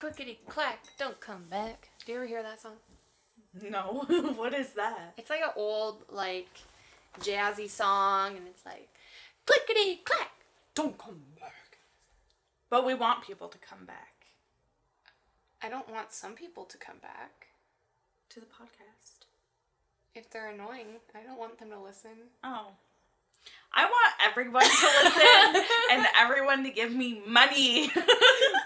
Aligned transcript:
Clickety 0.00 0.40
clack, 0.48 0.80
don't 0.98 1.20
come 1.20 1.44
back. 1.50 1.90
Do 2.04 2.12
you 2.12 2.18
ever 2.18 2.26
hear 2.26 2.42
that 2.42 2.60
song? 2.60 2.76
No. 3.62 4.04
what 4.36 4.54
is 4.54 4.72
that? 4.72 5.14
It's 5.16 5.30
like 5.30 5.42
an 5.42 5.50
old, 5.56 6.04
like, 6.10 6.48
jazzy 7.20 7.68
song, 7.68 8.36
and 8.36 8.46
it's 8.48 8.64
like, 8.66 8.88
clickety 9.46 10.00
clack, 10.04 10.30
don't 10.74 10.98
come 10.98 11.20
back. 11.38 11.78
But 12.70 12.86
we 12.86 12.94
want 12.94 13.22
people 13.22 13.48
to 13.48 13.58
come 13.58 13.84
back 13.84 14.10
I 15.62 15.68
don't 15.68 15.90
want 15.90 16.12
some 16.12 16.34
people 16.34 16.64
to 16.64 16.78
come 16.78 16.98
back. 17.02 17.48
to 18.30 18.40
the 18.40 18.46
podcast. 18.46 19.26
If 20.14 20.30
they're 20.30 20.48
annoying, 20.48 21.00
I 21.14 21.22
don't 21.22 21.38
want 21.38 21.58
them 21.58 21.70
to 21.70 21.78
listen. 21.78 22.30
Oh. 22.42 22.68
I 23.72 23.84
want 23.84 24.14
everyone 24.26 24.62
to 24.62 24.68
listen 24.68 25.64
and 25.92 26.06
everyone 26.18 26.64
to 26.64 26.70
give 26.70 26.92
me 26.92 27.22
money. 27.26 27.90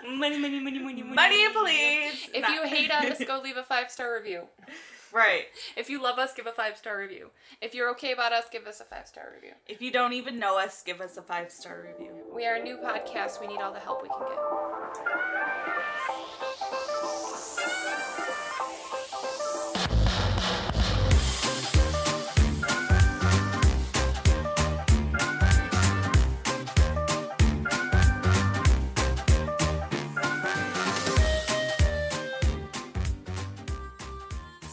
Money, 0.09 0.39
money, 0.39 0.61
money, 0.61 0.79
money, 0.79 1.03
money, 1.03 1.49
please. 1.53 2.29
If 2.35 2.49
you 2.49 2.63
hate 2.65 2.91
us, 2.91 3.23
go 3.27 3.41
leave 3.43 3.57
a 3.57 3.63
five 3.63 3.91
star 3.91 4.15
review. 4.15 4.43
right. 5.13 5.45
If 5.77 5.91
you 5.91 6.03
love 6.03 6.19
us, 6.19 6.33
give 6.35 6.47
a 6.47 6.53
five 6.53 6.77
star 6.79 6.99
review. 6.99 7.31
If 7.61 7.75
you're 7.75 7.91
okay 7.91 8.13
about 8.13 8.33
us, 8.33 8.45
give 8.51 8.67
us 8.67 8.81
a 8.81 8.85
five 8.85 9.07
star 9.07 9.31
review. 9.35 9.53
If 9.67 9.83
you 9.83 9.91
don't 9.91 10.13
even 10.15 10.39
know 10.39 10.59
us, 10.59 10.83
give 10.83 11.01
us 11.01 11.17
a 11.19 11.23
five 11.23 11.51
star 11.51 11.87
review. 11.87 12.13
We 12.35 12.47
are 12.47 12.55
a 12.57 12.63
new 12.63 12.77
podcast. 12.79 13.41
We 13.41 13.47
need 13.47 13.61
all 13.61 13.73
the 13.73 13.81
help 13.81 14.03
we 14.03 14.09
can 14.09 14.21
get. 14.21 14.39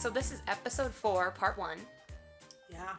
So 0.02 0.10
this 0.10 0.32
is 0.32 0.42
episode 0.48 0.92
four, 0.92 1.30
part 1.30 1.60
one. 1.60 1.78
Yeah. 2.72 2.94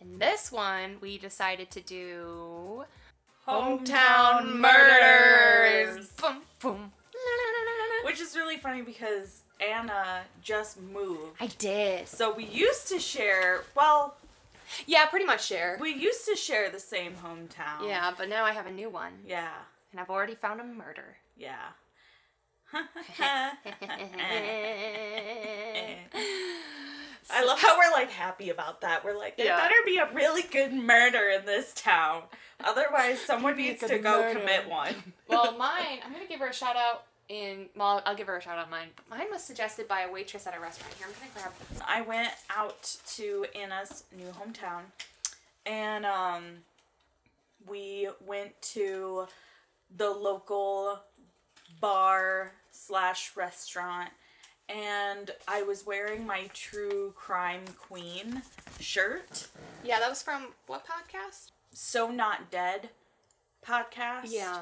And 0.00 0.18
this 0.18 0.50
one, 0.50 0.96
we 1.02 1.18
decided 1.18 1.70
to 1.72 1.82
do 1.82 2.84
Hometown 3.46 4.56
murders. 4.56 6.08
Boom, 6.12 6.38
boom. 6.58 6.92
Which 8.04 8.18
is 8.18 8.34
really 8.34 8.56
funny 8.56 8.80
because 8.80 9.42
Anna 9.60 10.22
just 10.40 10.80
moved. 10.80 11.36
I 11.38 11.48
did. 11.58 12.08
So 12.08 12.32
we 12.34 12.44
used 12.46 12.88
to 12.88 12.98
share, 12.98 13.64
well, 13.76 14.16
Yeah, 14.86 15.04
pretty 15.04 15.26
much 15.26 15.44
share. 15.46 15.76
we 15.78 15.92
used 15.92 16.24
to 16.28 16.34
share 16.34 16.70
the 16.70 16.80
same 16.80 17.12
hometown. 17.12 17.86
Yeah, 17.86 18.12
but 18.16 18.30
now 18.30 18.46
I 18.46 18.52
have 18.52 18.66
a 18.66 18.72
new 18.72 18.88
one, 18.88 19.12
Yeah. 19.26 19.50
and 19.92 20.00
I've 20.00 20.08
already 20.08 20.34
found 20.34 20.62
a 20.62 20.64
murder. 20.64 21.18
Yeah. 21.36 21.72
I 27.30 27.44
love 27.44 27.60
how 27.60 27.76
we're 27.78 27.92
like 27.92 28.10
happy 28.10 28.50
about 28.50 28.80
that. 28.80 29.04
We're 29.04 29.16
like, 29.18 29.36
there 29.36 29.46
Yeah. 29.46 29.56
better 29.58 29.74
be 29.84 29.98
a 29.98 30.10
really 30.12 30.42
good 30.42 30.72
murder 30.72 31.28
in 31.28 31.44
this 31.44 31.74
town. 31.74 32.22
Otherwise, 32.64 33.20
someone 33.20 33.56
needs 33.56 33.80
to 33.86 33.98
go 33.98 34.20
murder. 34.22 34.40
commit 34.40 34.68
one. 34.68 34.94
well, 35.28 35.56
mine, 35.56 36.00
I'm 36.04 36.12
gonna 36.12 36.26
give 36.26 36.40
her 36.40 36.48
a 36.48 36.54
shout 36.54 36.76
out. 36.76 37.04
In 37.28 37.68
well, 37.76 38.00
I'll 38.06 38.14
give 38.16 38.26
her 38.28 38.38
a 38.38 38.40
shout 38.42 38.58
out. 38.58 38.70
Mine, 38.70 38.88
but 38.96 39.06
mine 39.18 39.26
was 39.30 39.44
suggested 39.44 39.86
by 39.86 40.00
a 40.02 40.10
waitress 40.10 40.46
at 40.46 40.56
a 40.56 40.60
restaurant. 40.60 40.94
Here, 40.94 41.06
I'm 41.06 41.12
gonna 41.12 41.30
grab. 41.34 41.52
I 41.86 42.00
went 42.00 42.30
out 42.48 42.96
to 43.16 43.44
Anna's 43.54 44.04
new 44.16 44.28
hometown 44.28 44.84
and 45.66 46.06
um 46.06 46.44
we 47.66 48.08
went 48.26 48.60
to 48.62 49.26
the 49.94 50.08
local 50.10 51.00
bar 51.82 52.52
slash 52.78 53.32
restaurant 53.36 54.10
and 54.68 55.30
I 55.46 55.62
was 55.62 55.86
wearing 55.86 56.26
my 56.26 56.50
True 56.52 57.12
Crime 57.16 57.64
Queen 57.78 58.42
shirt. 58.78 59.48
Yeah, 59.82 59.98
that 59.98 60.10
was 60.10 60.22
from 60.22 60.48
what 60.66 60.84
podcast? 60.86 61.52
So 61.72 62.10
Not 62.10 62.50
Dead 62.50 62.90
podcast. 63.66 64.24
Yeah. 64.26 64.60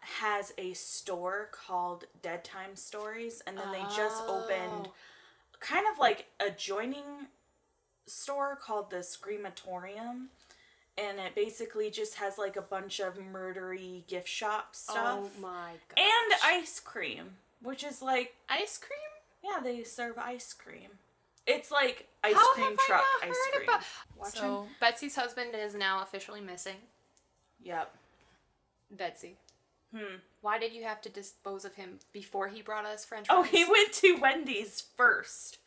Has 0.00 0.52
a 0.58 0.72
store 0.74 1.48
called 1.52 2.04
Dead 2.22 2.44
Time 2.44 2.76
Stories, 2.76 3.42
and 3.46 3.56
then 3.56 3.72
they 3.72 3.80
just 3.96 4.22
oh. 4.26 4.44
opened 4.44 4.88
Oh. 4.88 4.92
kind 5.58 5.86
of 5.90 5.98
like 5.98 6.26
a 6.38 6.50
joining 6.50 7.26
store 8.06 8.56
called 8.56 8.90
the 8.90 8.98
Screamatorium. 8.98 10.26
And 10.98 11.18
it 11.18 11.34
basically 11.34 11.90
just 11.90 12.14
has 12.16 12.38
like 12.38 12.56
a 12.56 12.62
bunch 12.62 13.00
of 13.00 13.18
murdery 13.18 14.06
gift 14.06 14.28
shop 14.28 14.74
stuff. 14.76 14.96
Oh 15.18 15.30
my 15.40 15.72
god. 15.88 15.98
and 15.98 16.40
ice 16.44 16.78
cream, 16.80 17.32
which 17.66 17.82
is 17.84 18.00
like, 18.02 18.34
ice 18.48 18.78
cream. 18.78 19.10
yeah, 19.44 19.60
they 19.62 19.82
serve 19.82 20.16
ice 20.18 20.52
cream. 20.52 20.90
It's 21.46 21.70
like 21.70 22.08
ice 22.24 22.34
How 22.34 22.52
cream 22.54 22.76
truck 22.86 23.04
ice 23.22 23.36
cream. 23.54 23.68
about- 23.68 24.32
So 24.32 24.66
Betsy's 24.80 25.14
husband 25.16 25.54
is 25.54 25.74
now 25.74 26.02
officially 26.02 26.40
missing. 26.40 26.76
Yep. 27.62 27.94
Betsy. 28.90 29.36
Hmm. 29.94 30.16
Why 30.40 30.58
did 30.58 30.72
you 30.72 30.82
have 30.84 31.00
to 31.02 31.08
dispose 31.08 31.64
of 31.64 31.74
him 31.76 31.98
before 32.12 32.48
he 32.48 32.62
brought 32.62 32.84
us 32.84 33.04
French 33.04 33.26
Oh, 33.30 33.42
he 33.42 33.64
went 33.64 33.92
to 33.94 34.16
Wendy's 34.20 34.80
first. 34.96 35.58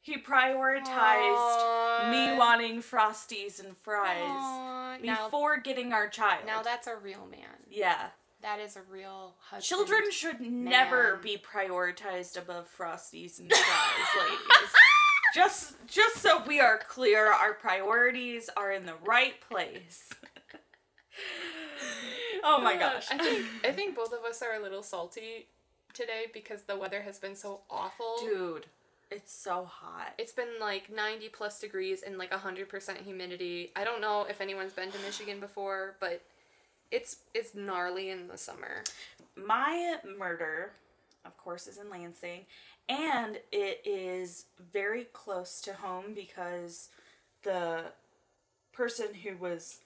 He 0.00 0.16
prioritized 0.18 2.10
me 2.10 2.38
wanting 2.38 2.80
frosties 2.80 3.58
and 3.64 3.76
fries 3.76 4.16
Aw, 4.28 4.98
now, 5.02 5.24
before 5.24 5.58
getting 5.58 5.92
our 5.92 6.08
child. 6.08 6.46
now 6.46 6.62
that's 6.62 6.86
a 6.86 6.94
real 6.96 7.26
man. 7.30 7.56
yeah. 7.68 8.10
That 8.46 8.60
is 8.60 8.76
a 8.76 8.82
real 8.88 9.34
husband. 9.40 9.64
Children 9.64 10.12
should 10.12 10.40
never 10.40 11.16
be 11.20 11.36
prioritized 11.36 12.38
above 12.38 12.68
frosties 12.72 13.40
and 13.40 13.52
fries, 13.52 14.24
ladies. 14.24 14.72
Just 15.34 15.74
just 15.88 16.18
so 16.18 16.44
we 16.46 16.60
are 16.60 16.78
clear, 16.78 17.26
our 17.26 17.54
priorities 17.54 18.48
are 18.56 18.70
in 18.70 18.86
the 18.86 18.94
right 19.04 19.40
place. 19.40 20.10
oh 22.44 22.60
my 22.60 22.76
uh, 22.76 22.78
gosh. 22.78 23.06
I 23.10 23.18
think 23.18 23.46
I 23.64 23.72
think 23.72 23.96
both 23.96 24.12
of 24.12 24.24
us 24.24 24.40
are 24.42 24.54
a 24.54 24.62
little 24.62 24.84
salty 24.84 25.48
today 25.92 26.26
because 26.32 26.62
the 26.62 26.76
weather 26.76 27.02
has 27.02 27.18
been 27.18 27.34
so 27.34 27.62
awful. 27.68 28.14
Dude, 28.20 28.66
it's 29.10 29.36
so 29.36 29.64
hot. 29.64 30.14
It's 30.18 30.32
been 30.32 30.60
like 30.60 30.88
90 30.88 31.30
plus 31.30 31.58
degrees 31.58 32.02
and 32.02 32.16
like 32.16 32.30
100% 32.30 32.98
humidity. 32.98 33.72
I 33.74 33.82
don't 33.82 34.00
know 34.00 34.24
if 34.30 34.40
anyone's 34.40 34.72
been 34.72 34.92
to 34.92 34.98
Michigan 35.00 35.40
before, 35.40 35.96
but 35.98 36.22
it's 36.90 37.16
it's 37.34 37.54
gnarly 37.54 38.10
in 38.10 38.28
the 38.28 38.38
summer. 38.38 38.84
My 39.36 39.96
murder, 40.18 40.72
of 41.24 41.36
course, 41.36 41.66
is 41.66 41.78
in 41.78 41.90
Lansing, 41.90 42.46
and 42.88 43.38
it 43.52 43.82
is 43.84 44.46
very 44.72 45.04
close 45.12 45.60
to 45.62 45.74
home 45.74 46.14
because 46.14 46.88
the 47.42 47.84
person 48.72 49.08
who 49.22 49.36
was 49.36 49.78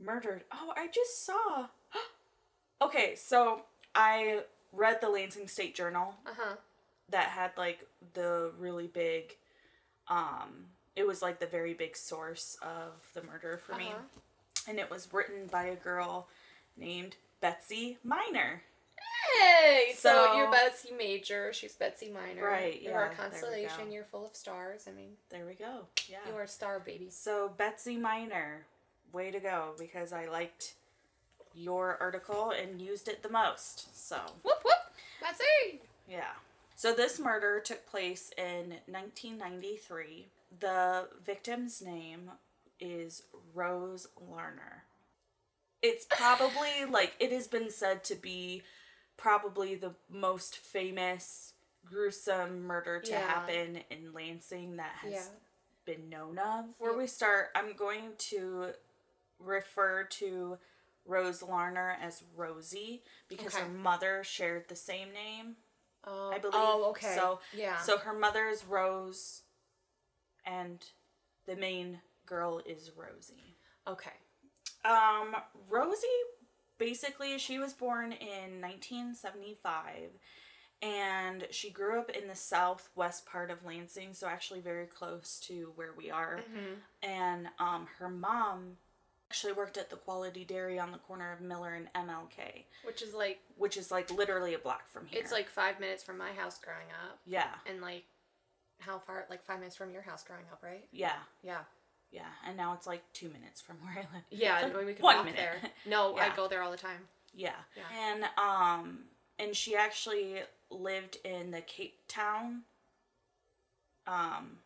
murdered. 0.00 0.44
Oh, 0.52 0.72
I 0.76 0.88
just 0.88 1.24
saw. 1.24 1.66
okay, 2.82 3.14
so 3.16 3.62
I 3.94 4.40
read 4.72 5.00
the 5.00 5.08
Lansing 5.08 5.48
State 5.48 5.74
Journal 5.74 6.14
Uh-huh. 6.26 6.56
that 7.10 7.28
had 7.28 7.52
like 7.56 7.86
the 8.14 8.50
really 8.58 8.86
big 8.88 9.36
um 10.08 10.66
it 10.94 11.06
was 11.06 11.20
like 11.22 11.40
the 11.40 11.46
very 11.46 11.72
big 11.74 11.96
source 11.96 12.56
of 12.62 12.92
the 13.14 13.22
murder 13.22 13.56
for 13.58 13.74
me 13.76 13.86
Uh-huh. 13.86 14.02
and 14.68 14.78
it 14.78 14.90
was 14.90 15.12
written 15.12 15.46
by 15.46 15.64
a 15.64 15.76
girl 15.76 16.28
named 16.76 17.16
Betsy 17.40 17.98
Minor. 18.04 18.62
Hey, 19.40 19.92
so, 19.96 20.10
So- 20.10 20.36
you're 20.36 20.50
Betsy 20.50 20.92
Major, 20.92 21.52
she's 21.52 21.74
Betsy 21.74 22.10
Minor. 22.10 22.44
Right, 22.44 22.80
You're 22.80 22.92
yeah, 22.92 23.10
a 23.10 23.14
constellation, 23.14 23.90
you're 23.92 24.04
full 24.04 24.26
of 24.26 24.34
stars. 24.36 24.86
I 24.88 24.92
mean, 24.92 25.16
There 25.30 25.44
we 25.46 25.54
go. 25.54 25.86
Yeah. 26.08 26.18
you 26.28 26.34
are 26.36 26.42
a 26.42 26.48
star 26.48 26.78
baby. 26.80 27.10
So 27.10 27.48
Betsy 27.56 27.96
Minor, 27.96 28.66
way 29.12 29.30
to 29.30 29.40
go 29.40 29.74
because 29.78 30.12
I 30.12 30.26
liked 30.26 30.74
your 31.54 31.96
article 32.00 32.50
and 32.50 32.80
used 32.80 33.08
it 33.08 33.22
the 33.22 33.30
most. 33.30 33.96
So, 34.08 34.16
Whoop 34.42 34.62
whoop. 34.64 34.74
Betsy. 35.20 35.80
yeah. 36.08 36.32
So 36.76 36.92
this 36.92 37.18
murder 37.18 37.58
took 37.60 37.86
place 37.86 38.30
in 38.36 38.76
1993. 38.86 40.28
The 40.60 41.08
victim's 41.24 41.80
name 41.82 42.30
is 42.78 43.22
Rose 43.54 44.08
Larner. 44.20 44.84
It's 45.82 46.06
probably 46.08 46.84
like 46.90 47.14
it 47.20 47.32
has 47.32 47.46
been 47.48 47.70
said 47.70 48.02
to 48.04 48.14
be 48.14 48.62
probably 49.16 49.74
the 49.74 49.94
most 50.08 50.56
famous 50.56 51.52
gruesome 51.84 52.62
murder 52.62 53.00
to 53.00 53.10
Yeah. 53.10 53.26
happen 53.26 53.76
in 53.90 54.12
Lansing 54.12 54.76
that 54.76 54.96
has 54.96 55.12
Yeah. 55.12 55.28
been 55.84 56.08
known 56.08 56.38
of. 56.38 56.66
Before 56.68 56.90
Yeah. 56.92 56.96
we 56.96 57.06
start, 57.06 57.50
I'm 57.54 57.74
going 57.74 58.16
to 58.16 58.74
refer 59.38 60.04
to 60.04 60.58
Rose 61.04 61.42
Larner 61.42 61.92
as 62.00 62.22
Rosie 62.34 63.04
because 63.28 63.54
Okay. 63.54 63.62
her 63.64 63.68
mother 63.68 64.24
shared 64.24 64.68
the 64.68 64.74
same 64.76 65.12
name. 65.12 65.56
Oh, 66.02 66.30
I 66.32 66.38
believe. 66.38 66.54
Oh, 66.56 66.84
okay. 66.90 67.14
So 67.14 67.40
yeah. 67.52 67.78
So 67.82 67.98
her 67.98 68.12
mother 68.12 68.48
is 68.48 68.64
Rose, 68.64 69.42
and 70.44 70.84
the 71.46 71.56
main 71.56 72.02
girl 72.24 72.58
is 72.60 72.90
Rosie. 72.90 73.56
okay. 73.86 74.18
Um, 74.86 75.34
Rosie, 75.68 76.06
basically, 76.78 77.38
she 77.38 77.58
was 77.58 77.72
born 77.72 78.12
in 78.12 78.60
1975, 78.60 80.10
and 80.82 81.46
she 81.50 81.70
grew 81.70 81.98
up 81.98 82.10
in 82.10 82.28
the 82.28 82.34
southwest 82.36 83.26
part 83.26 83.50
of 83.50 83.64
Lansing, 83.64 84.12
so 84.14 84.26
actually 84.26 84.60
very 84.60 84.86
close 84.86 85.40
to 85.46 85.72
where 85.76 85.92
we 85.96 86.10
are. 86.10 86.40
And 87.02 87.48
um, 87.58 87.86
her 87.98 88.08
mom 88.08 88.76
actually 89.30 89.54
worked 89.54 89.76
at 89.76 89.90
the 89.90 89.96
Quality 89.96 90.44
Dairy 90.44 90.78
on 90.78 90.92
the 90.92 90.98
corner 90.98 91.32
of 91.32 91.40
Miller 91.40 91.74
and 91.74 91.88
MLK, 91.94 92.64
Which 92.84 93.02
is 93.02 93.12
like 93.14 93.40
which 93.56 93.76
is 93.76 93.90
like 93.90 94.10
literally 94.10 94.54
a 94.54 94.58
block 94.58 94.88
from 94.88 95.06
here. 95.06 95.20
it's 95.20 95.32
like 95.32 95.48
five 95.48 95.80
minutes 95.80 96.04
from 96.04 96.16
my 96.18 96.30
house 96.32 96.58
growing 96.62 96.86
up, 97.08 97.18
yeah, 97.26 97.48
and 97.68 97.80
like 97.80 98.04
how 98.78 98.98
far? 98.98 99.24
Like 99.30 99.42
five 99.44 99.58
minutes 99.58 99.74
from 99.74 99.90
your 99.90 100.02
house 100.02 100.22
growing 100.22 100.44
up, 100.52 100.62
right? 100.62 100.84
yeah, 100.92 101.14
Yeah. 101.42 101.60
Yeah. 102.12 102.22
And 102.46 102.56
now 102.56 102.72
it's 102.74 102.86
like 102.86 103.02
two 103.12 103.28
minutes 103.28 103.60
from 103.60 103.76
where 103.82 103.92
I 103.98 104.14
live. 104.14 104.24
Yeah, 104.30 104.64
and 104.64 104.74
we 104.86 104.94
could 104.94 105.02
one 105.02 105.16
walk 105.16 105.24
minute. 105.24 105.38
there. 105.40 105.70
No, 105.86 106.16
Yeah. 106.16 106.30
I 106.32 106.36
go 106.36 106.48
there 106.48 106.62
all 106.62 106.70
the 106.70 106.76
time. 106.76 107.08
Yeah. 107.34 107.52
Yeah. 107.76 108.10
And 108.10 108.24
um 108.38 108.98
and 109.38 109.54
she 109.54 109.76
actually 109.76 110.36
lived 110.70 111.18
in 111.24 111.50
the 111.50 111.60
Cape 111.60 111.98
Town 112.08 112.62
um 114.06 114.58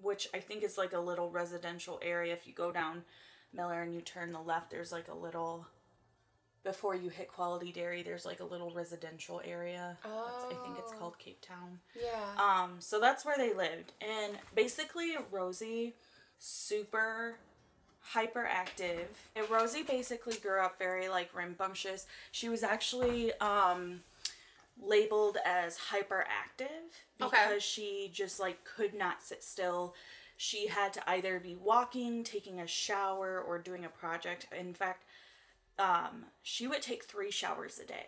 which 0.00 0.28
I 0.34 0.38
think 0.40 0.64
is 0.64 0.76
like 0.78 0.92
a 0.92 0.98
little 0.98 1.30
residential 1.30 2.00
area 2.02 2.32
if 2.32 2.46
you 2.46 2.52
go 2.52 2.72
down 2.72 3.02
Miller 3.52 3.82
and 3.82 3.94
you 3.94 4.00
turn 4.00 4.32
the 4.32 4.40
left 4.40 4.70
there's 4.70 4.92
like 4.92 5.08
a 5.08 5.14
little 5.14 5.66
before 6.64 6.94
you 6.94 7.08
hit 7.10 7.28
Quality 7.28 7.72
Dairy 7.72 8.02
there's 8.02 8.24
like 8.24 8.38
a 8.40 8.44
little 8.44 8.70
residential 8.70 9.40
area. 9.44 9.96
That's, 10.04 10.44
I 10.44 10.54
think 10.64 10.78
it's 10.78 10.92
Oh. 10.94 10.98
called 10.98 11.18
Cape 11.18 11.40
Town. 11.42 11.80
Yeah. 12.00 12.36
Um, 12.38 12.76
so 12.78 13.00
that's 13.00 13.24
where 13.24 13.36
they 13.36 13.52
lived. 13.52 13.92
And 14.00 14.38
basically, 14.54 15.16
Rosie, 15.32 15.96
super 16.42 17.36
hyperactive. 18.14 19.06
And 19.36 19.48
Rosie 19.48 19.84
basically 19.84 20.34
grew 20.36 20.60
up 20.60 20.76
very 20.78 21.08
like 21.08 21.30
rambunctious. 21.34 22.06
She 22.32 22.48
was 22.48 22.62
actually 22.64 23.32
um, 23.40 24.00
labeled 24.82 25.38
as 25.46 25.78
hyperactive 25.92 26.66
because 27.18 27.32
Okay. 27.48 27.58
she 27.60 28.10
just 28.12 28.40
like 28.40 28.64
could 28.64 28.92
not 28.92 29.22
sit 29.22 29.44
still. 29.44 29.94
She 30.36 30.66
had 30.66 30.92
to 30.94 31.08
either 31.08 31.38
be 31.38 31.54
walking, 31.54 32.24
taking 32.24 32.58
a 32.58 32.66
shower, 32.66 33.40
or 33.40 33.58
doing 33.60 33.84
a 33.84 33.88
project. 33.88 34.48
In 34.58 34.74
fact, 34.74 35.04
um, 35.78 36.24
she 36.42 36.66
would 36.66 36.82
take 36.82 37.04
three 37.04 37.30
showers 37.30 37.78
a 37.78 37.86
day 37.86 38.06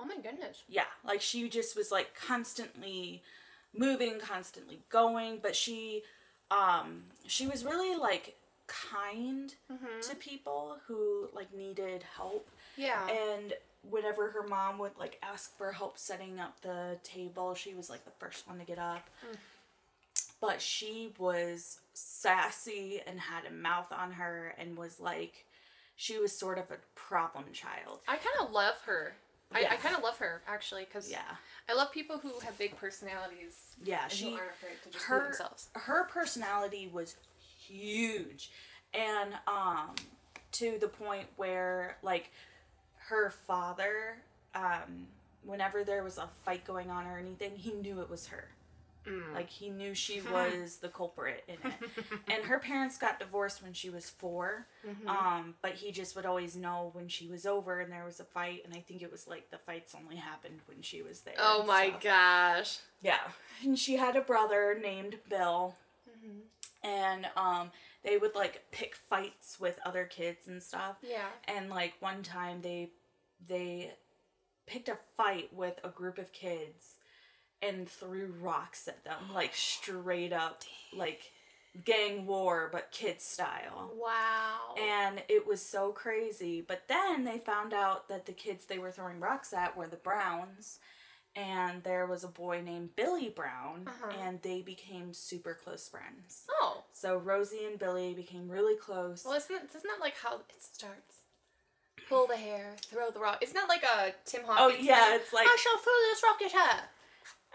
oh 0.00 0.04
my 0.04 0.16
goodness. 0.16 0.62
yeah 0.68 0.84
like 1.04 1.20
she 1.20 1.48
just 1.48 1.76
was 1.76 1.90
like 1.92 2.08
constantly 2.14 3.22
moving 3.76 4.18
constantly 4.20 4.80
going 4.90 5.38
but 5.42 5.54
she 5.56 6.02
um 6.50 7.02
she 7.26 7.46
was 7.46 7.64
really 7.64 7.96
like 7.98 8.34
kind 8.66 9.54
to 10.02 10.14
people 10.16 10.76
who 10.86 11.28
like 11.34 11.54
needed 11.54 12.04
help. 12.16 12.48
Yeah. 12.76 13.08
and 13.08 13.54
whenever 13.88 14.30
her 14.30 14.46
mom 14.46 14.78
would 14.78 14.92
like 14.98 15.18
ask 15.22 15.56
for 15.56 15.72
help 15.72 15.98
setting 15.98 16.38
up 16.40 16.60
the 16.62 16.96
table 17.04 17.54
she 17.54 17.74
was 17.74 17.88
like 17.88 18.04
the 18.04 18.10
first 18.18 18.46
one 18.48 18.58
to 18.58 18.64
get 18.64 18.78
up. 18.78 19.08
But 20.40 20.60
she 20.62 21.12
was 21.18 21.80
sassy 21.94 23.00
and 23.06 23.18
had 23.18 23.44
a 23.44 23.52
mouth 23.52 23.90
on 23.90 24.12
her 24.12 24.54
and 24.58 24.76
was 24.76 25.00
like 25.00 25.44
she 25.96 26.18
was 26.18 26.30
sort 26.32 26.58
of 26.58 26.70
a 26.70 26.76
problem 26.94 27.46
child. 27.52 27.98
I 28.06 28.16
kind 28.16 28.46
of 28.46 28.52
love 28.52 28.76
her. 28.86 29.14
I, 29.52 29.64
I 29.70 29.76
kind 29.76 29.96
of 29.96 30.02
love 30.02 30.18
her 30.18 30.42
actually 30.46 30.84
because 30.84 31.10
yeah 31.10 31.36
I 31.68 31.74
love 31.74 31.92
people 31.92 32.18
who 32.18 32.30
have 32.44 32.56
big 32.58 32.76
personalities. 32.76 33.76
yeah 33.84 34.08
she 34.08 34.28
aren't 34.28 34.50
afraid 34.50 34.82
to 34.84 34.90
just 34.90 35.04
be 35.06 35.12
her 35.12 35.22
themselves. 35.24 35.68
her 35.74 36.04
personality 36.04 36.88
was 36.92 37.16
huge 37.66 38.50
and 38.94 39.34
um 39.46 39.94
to 40.52 40.78
the 40.80 40.88
point 40.88 41.26
where 41.36 41.98
like 42.02 42.30
her 43.08 43.30
father 43.30 44.16
um 44.54 45.06
whenever 45.44 45.84
there 45.84 46.02
was 46.02 46.16
a 46.18 46.28
fight 46.44 46.64
going 46.64 46.90
on 46.90 47.06
or 47.06 47.18
anything 47.18 47.52
he 47.56 47.72
knew 47.72 48.00
it 48.00 48.08
was 48.08 48.26
her 48.28 48.48
like 49.34 49.48
he 49.50 49.70
knew 49.70 49.94
she 49.94 50.20
was 50.32 50.76
the 50.76 50.88
culprit 50.88 51.44
in 51.48 51.54
it 51.70 51.90
and 52.30 52.44
her 52.44 52.58
parents 52.58 52.98
got 52.98 53.18
divorced 53.18 53.62
when 53.62 53.72
she 53.72 53.90
was 53.90 54.10
4 54.10 54.66
um 55.06 55.54
but 55.62 55.72
he 55.72 55.90
just 55.92 56.14
would 56.16 56.26
always 56.26 56.56
know 56.56 56.90
when 56.92 57.08
she 57.08 57.26
was 57.28 57.46
over 57.46 57.80
and 57.80 57.92
there 57.92 58.04
was 58.04 58.20
a 58.20 58.24
fight 58.24 58.62
and 58.64 58.74
i 58.74 58.80
think 58.80 59.02
it 59.02 59.10
was 59.10 59.26
like 59.28 59.50
the 59.50 59.58
fights 59.58 59.94
only 59.94 60.16
happened 60.16 60.60
when 60.66 60.82
she 60.82 61.02
was 61.02 61.20
there 61.20 61.34
Oh 61.38 61.64
my 61.66 61.88
stuff. 61.88 62.02
gosh. 62.02 62.78
Yeah. 63.02 63.18
And 63.62 63.78
she 63.78 63.96
had 63.96 64.16
a 64.16 64.20
brother 64.20 64.76
named 64.80 65.16
Bill. 65.28 65.74
And 66.82 67.26
um 67.36 67.70
they 68.04 68.16
would 68.16 68.34
like 68.34 68.62
pick 68.70 68.94
fights 68.94 69.58
with 69.60 69.78
other 69.84 70.04
kids 70.04 70.46
and 70.46 70.62
stuff. 70.62 70.96
Yeah. 71.02 71.26
And 71.46 71.68
like 71.70 71.94
one 72.00 72.22
time 72.22 72.60
they 72.62 72.90
they 73.46 73.92
picked 74.66 74.88
a 74.88 74.98
fight 75.16 75.48
with 75.52 75.78
a 75.82 75.88
group 75.88 76.18
of 76.18 76.32
kids 76.32 76.94
and 77.62 77.88
threw 77.88 78.34
rocks 78.40 78.86
at 78.88 79.04
them 79.04 79.18
like 79.34 79.54
straight 79.54 80.32
up 80.32 80.62
like 80.96 81.22
gang 81.84 82.26
war 82.26 82.68
but 82.72 82.90
kid 82.90 83.20
style. 83.20 83.92
Wow. 84.00 84.74
And 84.80 85.22
it 85.28 85.46
was 85.46 85.60
so 85.64 85.92
crazy. 85.92 86.60
But 86.66 86.82
then 86.88 87.24
they 87.24 87.38
found 87.38 87.72
out 87.72 88.08
that 88.08 88.26
the 88.26 88.32
kids 88.32 88.64
they 88.66 88.78
were 88.78 88.90
throwing 88.90 89.20
rocks 89.20 89.52
at 89.52 89.76
were 89.76 89.86
the 89.86 89.96
Browns. 89.96 90.78
And 91.36 91.84
there 91.84 92.06
was 92.06 92.24
a 92.24 92.28
boy 92.28 92.62
named 92.64 92.96
Billy 92.96 93.28
Brown, 93.28 93.86
Uh-huh. 93.86 94.12
and 94.24 94.42
they 94.42 94.60
became 94.60 95.12
super 95.12 95.54
close 95.62 95.86
friends. 95.88 96.44
oh. 96.60 96.82
So 96.92 97.16
Rosie 97.18 97.64
and 97.64 97.78
Billy 97.78 98.12
became 98.14 98.48
really 98.48 98.74
close. 98.76 99.24
Well, 99.24 99.34
isn't 99.36 99.54
isn't 99.68 99.82
that 99.84 100.00
like 100.00 100.16
how 100.16 100.36
it 100.38 100.44
starts? 100.58 101.18
Pull 102.08 102.26
the 102.26 102.36
hair, 102.36 102.74
throw 102.86 103.10
the 103.10 103.20
rock. 103.20 103.38
Isn't 103.42 103.54
that 103.54 103.68
like 103.68 103.84
a 103.84 104.14
Tim 104.24 104.42
Hawkins. 104.46 104.78
oh, 104.80 104.82
yeah, 104.82 105.04
thing? 105.10 105.20
it's 105.20 105.32
like, 105.32 105.46
I 105.46 105.56
shall 105.60 105.76
throw 105.78 105.92
this 106.10 106.22
rock 106.24 106.42
at 106.42 106.52
her. 106.52 106.88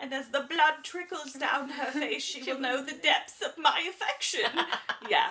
And 0.04 0.14
as 0.14 0.28
the 0.28 0.42
blood 0.42 0.84
trickles 0.84 1.34
down 1.34 1.70
her 1.70 1.92
face, 1.92 2.24
she 2.24 2.44
will 2.44 2.60
know 2.60 2.84
the 2.84 2.92
depths 2.92 3.42
of 3.42 3.58
my 3.58 3.90
affection. 3.90 4.52
yeah. 5.10 5.30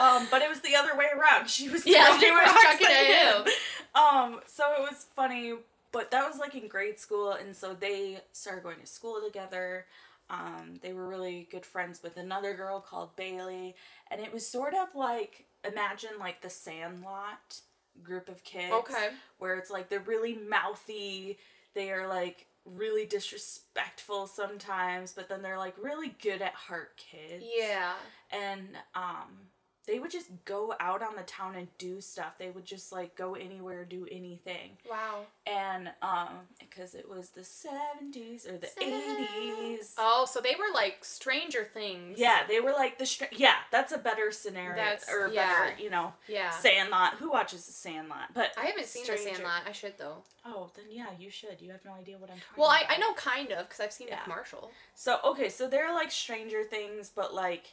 Um, 0.00 0.28
but 0.30 0.42
it 0.42 0.48
was 0.48 0.60
the 0.60 0.76
other 0.76 0.96
way 0.96 1.06
around. 1.14 1.50
She 1.50 1.68
was 1.68 1.84
Yeah, 1.84 2.16
were 2.16 2.38
rocks 2.38 2.62
chucking 2.62 2.86
at 2.86 2.92
at 2.92 3.46
him. 3.46 3.52
Um, 3.94 4.40
so 4.46 4.62
it 4.78 4.80
was 4.80 5.06
funny, 5.16 5.54
but 5.90 6.12
that 6.12 6.26
was 6.30 6.38
like 6.38 6.54
in 6.54 6.68
grade 6.68 7.00
school, 7.00 7.32
and 7.32 7.54
so 7.54 7.74
they 7.78 8.20
started 8.32 8.62
going 8.62 8.78
to 8.80 8.86
school 8.86 9.20
together. 9.22 9.86
Um, 10.30 10.78
they 10.80 10.92
were 10.92 11.08
really 11.08 11.48
good 11.50 11.66
friends 11.66 12.00
with 12.02 12.16
another 12.16 12.54
girl 12.54 12.80
called 12.80 13.14
Bailey, 13.16 13.74
and 14.10 14.20
it 14.20 14.32
was 14.32 14.46
sort 14.46 14.72
of 14.72 14.94
like 14.94 15.46
imagine 15.68 16.12
like 16.18 16.40
the 16.42 16.48
Sandlot 16.48 17.60
group 18.02 18.28
of 18.28 18.44
kids. 18.44 18.72
Okay. 18.72 19.08
Where 19.38 19.58
it's 19.58 19.70
like 19.70 19.88
they're 19.88 20.00
really 20.00 20.38
mouthy, 20.48 21.38
they 21.74 21.90
are 21.90 22.08
like 22.08 22.46
really 22.64 23.06
disrespectful 23.06 24.26
sometimes, 24.26 25.12
but 25.12 25.28
then 25.28 25.42
they're 25.42 25.58
like 25.58 25.74
really 25.82 26.14
good 26.22 26.42
at 26.42 26.54
heart 26.54 26.96
kids 26.96 27.44
Yeah. 27.56 27.92
and 28.30 28.68
um 28.94 29.48
they 29.86 29.98
would 29.98 30.10
just 30.12 30.28
go 30.44 30.74
out 30.78 31.02
on 31.02 31.16
the 31.16 31.22
town 31.22 31.54
and 31.56 31.66
do 31.78 32.00
stuff 32.00 32.38
they 32.38 32.50
would 32.50 32.64
just 32.64 32.92
like 32.92 33.14
go 33.16 33.34
anywhere 33.34 33.84
do 33.84 34.06
anything 34.10 34.70
Wow. 34.88 35.22
and 35.46 35.90
um 36.02 36.28
because 36.60 36.94
it 36.94 37.08
was 37.08 37.30
the 37.30 37.40
70s 37.40 38.48
or 38.48 38.58
the 38.58 38.68
80s 38.80 39.94
Oh, 39.98 40.26
so 40.30 40.40
they 40.40 40.54
were 40.54 40.72
like 40.74 41.04
Stranger 41.04 41.64
Things. 41.64 42.18
yeah 42.18 42.40
they 42.48 42.60
were 42.60 42.72
like 42.72 42.98
the 42.98 43.06
str- 43.06 43.24
yeah 43.32 43.54
that's 43.70 43.92
a 43.92 43.98
better 43.98 44.30
scenario 44.30 44.76
That's- 44.76 45.08
or 45.10 45.28
yeah. 45.32 45.46
better 45.70 45.82
you 45.82 45.90
know 45.90 46.12
Yeah. 46.28 46.50
sandlot 46.50 47.14
who 47.14 47.30
watches 47.30 47.66
the 47.66 47.72
sandlot 47.72 48.32
but 48.34 48.52
I 48.56 48.66
haven't 48.66 48.86
seen 48.86 49.04
The 49.06 49.16
Stranger- 49.16 49.34
Sandlot. 49.36 49.62
I 49.66 49.72
should 49.72 49.94
though. 49.98 50.18
oh 50.46 50.70
then 50.76 50.86
yeah 50.90 51.06
you 51.18 51.30
should 51.30 51.60
you 51.60 51.70
have 51.72 51.84
no 51.84 51.92
idea 51.94 52.16
what 52.18 52.30
i'm 52.30 52.36
talking 52.36 52.60
Well, 52.60 52.70
I, 52.70 52.82
I 52.88 52.98
know 52.98 53.12
kind 53.14 53.50
of 53.52 53.68
because 53.68 53.80
I've 53.80 53.92
seen 53.92 54.08
Yeah. 54.08 54.16
the 54.24 54.30
commercial. 54.30 54.70
So 54.94 55.18
okay, 55.24 55.48
so 55.48 55.66
they're 55.68 55.92
like 55.92 56.10
Stranger 56.10 56.62
Things, 56.64 57.10
but 57.14 57.34
like 57.34 57.72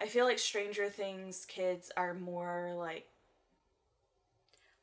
I 0.00 0.06
feel 0.06 0.24
like 0.24 0.38
Stranger 0.38 0.88
Things 0.88 1.44
kids 1.46 1.90
are 1.96 2.14
more 2.14 2.72
like 2.76 3.06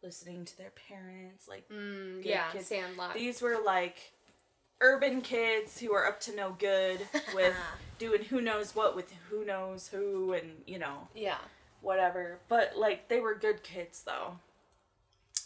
listening 0.03 0.45
to 0.45 0.57
their 0.57 0.71
parents. 0.87 1.47
Like 1.47 1.67
Mm, 1.69 2.23
yeah, 2.23 2.49
kids. 2.51 2.67
Sandlot. 2.67 3.13
these 3.13 3.41
were 3.41 3.57
like 3.63 4.13
urban 4.79 5.21
kids 5.21 5.79
who 5.79 5.91
are 5.93 6.05
up 6.05 6.19
to 6.21 6.35
no 6.35 6.55
good 6.59 6.99
with 7.33 7.55
doing 7.99 8.23
who 8.25 8.39
knows 8.41 8.75
what 8.75 8.95
with 8.95 9.11
who 9.29 9.43
knows 9.43 9.87
who 9.87 10.33
and 10.33 10.61
you 10.67 10.77
know 10.77 11.07
yeah. 11.15 11.39
whatever. 11.81 12.39
But 12.47 12.77
like 12.77 13.07
they 13.09 13.19
were 13.19 13.33
good 13.33 13.63
kids 13.63 14.03
though 14.05 14.37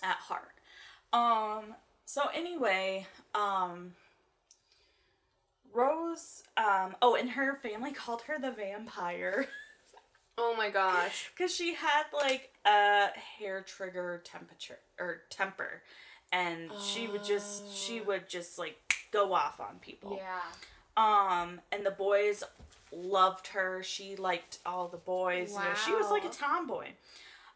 at 0.03 0.17
heart. 0.17 0.51
Um 1.13 1.75
so 2.05 2.23
anyway, 2.33 3.07
um 3.33 3.93
Rose 5.73 6.43
um 6.57 6.95
oh 7.01 7.15
and 7.15 7.29
her 7.31 7.55
family 7.55 7.91
called 7.93 8.23
her 8.23 8.37
the 8.37 8.51
vampire 8.51 9.47
Oh 10.37 10.55
my 10.55 10.69
gosh. 10.69 11.31
cuz 11.37 11.55
she 11.55 11.73
had 11.75 12.03
like 12.13 12.53
a 12.65 13.07
hair 13.37 13.61
trigger 13.61 14.21
temperature 14.23 14.79
or 14.99 15.23
temper 15.29 15.81
and 16.31 16.71
she 16.79 17.07
would 17.07 17.23
just 17.23 17.69
she 17.75 17.99
Oh. 18.01 18.03
would 18.05 18.29
just 18.29 18.57
like 18.57 18.77
go 19.11 19.33
off 19.33 19.59
on 19.59 19.79
people. 19.79 20.17
Yeah. 20.21 20.41
Um, 20.97 21.61
and 21.71 21.85
the 21.85 21.91
boys 21.91 22.43
loved 22.91 23.47
her. 23.47 23.81
She 23.83 24.15
liked 24.15 24.59
all 24.65 24.87
the 24.87 24.97
boys. 24.97 25.53
You 25.53 25.59
know, 25.59 25.73
she 25.85 25.93
was 25.93 26.09
like 26.09 26.25
a 26.25 26.29
tomboy. 26.29 26.89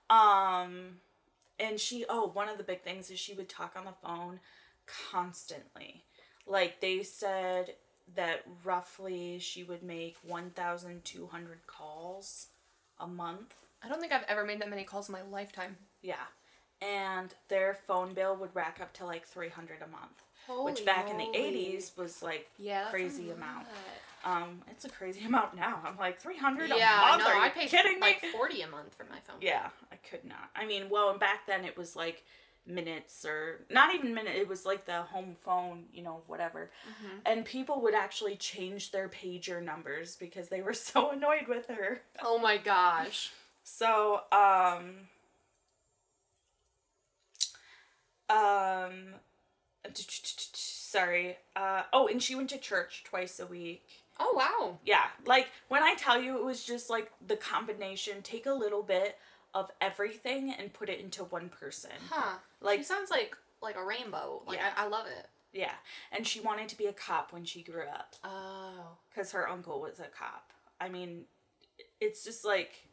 Um, 0.10 1.00
and 1.60 1.79
she, 1.79 2.05
oh, 2.08 2.27
one 2.27 2.48
of 2.50 2.58
the 2.58 2.63
big 2.63 2.82
things 2.82 3.10
is 3.10 3.20
she 3.20 3.34
would 3.34 3.50
talk 3.50 3.75
on 3.77 3.86
the 3.86 3.94
phone 4.03 4.39
constantly. 4.86 6.03
Like 6.46 6.79
they 6.79 7.03
said 7.03 7.75
that 8.15 8.44
roughly 8.63 9.39
she 9.39 9.63
would 9.63 9.82
make 9.84 10.17
1,200 10.24 11.67
calls 11.67 12.48
a 13.00 13.08
month. 13.08 13.56
I 13.84 13.88
don't 13.90 14.00
think 14.00 14.12
I've 14.12 14.25
ever 14.28 14.46
made 14.46 14.60
that 14.62 14.70
many 14.70 14.84
calls 14.84 15.10
in 15.10 15.14
my 15.14 15.22
lifetime. 15.32 15.78
Yeah. 16.02 16.16
And 16.82 17.34
their 17.48 17.74
phone 17.88 18.14
bill 18.14 18.36
would 18.38 18.56
rack 18.56 18.80
up 18.82 18.94
to 18.94 19.06
like 19.06 19.25
300 19.25 19.78
a 19.82 19.88
month. 19.88 20.24
Holy 20.48 20.72
which 20.72 20.86
back 20.86 21.10
in 21.10 21.18
the 21.18 21.24
80s 21.25 21.98
was 21.98 22.22
like 22.22 22.50
Yeah, 22.58 22.90
crazy 22.90 23.32
amount. 23.32 23.68
Um, 24.24 24.62
it's 24.70 24.86
a 24.86 24.90
crazy 24.90 25.25
amount 25.25 25.56
now. 25.56 25.82
I'm 25.86 25.98
like 25.98 26.20
300 26.20 26.70
Yeah, 26.70 26.75
a 26.75 27.08
month. 27.12 27.24
no, 27.24 27.30
Are 27.30 27.36
you 27.36 27.42
I 27.42 27.50
pay 27.50 27.68
kidding 27.68 28.00
like 28.00 28.22
me? 28.24 28.32
forty 28.32 28.62
a 28.62 28.68
month 28.68 28.94
for 28.96 29.06
my 29.06 29.20
phone. 29.20 29.38
Yeah, 29.42 29.70
I 29.92 29.96
could 29.98 30.25
not. 30.25 30.50
I 30.56 30.66
mean, 30.66 30.90
well, 30.90 31.10
and 31.12 31.20
back 31.20 31.46
then 31.48 31.64
it 31.66 31.78
was 31.78 31.96
like 31.96 32.24
minutes 32.67 33.25
or 33.25 33.65
not 33.69 33.93
even 33.93 34.13
minute. 34.13 34.36
It 34.36 34.48
was 34.48 34.65
like 34.65 34.86
the 34.86 35.03
home 35.03 35.36
phone, 35.41 35.86
you 35.93 36.03
know, 36.03 36.22
whatever. 36.27 36.72
Mm-hmm. 36.89 37.17
And 37.25 37.45
people 37.45 37.81
would 37.81 37.93
actually 37.93 38.36
change 38.36 38.91
their 38.91 39.10
pager 39.10 39.63
numbers 39.63 40.15
because 40.15 40.50
they 40.50 40.62
were 40.62 40.74
so 40.74 41.12
annoyed 41.12 41.48
with 41.48 41.67
her. 41.67 42.01
Oh 42.24 42.39
my 42.39 42.57
gosh. 42.57 43.31
So, 43.63 44.22
um, 44.31 45.07
um, 48.29 48.93
sorry. 49.93 51.38
Uh, 51.55 51.84
oh, 51.93 52.07
and 52.07 52.22
she 52.22 52.36
went 52.36 52.50
to 52.51 52.57
church 52.57 53.03
twice 53.05 53.39
a 53.39 53.45
week. 53.45 53.84
Oh 54.19 54.34
wow. 54.36 54.77
Yeah, 54.86 55.03
like 55.25 55.48
when 55.67 55.84
I 55.84 55.95
tell 55.95 56.22
you 56.22 56.38
it 56.38 56.43
was 56.45 56.63
just 56.63 56.89
like 56.89 57.12
the 57.25 57.36
combination, 57.36 58.22
take 58.22 58.45
a 58.45 58.53
little 58.53 58.81
bit 58.81 59.17
of 59.56 59.72
everything 59.82 60.52
and 60.54 60.72
put 60.74 60.90
it 60.90 61.00
into 61.00 61.24
one 61.24 61.50
person. 61.50 61.90
Huh. 62.12 62.38
Like- 62.62 62.80
she 62.80 62.84
sounds 62.86 63.10
like 63.10 63.36
like 63.62 63.78
a 63.78 63.84
rainbow. 63.84 64.44
Like 64.46 64.58
Yeah. 64.60 64.72
I, 64.78 64.86
I 64.86 64.88
love 64.88 65.08
it. 65.08 65.28
Yeah, 65.54 65.72
and 66.12 66.28
she 66.28 66.42
wanted 66.42 66.68
to 66.70 66.78
be 66.78 66.86
a 66.88 66.94
cop 66.94 67.32
when 67.32 67.46
she 67.46 67.64
grew 67.64 67.88
up 67.88 68.14
Oh. 68.26 68.98
because 69.10 69.32
her 69.32 69.48
uncle 69.50 69.80
was 69.82 70.00
a 70.02 70.04
cop. 70.04 70.52
I 70.82 70.90
mean, 70.90 71.24
it's 72.02 72.26
just 72.26 72.44
like, 72.44 72.86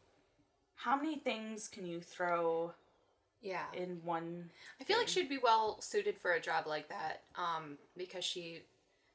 how 0.75 0.95
many 0.95 1.17
things 1.17 1.67
can 1.67 1.85
you 1.85 1.99
throw 1.99 2.73
Yeah. 3.41 3.65
in 3.73 4.01
one? 4.05 4.49
I 4.79 4.85
feel 4.85 4.97
like 4.97 5.09
she'd 5.09 5.27
be 5.27 5.37
well 5.37 5.81
suited 5.81 6.17
for 6.17 6.31
a 6.31 6.39
job 6.39 6.65
like 6.65 6.87
that, 6.87 7.23
um, 7.35 7.77
because 7.97 8.23
she 8.23 8.61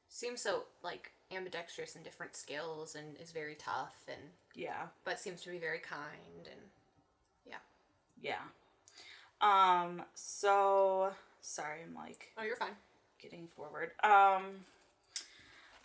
seems 0.09 0.41
so 0.41 0.65
like 0.83 1.11
ambidextrous 1.31 1.95
in 1.95 2.03
different 2.03 2.35
skills 2.35 2.93
and 2.95 3.17
is 3.17 3.31
very 3.31 3.55
tough 3.55 3.95
and 4.07 4.21
Yeah, 4.53 4.87
but 5.03 5.19
seems 5.19 5.41
to 5.41 5.49
be 5.49 5.57
very 5.57 5.79
kind 5.79 6.47
and 6.49 6.61
yeah. 8.21 8.39
Um. 9.41 10.03
So 10.15 11.11
sorry, 11.41 11.79
I'm 11.87 11.95
like 11.95 12.31
oh 12.37 12.43
you're 12.43 12.55
fine. 12.57 12.75
getting 13.21 13.47
forward. 13.55 13.91
Um 14.03 14.65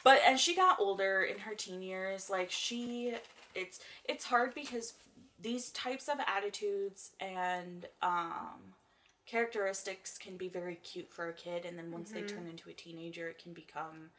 but 0.03 0.21
as 0.27 0.41
she 0.41 0.55
got 0.55 0.79
older 0.81 1.23
in 1.23 1.39
her 1.39 1.55
teen 1.55 1.81
years, 1.83 2.29
like 2.29 2.51
she 2.51 3.15
it's 3.55 3.81
it's 4.05 4.25
hard 4.25 4.55
because 4.55 4.95
these 5.41 5.71
types 5.71 6.09
of 6.09 6.17
attitudes 6.27 7.13
and 7.21 7.87
um 8.03 8.75
characteristics 9.27 10.19
can 10.19 10.37
be 10.37 10.49
very 10.49 10.75
cute 10.77 11.11
for 11.11 11.29
a 11.29 11.33
kid 11.33 11.65
and 11.65 11.79
then 11.79 11.91
once 11.91 12.11
they 12.11 12.21
turn 12.23 12.47
into 12.47 12.69
a 12.69 12.75
teenager 12.75 13.27
it 13.29 13.43
can 13.43 13.55
become 13.55 14.11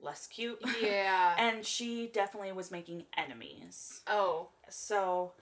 less 0.00 0.26
cute. 0.26 0.60
Yeah. 0.82 1.34
and 1.38 1.64
she 1.64 2.08
definitely 2.12 2.52
was 2.52 2.70
making 2.70 3.04
enemies. 3.16 4.02
oh. 4.06 4.48
So, 4.70 5.32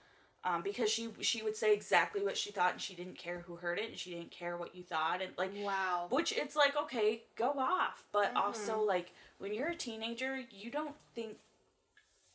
um, 0.45 0.61
because 0.61 0.89
she 0.89 1.09
she 1.21 1.41
would 1.41 1.55
say 1.55 1.73
exactly 1.73 2.21
what 2.23 2.35
she 2.37 2.51
thought, 2.51 2.73
and 2.73 2.81
she 2.81 2.95
didn't 2.95 3.17
care 3.17 3.39
who 3.47 3.55
heard 3.55 3.79
it, 3.79 3.89
and 3.89 3.97
she 3.97 4.11
didn't 4.11 4.31
care 4.31 4.57
what 4.57 4.75
you 4.75 4.83
thought, 4.83 5.21
and 5.21 5.31
like, 5.37 5.51
Wow. 5.55 6.07
which 6.09 6.31
it's 6.33 6.55
like 6.55 6.75
okay, 6.75 7.21
go 7.35 7.51
off, 7.57 8.03
but 8.11 8.31
also 8.35 8.81
like 8.81 9.11
when 9.37 9.53
you're 9.53 9.69
a 9.69 9.75
teenager, 9.75 10.39
you 10.51 10.69
don't 10.69 10.95
think 11.15 11.37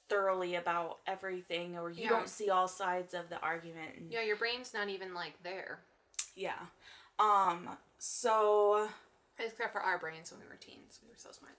thoroughly 0.09 0.55
about 0.55 0.99
everything, 1.07 1.77
or 1.77 1.91
you 1.91 2.03
Yeah. 2.05 2.09
don't 2.09 2.29
see 2.29 2.49
all 2.50 2.67
sides 2.69 3.12
of 3.12 3.29
the 3.29 3.38
argument. 3.41 3.95
And, 3.97 4.11
Yeah, 4.11 4.23
your 4.23 4.37
brain's 4.37 4.73
not 4.73 4.88
even 4.88 5.12
like 5.15 5.43
there. 5.43 5.81
yeah. 6.35 6.67
Um. 7.19 7.77
So 7.99 8.88
Except 9.38 9.73
for 9.73 9.81
our 9.81 9.99
brains 9.99 10.33
when 10.33 10.41
we 10.41 10.47
were 10.47 10.57
teens. 10.57 10.99
We 11.03 11.09
were 11.11 11.17
so 11.17 11.31
smart. 11.33 11.55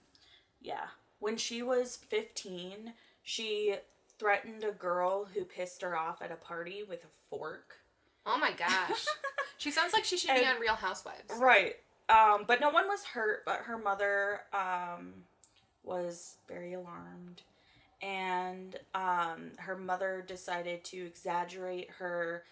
yeah, 0.60 0.88
when 1.18 1.36
she 1.36 1.62
was 1.62 1.96
fifteen, 1.96 2.94
she 3.22 3.76
threatened 4.20 4.62
a 4.64 4.70
girl 4.72 5.24
who 5.34 5.44
pissed 5.44 5.80
her 5.80 5.96
off 5.96 6.20
at 6.20 6.30
a 6.30 6.36
party 6.36 6.82
with 6.86 7.02
a 7.04 7.08
fork. 7.30 7.76
Oh 8.26 8.38
my 8.38 8.52
gosh. 8.52 9.06
she 9.58 9.70
sounds 9.70 9.94
like 9.94 10.04
she 10.04 10.18
should 10.18 10.34
be 10.34 10.44
on 10.44 10.60
Real 10.60 10.74
Housewives. 10.74 11.32
Right. 11.40 11.76
Um, 12.10 12.44
but 12.46 12.60
no 12.60 12.68
one 12.68 12.86
was 12.86 13.02
hurt, 13.02 13.44
but 13.46 13.60
her 13.60 13.78
mother 13.78 14.42
um, 14.52 15.14
was 15.82 16.36
very 16.46 16.74
alarmed. 16.74 17.40
And 18.02 18.76
um, 18.94 19.52
her 19.56 19.76
mother 19.76 20.22
decided 20.26 20.84
to 20.84 20.98
exaggerate 21.06 21.88
her 21.98 22.44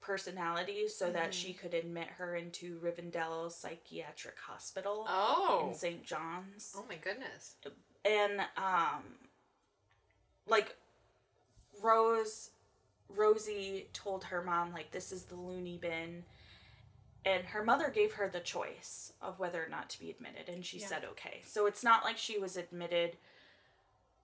personality 0.00 0.88
so 0.88 1.10
that 1.10 1.34
she 1.34 1.52
could 1.52 1.74
admit 1.74 2.08
her 2.18 2.34
into 2.36 2.78
Rivendell 2.80 3.52
Psychiatric 3.52 4.36
Hospital 4.46 5.04
Oh. 5.08 5.66
in 5.68 5.74
St. 5.74 6.04
John's. 6.04 6.72
Oh 6.74 6.84
my 6.88 6.96
goodness. 6.96 7.54
And, 8.04 8.40
um, 8.56 9.02
like, 10.48 10.74
Rose, 11.82 12.50
Rosie 13.08 13.88
told 13.92 14.24
her 14.24 14.42
mom, 14.42 14.72
like, 14.72 14.90
this 14.92 15.12
is 15.12 15.24
the 15.24 15.34
loony 15.36 15.78
bin 15.78 16.24
and 17.24 17.44
her 17.46 17.62
mother 17.64 17.88
gave 17.88 18.14
her 18.14 18.28
the 18.28 18.40
choice 18.40 19.12
of 19.22 19.38
whether 19.38 19.62
or 19.64 19.68
not 19.68 19.88
to 19.90 20.00
be 20.00 20.10
admitted 20.10 20.48
and 20.48 20.64
she 20.64 20.78
Yeah. 20.78 20.86
said 20.88 21.04
okay 21.04 21.40
so 21.44 21.66
it's 21.66 21.84
not 21.84 22.04
like 22.04 22.18
she 22.18 22.38
was 22.38 22.56
admitted 22.56 23.16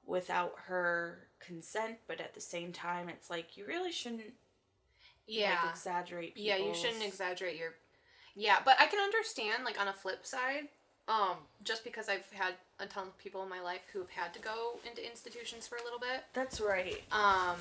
without 0.05 0.55
her 0.67 1.29
consent 1.38 1.99
but 2.07 2.21
at 2.21 2.35
the 2.35 2.41
same 2.41 2.73
time 2.73 3.09
it's 3.09 3.31
like 3.31 3.57
you 3.57 3.65
really 3.67 3.93
shouldn't 3.93 4.35
Yeah. 5.27 5.61
like 5.62 5.71
exaggerate 5.71 6.37
yeah, 6.37 6.57
you 6.57 6.75
shouldn't 6.75 7.05
exaggerate 7.05 7.57
your 7.57 7.75
Yeah, 8.35 8.59
but 8.65 8.81
I 8.81 8.87
can 8.87 9.00
understand 9.00 9.65
like 9.65 9.81
on 9.81 9.88
a 9.88 9.93
flip 9.93 10.25
side, 10.25 10.69
um, 11.09 11.37
just 11.65 11.85
because 11.85 12.09
I've 12.09 12.31
had 12.33 12.55
a 12.79 12.87
ton 12.87 13.09
of 13.09 13.19
people 13.19 13.43
in 13.43 13.49
my 13.49 13.61
life 13.61 13.81
who've 13.93 14.11
had 14.11 14.33
to 14.35 14.41
go 14.41 14.79
into 14.88 15.05
institutions 15.05 15.67
for 15.67 15.77
a 15.77 15.85
little 15.85 15.99
bit. 15.99 16.25
that's 16.35 16.61
right 16.61 17.03
um, 17.11 17.57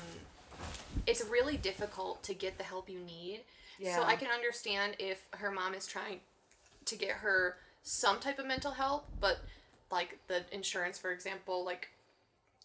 it's 1.06 1.24
really 1.24 1.56
difficult 1.56 2.22
to 2.24 2.34
get 2.34 2.58
the 2.58 2.64
help 2.64 2.88
you 2.88 2.98
need. 3.00 3.40
Yeah. 3.78 3.96
So 3.96 4.02
I 4.02 4.16
can 4.16 4.28
understand 4.28 4.94
if 4.98 5.26
her 5.32 5.50
mom 5.50 5.74
is 5.74 5.86
trying 5.86 6.20
to 6.84 6.96
get 6.96 7.10
her 7.10 7.56
some 7.82 8.18
type 8.18 8.38
of 8.38 8.46
mental 8.46 8.72
help, 8.72 9.06
but 9.20 9.38
like 9.90 10.18
the 10.28 10.42
insurance, 10.52 10.98
for 10.98 11.12
example, 11.12 11.64
like 11.64 11.88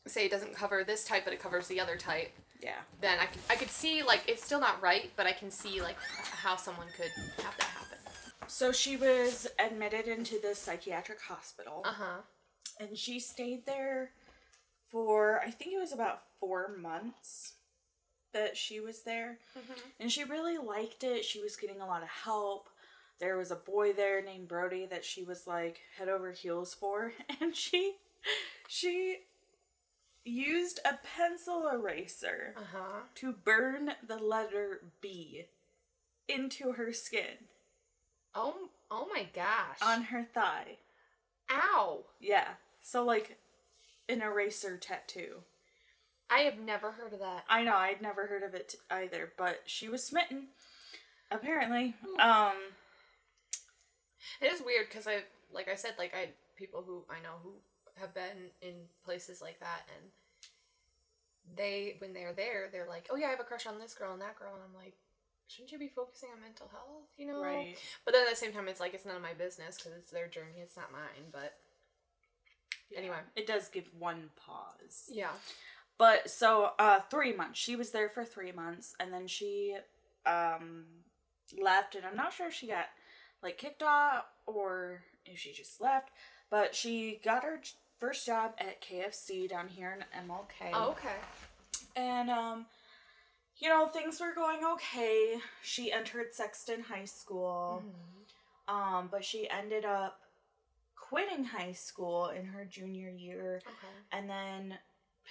say 0.06 0.26
it 0.26 0.32
doesn't 0.32 0.54
cover 0.54 0.84
this 0.84 1.06
type, 1.06 1.24
but 1.24 1.34
it 1.34 1.40
covers 1.40 1.68
the 1.68 1.80
other 1.80 1.96
type. 1.96 2.32
yeah 2.62 2.72
Then 3.00 3.20
I 3.20 3.26
could 3.26 3.42
I 3.50 3.56
could 3.56 3.70
see 3.70 4.04
like 4.04 4.24
it's 4.28 4.44
still 4.44 4.60
not 4.60 4.82
right, 4.82 5.12
but 5.16 5.26
I 5.26 5.32
can 5.32 5.50
see 5.52 5.82
like 5.82 5.98
how 6.44 6.56
someone 6.56 6.88
could 6.98 7.12
have 7.44 7.56
that 7.58 7.64
happen. 7.64 7.83
So 8.48 8.72
she 8.72 8.98
was 8.98 9.48
admitted 9.60 10.08
into 10.08 10.40
the 10.40 10.56
psychiatric 10.56 11.22
hospital 11.22 11.82
Uh 11.86 11.94
huh. 11.94 12.22
and 12.80 12.98
she 12.98 13.20
stayed 13.20 13.66
there 13.66 14.12
for 14.90 15.40
I 15.40 15.50
think 15.52 15.74
it 15.74 15.80
was 15.80 15.94
about 15.94 16.22
four 16.40 16.76
months 16.78 17.54
that 18.34 18.58
she 18.58 18.80
was 18.80 19.04
there, 19.04 19.38
and 20.00 20.12
she 20.12 20.24
really 20.24 20.58
liked 20.58 21.04
it. 21.04 21.24
She 21.24 21.40
was 21.40 21.56
getting 21.56 21.82
a 21.82 21.86
lot 21.86 22.02
of 22.02 22.10
help. 22.10 22.68
There 23.20 23.38
was 23.38 23.52
a 23.52 23.56
boy 23.56 23.94
there 23.94 24.24
named 24.24 24.48
Brody 24.48 24.88
that 24.88 25.06
she 25.06 25.24
was 25.24 25.46
like 25.46 25.82
head 25.98 26.10
over 26.10 26.32
heels 26.32 26.74
for, 26.74 27.14
and 27.42 27.56
she 27.56 27.96
she 28.68 29.18
used 30.26 30.80
a 30.86 30.98
pencil 31.16 31.68
eraser 31.70 32.56
Uh 32.58 32.62
huh. 32.74 33.00
to 33.16 33.34
burn 33.34 33.92
the 34.08 34.18
letter 34.18 34.82
B 35.02 35.46
into 36.28 36.72
her 36.74 36.92
skin 36.94 37.38
Oh 38.36 38.70
oh 38.90 39.08
my 39.14 39.28
gosh. 39.34 39.78
on 39.82 40.04
her 40.04 40.24
thigh. 40.34 40.78
Ow. 41.52 42.06
Yeah. 42.20 42.50
So 42.82 43.04
like 43.04 43.38
an 44.10 44.22
eraser 44.22 44.78
tattoo. 44.78 45.44
I 46.30 46.40
have 46.40 46.58
never 46.58 46.92
heard 46.92 47.14
of 47.14 47.20
that. 47.20 47.44
I 47.48 47.64
know, 47.64 47.76
I'd 47.76 48.02
never 48.02 48.26
heard 48.28 48.44
of 48.44 48.54
it 48.56 48.76
either, 48.90 49.32
but 49.38 49.62
she 49.66 49.88
was 49.88 50.04
smitten. 50.04 50.48
Apparently. 51.32 51.96
Um 52.20 52.54
It 54.42 54.52
is 54.52 54.62
weird 54.62 54.88
because 54.90 55.08
I, 55.08 55.24
like 55.52 55.68
I 55.70 55.76
said, 55.76 55.94
like 55.98 56.14
I 56.16 56.30
people 56.56 56.84
who 56.86 57.04
I 57.10 57.22
know 57.22 57.36
who 57.44 57.54
have 57.96 58.14
been 58.14 58.50
in 58.62 58.74
places 59.06 59.42
like 59.42 59.60
that, 59.60 59.82
and 59.96 60.10
they 61.58 61.96
when 62.00 62.14
they're 62.14 62.34
there, 62.34 62.70
they're 62.72 62.88
like, 62.88 63.08
oh 63.12 63.16
yeah, 63.16 63.28
I 63.28 63.32
have 63.32 63.40
a 63.40 63.44
crush 63.44 63.68
on 63.68 63.80
this 63.80 63.94
girl 63.94 64.14
and 64.14 64.22
that 64.22 64.40
girl, 64.40 64.54
and 64.54 64.64
I'm 64.64 64.74
like, 64.74 64.96
shouldn't 65.54 65.72
you 65.72 65.78
be 65.80 65.88
focusing 65.88 66.30
on 66.36 66.42
mental 66.42 66.68
health, 66.72 67.08
you 67.18 67.28
know? 67.28 67.42
Right. 67.42 67.78
But 68.06 68.14
then 68.14 68.24
at 68.24 68.30
the 68.30 68.36
same 68.36 68.52
time, 68.54 68.68
it's 68.68 68.80
like 68.80 68.94
it's 68.94 69.06
none 69.06 69.16
of 69.16 69.22
my 69.22 69.34
business 69.34 69.78
because 69.78 69.94
it's 69.98 70.12
their 70.12 70.28
journey, 70.28 70.60
it's 70.62 70.76
not 70.76 70.92
mine. 70.92 71.30
But 71.32 71.54
anyway, 72.96 73.18
it 73.36 73.48
does 73.48 73.68
give 73.70 73.86
one 73.98 74.30
pause. 74.36 75.10
yeah. 75.12 75.30
But 76.00 76.30
so 76.30 76.72
uh 76.80 77.00
3 77.10 77.34
months. 77.34 77.60
She 77.60 77.76
was 77.76 77.92
there 77.92 78.10
for 78.10 78.26
3 78.26 78.52
months 78.52 78.96
and 79.00 79.14
then 79.14 79.28
she 79.28 79.78
um 80.26 80.86
left 81.62 81.96
and 81.96 82.04
I'm 82.06 82.16
not 82.16 82.34
sure 82.34 82.48
if 82.48 82.54
she 82.54 82.68
got 82.68 82.88
like 83.44 83.58
kicked 83.58 83.84
off 83.84 84.26
or 84.48 85.04
if 85.26 85.38
she 85.40 85.52
just 85.54 85.80
left. 85.80 86.10
But 86.50 86.74
she 86.76 87.22
got 87.24 87.44
her 87.44 87.62
first 88.00 88.26
job 88.26 88.54
at 88.58 88.82
KFC 88.82 89.48
down 89.48 89.68
here 89.68 89.96
in 89.96 90.28
MLK. 90.28 90.72
Oh, 90.74 90.90
okay. 90.92 91.16
And 91.96 92.30
um 92.30 92.66
you 93.64 93.70
know, 93.70 93.88
things 93.88 94.20
were 94.20 94.34
going 94.36 94.60
okay. 94.74 95.38
She 95.64 95.90
entered 95.92 96.34
Sexton 96.34 96.82
High 96.82 97.06
School. 97.06 97.82
Um, 98.68 99.08
but 99.10 99.24
she 99.24 99.50
ended 99.50 99.86
up 99.86 100.20
quitting 100.96 101.46
high 101.46 101.72
school 101.74 102.28
in 102.28 102.46
her 102.46 102.66
junior 102.66 103.10
year 103.10 103.62
Okay. 103.66 103.94
and 104.12 104.30
then 104.30 104.78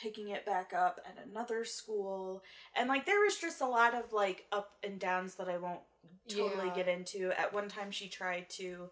picking 0.02 0.28
it 0.28 0.46
back 0.46 0.72
up 0.74 0.98
at 1.06 1.22
another 1.26 1.64
school. 1.64 2.42
And 2.74 2.88
like 2.88 3.04
there 3.06 3.20
was 3.20 3.36
just 3.36 3.60
a 3.60 3.66
lot 3.66 3.94
of 3.94 4.12
like 4.12 4.46
up 4.52 4.72
and 4.82 4.98
downs 4.98 5.34
that 5.36 5.48
I 5.48 5.58
won't 5.58 5.80
totally 6.28 6.68
Yeah. 6.68 6.74
get 6.74 6.88
into. 6.88 7.32
At 7.38 7.52
one 7.52 7.68
time 7.68 7.90
she 7.90 8.08
tried 8.08 8.48
to 8.50 8.90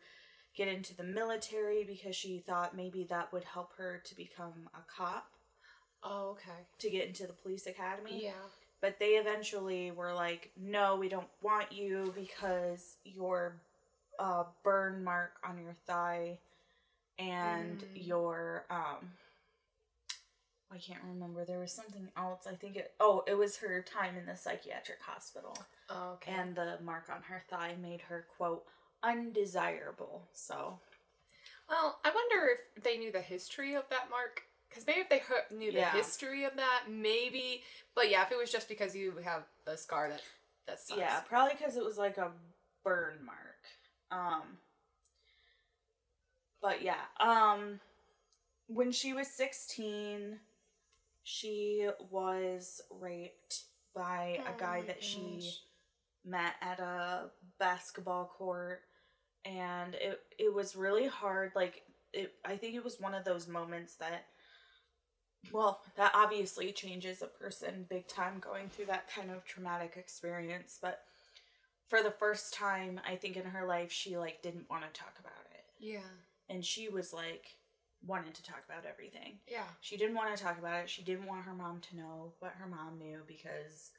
get 0.54 0.68
into 0.68 0.94
the 0.96 1.04
military 1.04 1.84
because 1.84 2.16
she 2.16 2.40
thought 2.46 2.76
maybe 2.76 3.04
that 3.04 3.32
would 3.32 3.44
help 3.44 3.72
her 3.76 4.02
to 4.04 4.14
become 4.16 4.68
a 4.74 4.80
cop 4.94 5.30
Oh, 6.02 6.30
okay. 6.30 6.66
to 6.78 6.90
get 6.90 7.06
into 7.08 7.26
the 7.26 7.32
police 7.34 7.66
academy. 7.66 8.24
Yeah. 8.24 8.32
But 8.80 8.98
they 8.98 9.10
eventually 9.16 9.90
were 9.90 10.14
like, 10.14 10.50
no, 10.56 10.96
we 10.96 11.08
don't 11.08 11.28
want 11.42 11.70
you 11.72 12.12
because 12.16 12.96
your 13.04 13.60
uh, 14.18 14.44
burn 14.62 15.04
mark 15.04 15.32
on 15.44 15.58
your 15.58 15.74
thigh 15.86 16.38
and 17.18 17.78
Mm. 17.78 18.06
your 18.06 18.64
um 18.70 19.10
I 20.72 20.78
can't 20.78 21.02
remember. 21.02 21.44
There 21.44 21.58
was 21.58 21.72
something 21.72 22.08
else. 22.16 22.46
I 22.46 22.54
think 22.54 22.76
it 22.76 22.94
oh, 23.00 23.24
it 23.26 23.34
was 23.34 23.56
her 23.58 23.82
time 23.82 24.16
in 24.16 24.26
the 24.26 24.36
psychiatric 24.36 25.02
hospital. 25.02 25.56
Oh, 25.88 26.12
okay. 26.14 26.32
And 26.32 26.54
the 26.54 26.78
mark 26.82 27.10
on 27.12 27.22
her 27.22 27.42
thigh 27.50 27.74
made 27.80 28.02
her 28.02 28.26
quote 28.36 28.64
undesirable. 29.02 30.28
So 30.32 30.78
well, 31.68 31.98
I 32.04 32.10
wonder 32.14 32.50
if 32.76 32.82
they 32.84 32.98
knew 32.98 33.12
the 33.12 33.20
history 33.20 33.74
of 33.74 33.88
that 33.90 34.10
mark. 34.10 34.44
Because 34.70 34.86
maybe 34.86 35.00
if 35.00 35.08
they 35.08 35.18
he- 35.18 35.56
knew 35.56 35.72
the 35.72 35.78
Yeah. 35.78 35.90
history 35.92 36.44
of 36.44 36.54
that, 36.56 36.84
maybe. 36.88 37.64
But 37.94 38.08
yeah, 38.08 38.22
if 38.22 38.30
it 38.32 38.38
was 38.38 38.50
just 38.52 38.68
because 38.68 38.94
you 38.96 39.16
have 39.18 39.44
a 39.66 39.76
scar, 39.76 40.08
that 40.08 40.22
that 40.66 40.78
sucks. 40.80 40.98
Yeah, 41.00 41.20
probably 41.20 41.54
because 41.56 41.76
it 41.76 41.84
was 41.84 41.98
like 41.98 42.16
a 42.18 42.32
burn 42.84 43.24
mark. 43.24 43.66
Um, 44.12 44.58
but 46.62 46.82
yeah, 46.82 47.00
um, 47.18 47.80
when 48.68 48.92
she 48.92 49.12
was 49.12 49.28
16, 49.28 50.38
she 51.24 51.88
was 52.10 52.80
raped 52.90 53.62
by 53.94 54.38
Oh 54.46 54.54
a 54.54 54.58
guy 54.58 54.80
my 54.80 54.86
that 54.86 55.02
she 55.02 55.52
met 56.24 56.54
at 56.60 56.78
a 56.78 57.30
basketball 57.58 58.26
court. 58.26 58.82
And 59.44 59.94
it, 59.94 60.20
it 60.38 60.52
was 60.52 60.76
really 60.76 61.06
hard. 61.06 61.52
Like, 61.56 61.82
it, 62.12 62.34
I 62.44 62.56
think 62.56 62.74
it 62.74 62.84
was 62.84 63.00
one 63.00 63.14
of 63.14 63.24
those 63.24 63.48
moments 63.48 63.94
that 63.96 64.26
well, 65.52 65.80
that 65.96 66.12
obviously 66.14 66.72
changes 66.72 67.22
a 67.22 67.26
person 67.26 67.86
big 67.88 68.06
time 68.06 68.38
going 68.40 68.68
through 68.68 68.86
that 68.86 69.08
kind 69.14 69.30
of 69.30 69.44
traumatic 69.44 69.94
experience, 69.96 70.78
but 70.80 71.04
for 71.88 72.02
the 72.02 72.10
first 72.10 72.54
time 72.54 73.00
I 73.06 73.16
think 73.16 73.36
in 73.36 73.44
her 73.46 73.66
life 73.66 73.90
she 73.90 74.16
like 74.16 74.42
didn't 74.42 74.70
want 74.70 74.82
to 74.82 75.00
talk 75.00 75.14
about 75.18 75.46
it. 75.54 75.64
Yeah. 75.78 75.98
And 76.48 76.64
she 76.64 76.88
was 76.88 77.12
like 77.12 77.56
wanted 78.06 78.34
to 78.34 78.42
talk 78.42 78.62
about 78.68 78.84
everything. 78.86 79.38
Yeah. 79.50 79.64
She 79.80 79.96
didn't 79.96 80.14
want 80.16 80.34
to 80.36 80.42
talk 80.42 80.58
about 80.58 80.82
it. 80.84 80.88
She 80.90 81.02
didn't 81.02 81.26
want 81.26 81.44
her 81.44 81.52
mom 81.54 81.80
to 81.90 81.96
know, 81.96 82.32
but 82.40 82.52
her 82.58 82.66
mom 82.66 82.98
knew 82.98 83.20
because 83.26 83.90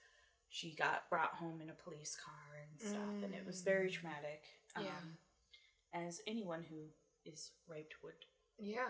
she 0.50 0.72
got 0.72 1.10
brought 1.10 1.34
home 1.36 1.60
in 1.62 1.70
a 1.70 1.74
police 1.74 2.16
car 2.24 2.60
and 2.62 2.90
stuff 2.92 3.24
and 3.24 3.34
it 3.34 3.46
was 3.46 3.62
very 3.62 3.90
traumatic. 3.90 4.44
Um, 4.76 4.86
Yeah. 4.86 6.02
as 6.08 6.22
anyone 6.28 6.64
who 6.70 6.78
is 7.26 7.52
raped 7.68 7.96
would 8.04 8.26
Yeah. 8.58 8.90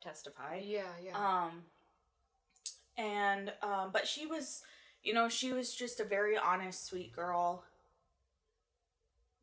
testify. 0.00 0.56
Yeah. 0.64 0.92
Yeah. 1.02 1.16
Um 1.44 1.64
and 2.98 3.52
um 3.62 3.90
but 3.92 4.06
she 4.06 4.26
was 4.26 4.62
you 5.04 5.14
know, 5.14 5.28
she 5.28 5.52
was 5.52 5.72
just 5.74 6.00
a 6.00 6.04
very 6.04 6.36
honest, 6.36 6.84
sweet 6.86 7.14
girl. 7.14 7.62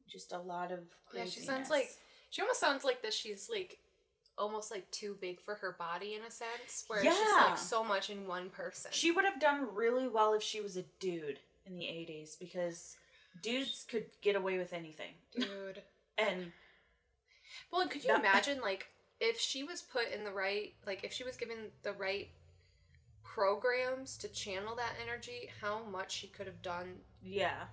Just 0.08 0.32
a 0.34 0.38
lot 0.38 0.72
of 0.72 0.80
Yeah, 1.14 1.26
she 1.26 1.40
sounds 1.40 1.70
like 1.70 1.88
she 2.30 2.42
almost 2.42 2.60
sounds 2.60 2.84
like 2.84 3.02
that 3.02 3.14
she's 3.14 3.50
like 3.50 3.80
almost 4.38 4.70
like 4.70 4.90
too 4.92 5.18
big 5.22 5.40
for 5.40 5.56
her 5.56 5.76
body 5.80 6.14
in 6.14 6.22
a 6.28 6.32
sense. 6.32 6.84
Where 6.88 7.00
it's 7.00 7.18
just 7.18 7.36
like 7.48 7.58
so 7.58 7.84
much 7.84 8.10
in 8.10 8.28
one 8.28 8.50
person. 8.50 8.92
she 8.94 9.12
would 9.12 9.26
have 9.26 9.40
done 9.40 9.68
really 9.74 10.08
well 10.08 10.34
if 10.34 10.44
she 10.44 10.60
was 10.62 10.76
a 10.78 10.84
dude 11.00 11.40
in 11.66 11.78
the 11.78 11.86
80s 11.86 12.38
because 12.38 12.98
dudes 13.42 13.86
could 13.90 14.06
get 14.22 14.36
away 14.36 14.58
with 14.58 14.74
anything. 14.74 15.12
dude. 15.36 15.82
And 16.18 16.52
Well, 17.72 17.82
and 17.82 17.90
could 17.90 18.04
you 18.04 18.10
That- 18.10 18.20
imagine 18.20 18.62
like 18.62 18.88
if 19.22 19.40
she 19.40 19.64
was 19.64 19.82
put 19.82 20.12
in 20.12 20.26
the 20.26 20.32
right 20.32 20.74
like 20.86 21.04
if 21.06 21.14
she 21.14 21.24
was 21.24 21.38
given 21.38 21.58
the 21.84 21.94
right 21.94 22.28
programs 23.26 24.18
to 24.20 24.28
channel 24.30 24.76
that 24.76 24.94
energy, 25.06 25.50
how 25.62 25.84
much 25.92 26.12
she 26.14 26.28
could 26.28 26.46
have 26.48 26.62
done 26.62 26.96
yeah, 27.24 27.64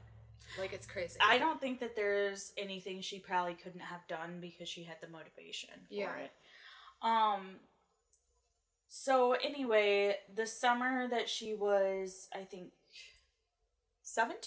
like 0.58 0.72
it's 0.72 0.86
crazy. 0.86 1.18
I 1.20 1.38
don't 1.38 1.60
think 1.60 1.78
that 1.80 1.94
there's 1.94 2.52
anything 2.56 3.00
she 3.02 3.18
probably 3.18 3.54
couldn't 3.54 3.80
have 3.80 4.06
done 4.08 4.38
because 4.40 4.68
she 4.68 4.82
had 4.84 4.96
the 5.00 5.08
motivation 5.08 5.70
for 5.88 5.94
Yeah. 5.94 6.16
it. 6.16 6.32
Um 7.02 7.56
so 8.88 9.32
anyway, 9.32 10.16
the 10.34 10.46
summer 10.46 11.06
that 11.08 11.28
she 11.28 11.54
was 11.54 12.28
I 12.34 12.44
think 12.44 12.72
17 14.02 14.38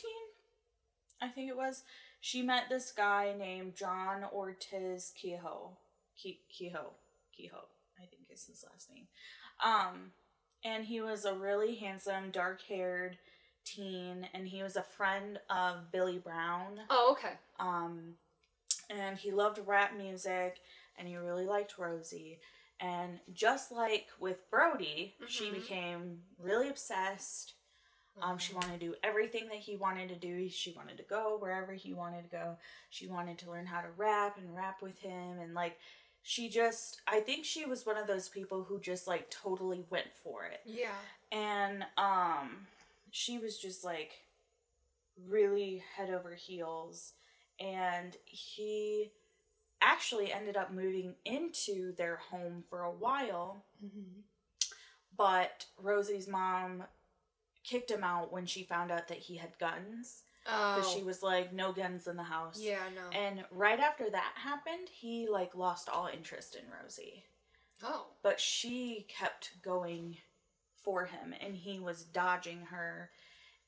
I 1.22 1.28
think 1.30 1.50
it 1.50 1.58
was 1.58 1.84
she 2.20 2.42
met 2.42 2.64
this 2.70 2.92
guy 2.92 3.34
named 3.38 3.76
John 3.76 4.24
Ortiz 4.34 5.14
Kehoe. 5.16 5.70
Ke- 6.20 6.42
Kehoe. 6.50 6.94
Kehoe, 7.36 7.66
I 8.00 8.06
think 8.06 8.24
is 8.32 8.46
his 8.48 8.66
last 8.72 8.90
name. 8.92 9.08
Um 9.64 10.12
and 10.66 10.84
he 10.84 11.00
was 11.00 11.24
a 11.24 11.34
really 11.34 11.76
handsome 11.76 12.32
dark-haired 12.32 13.18
teen 13.64 14.28
and 14.34 14.48
he 14.48 14.62
was 14.64 14.76
a 14.76 14.82
friend 14.84 15.40
of 15.50 15.92
Billy 15.92 16.18
Brown. 16.18 16.80
oh, 16.90 17.12
okay. 17.14 17.34
Um, 17.60 18.16
and 18.90 19.18
he 19.18 19.32
loved 19.32 19.60
rap 19.66 19.96
music 19.96 20.58
and 20.98 21.08
he 21.08 21.16
really 21.16 21.46
liked 21.46 21.78
Rosie. 21.78 22.40
And 22.80 23.20
just 23.34 23.72
like 23.72 24.08
with 24.20 24.50
Brody, 24.50 25.16
she 25.28 25.46
Mhm. 25.50 25.54
became 25.54 26.24
really 26.38 26.68
obsessed. 26.70 27.54
Um, 28.22 28.38
she 28.38 28.54
Mhm. 28.54 28.56
wanted 28.56 28.80
to 28.80 28.86
do 28.88 28.96
everything 29.04 29.48
that 29.48 29.58
he 29.60 29.76
wanted 29.76 30.10
to 30.10 30.16
do. 30.16 30.48
She 30.50 30.72
wanted 30.72 30.98
to 30.98 31.04
go 31.04 31.38
wherever 31.38 31.74
he 31.74 31.94
wanted 31.94 32.24
to 32.24 32.30
go. 32.30 32.58
She 32.90 33.08
wanted 33.08 33.38
to 33.40 33.50
learn 33.52 33.66
how 33.66 33.82
to 33.82 33.90
rap 33.92 34.38
and 34.38 34.56
rap 34.56 34.82
with 34.82 35.00
him. 35.00 35.40
And 35.40 35.54
like, 35.54 35.80
she 36.28 36.50
just, 36.50 37.02
I 37.08 37.20
think 37.20 37.46
she 37.46 37.66
was 37.66 37.86
one 37.86 37.98
of 37.98 38.08
those 38.08 38.30
people 38.30 38.64
who 38.64 38.80
just 38.80 39.06
like 39.08 39.30
totally 39.30 39.86
went 39.92 40.08
for 40.24 40.44
it 40.46 40.60
Yeah. 40.66 40.90
and 41.32 41.86
um 41.98 42.66
she 43.12 43.38
was 43.38 43.60
just 43.60 43.84
like 43.86 44.12
really 45.28 45.84
head 45.96 46.10
over 46.10 46.34
heels 46.34 47.14
and 47.60 48.18
he 48.26 49.12
actually 49.82 50.34
ended 50.34 50.58
up 50.58 50.74
moving 50.74 51.14
into 51.26 51.94
their 51.96 52.18
home 52.18 52.64
for 52.70 52.82
a 52.82 52.92
while 52.92 53.64
Mm-hmm. 53.86 54.22
but 55.16 55.66
Rosie's 55.78 56.28
mom 56.28 56.86
kicked 57.64 57.92
him 57.92 58.04
out 58.04 58.32
when 58.34 58.46
she 58.48 58.64
found 58.64 58.92
out 58.92 59.08
that 59.10 59.18
he 59.20 59.36
had 59.38 59.58
guns 59.60 60.24
Oh. 60.48 60.76
because 60.76 60.92
she 60.92 61.04
was 61.04 61.24
like 61.24 61.54
no 61.54 61.72
guns 61.72 62.08
in 62.08 62.18
the 62.18 62.24
house 62.24 62.60
yeah, 62.62 62.80
no. 62.94 63.18
and 63.18 63.44
right 63.52 63.80
after 63.80 64.10
that 64.12 64.34
happened 64.36 64.90
he 64.92 65.28
like 65.28 65.56
lost 65.56 65.90
all 65.90 66.08
interest 66.14 66.56
in 66.56 66.64
Rosie 66.82 67.24
oh. 67.84 68.08
but 68.22 68.40
she 68.40 69.08
kept 69.10 69.54
going 69.64 70.18
for 70.84 71.06
him 71.06 71.34
and 71.42 71.56
he 71.56 71.80
was 71.80 72.04
dodging 72.04 72.62
her 72.70 73.10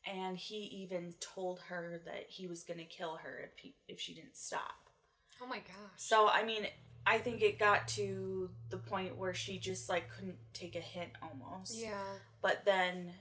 and 0.05 0.37
he 0.37 0.57
even 0.83 1.15
told 1.19 1.59
her 1.67 1.99
that 2.05 2.25
he 2.27 2.45
was 2.45 2.63
going 2.63 2.77
to 2.79 2.85
kill 2.85 3.17
her 3.23 3.39
if, 3.43 3.57
he, 3.57 3.73
if 3.87 3.99
she 3.99 4.13
didn't 4.13 4.37
stop 4.37 4.89
Oh 5.41 5.47
my 5.47 5.57
gosh. 5.57 5.97
so 5.97 6.27
i 6.29 6.43
mean 6.43 6.67
i 7.07 7.17
think 7.17 7.41
it 7.41 7.57
got 7.57 7.87
to 7.89 8.49
the 8.69 8.77
point 8.77 9.17
where 9.17 9.33
she 9.33 9.57
just 9.57 9.89
like 9.89 10.09
couldn't 10.15 10.37
take 10.53 10.75
a 10.75 10.79
hint 10.79 11.11
almost 11.23 11.75
yeah. 11.75 12.03
but 12.41 12.65
then 12.65 13.13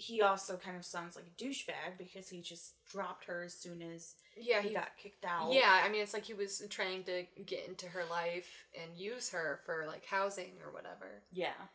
he 0.00 0.22
also 0.22 0.56
kind 0.56 0.76
of 0.76 0.84
sounds 0.84 1.14
like 1.16 1.26
a 1.26 1.42
douchebag 1.42 1.98
because 1.98 2.28
he 2.28 2.40
just 2.40 2.74
dropped 2.90 3.26
her 3.26 3.42
as 3.42 3.54
soon 3.54 3.82
as 3.82 4.14
Yeah, 4.36 4.62
he 4.62 4.68
he 4.68 4.74
got 4.74 4.96
kicked 4.96 5.24
out 5.24 5.52
Yeah, 5.52 5.80
I 5.84 5.88
mean 5.88 6.02
it's 6.02 6.14
like 6.14 6.24
he 6.24 6.34
was 6.34 6.62
trying 6.70 7.04
to 7.04 7.24
get 7.44 7.68
into 7.68 7.86
her 7.88 8.04
life 8.10 8.64
and 8.80 8.96
use 8.96 9.30
her 9.30 9.60
for 9.66 9.84
like 9.86 10.06
housing 10.06 10.52
or 10.64 10.72
whatever. 10.72 11.22
yeah 11.32 11.68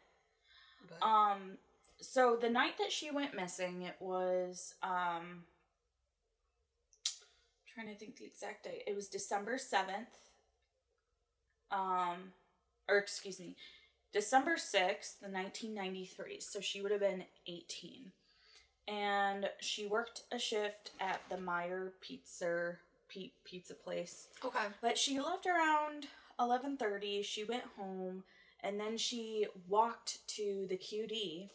But 0.88 1.02
Um, 1.02 1.58
so 2.02 2.38
the 2.40 2.50
night 2.50 2.78
that 2.80 2.92
she 2.92 3.12
went 3.12 3.36
missing, 3.36 3.82
it 3.84 3.96
was 4.00 4.76
um 4.84 5.46
trying 7.74 7.88
to 7.88 7.96
think 7.96 8.16
the 8.18 8.26
exact 8.26 8.64
date. 8.64 8.84
It 8.88 8.96
was 8.96 9.08
December 9.08 9.58
seventh. 9.58 10.10
Um, 11.72 12.34
or 12.88 12.98
excuse 12.98 13.40
me, 13.40 13.56
December 14.16 14.56
sixth, 14.56 15.20
the 15.20 15.28
nineteen 15.28 15.76
ninety 15.76 16.06
three. 16.06 16.40
So 16.40 16.62
she 16.62 16.82
would 16.82 16.92
have 16.92 17.02
been 17.02 17.26
eighteen, 17.48 18.14
and 18.88 19.50
she 19.60 19.86
worked 19.86 20.24
a 20.32 20.40
shift 20.40 20.92
at 21.02 21.20
the 21.30 21.38
Meyer 21.38 21.92
Pizza 22.00 22.78
Pizza 23.10 23.74
place. 23.74 24.30
okay. 24.44 24.68
But 24.82 24.98
she 24.98 25.20
left 25.20 25.46
around 25.46 26.08
11:30 26.40 27.24
she 27.24 27.44
went 27.44 27.64
home 27.78 28.24
and 28.62 28.80
then 28.80 28.98
she 28.98 29.46
walked 29.70 30.28
to 30.28 30.66
the 30.68 30.78
QD 30.78 31.50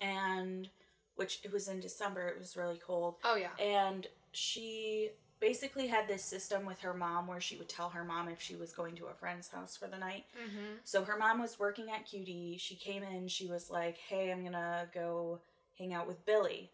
and 0.00 0.68
which 1.16 1.40
it 1.44 1.52
was 1.52 1.68
in 1.68 1.80
December, 1.80 2.26
it 2.28 2.38
was 2.38 2.56
really 2.56 2.78
cold. 2.78 3.16
Oh 3.24 3.36
yeah. 3.36 3.54
And 3.62 4.06
she 4.32 5.10
basically 5.44 5.88
had 5.88 6.08
this 6.08 6.24
system 6.24 6.64
with 6.64 6.80
her 6.80 6.94
mom 6.94 7.26
where 7.26 7.40
she 7.40 7.54
would 7.56 7.68
tell 7.68 7.90
her 7.90 8.02
mom 8.02 8.30
if 8.30 8.40
she 8.40 8.56
was 8.56 8.72
going 8.72 8.94
to 8.96 9.04
a 9.04 9.12
friend's 9.12 9.50
house 9.50 9.76
for 9.76 9.86
the 9.86 9.98
night. 9.98 10.24
Mm-hmm. 10.42 10.76
So 10.84 11.04
her 11.04 11.18
mom 11.18 11.38
was 11.38 11.60
working 11.60 11.90
at 11.90 12.06
QD. 12.06 12.58
She 12.58 12.74
came 12.74 13.02
in, 13.02 13.28
she 13.28 13.46
was 13.46 13.70
like, 13.70 13.98
Hey, 13.98 14.32
I'm 14.32 14.42
gonna 14.42 14.88
go 14.94 15.40
hang 15.78 15.92
out 15.92 16.08
with 16.08 16.24
Billy. 16.24 16.70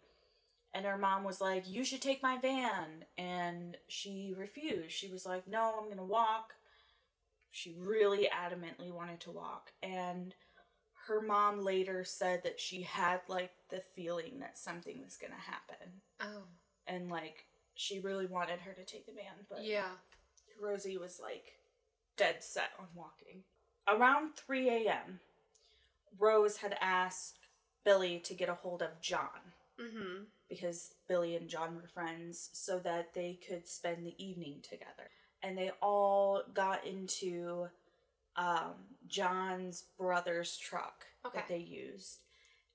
And 0.73 0.87
her 0.87 0.97
mom 0.97 1.25
was 1.25 1.41
like, 1.41 1.69
You 1.69 1.83
should 1.83 2.01
take 2.01 2.23
my 2.23 2.39
van. 2.39 3.07
And 3.19 3.77
she 3.89 4.33
refused. 4.39 4.93
She 4.93 5.09
was 5.09 5.27
like, 5.27 5.49
No, 5.49 5.75
I'm 5.77 5.89
gonna 5.89 6.05
walk. 6.05 6.55
She 7.51 7.75
really 7.77 8.29
adamantly 8.33 8.93
wanted 8.93 9.19
to 9.23 9.33
walk. 9.33 9.73
And 9.83 10.33
her 11.09 11.21
mom 11.21 11.65
later 11.65 12.05
said 12.05 12.45
that 12.45 12.61
she 12.61 12.83
had 12.83 13.23
like 13.27 13.51
the 13.69 13.81
feeling 13.97 14.39
that 14.39 14.57
something 14.57 15.01
was 15.03 15.17
gonna 15.17 15.35
happen. 15.35 16.03
Oh. 16.21 16.45
And 16.87 17.11
like, 17.11 17.47
she 17.81 17.99
really 17.99 18.27
wanted 18.27 18.61
her 18.61 18.73
to 18.75 18.85
take 18.85 19.07
the 19.07 19.12
van, 19.12 19.47
but 19.49 19.64
Yeah. 19.64 19.88
Rosie 20.61 20.99
was 20.99 21.19
like 21.19 21.53
dead 22.19 22.45
set 22.45 22.71
on 22.79 22.87
walking. 22.95 23.45
Around 23.88 24.37
3 24.37 24.69
a.m., 24.69 25.21
Rose 26.19 26.59
had 26.59 26.77
asked 26.81 27.38
Billy 27.85 28.19
to 28.21 28.35
get 28.35 28.49
a 28.51 28.55
hold 28.55 28.83
of 28.83 29.01
John 29.01 29.55
Mm-hmm. 29.81 30.25
because 30.51 30.93
Billy 31.09 31.35
and 31.37 31.49
John 31.49 31.75
were 31.77 31.88
friends 31.88 32.51
so 32.53 32.79
that 32.81 33.14
they 33.14 33.38
could 33.49 33.66
spend 33.66 34.05
the 34.05 34.23
evening 34.23 34.61
together. 34.62 35.09
And 35.43 35.57
they 35.57 35.71
all 35.81 36.43
got 36.53 36.87
into 36.87 37.69
um, 38.37 38.75
John's 39.07 39.85
brother's 39.99 40.59
truck 40.59 41.07
Okay. 41.25 41.38
that 41.38 41.49
they 41.49 41.57
used. 41.57 42.19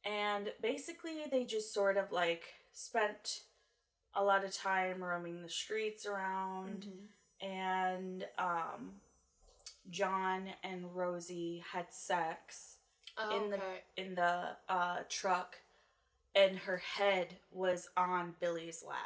And 0.03 0.51
basically, 0.63 1.25
they 1.29 1.43
just 1.43 1.71
sort 1.75 1.97
of 1.97 2.11
like 2.11 2.45
spent 2.73 3.41
a 4.15 4.23
lot 4.23 4.43
of 4.43 4.53
time 4.53 5.03
roaming 5.03 5.41
the 5.41 5.49
streets 5.49 6.05
around 6.05 6.87
Mm-hmm. 6.87 7.47
and 7.47 8.25
um, 8.37 8.91
John 9.89 10.47
and 10.63 10.95
Rosie 10.95 11.63
had 11.73 11.93
sex 11.93 12.71
Oh, 13.17 13.43
in 13.43 13.49
the 13.49 13.55
okay. 13.57 13.83
in 13.95 14.15
the 14.15 14.41
uh, 14.67 14.97
truck, 15.07 15.55
and 16.35 16.57
her 16.57 16.77
head 16.77 17.35
was 17.49 17.87
on 17.95 18.35
Billy's 18.41 18.83
lap 18.85 18.97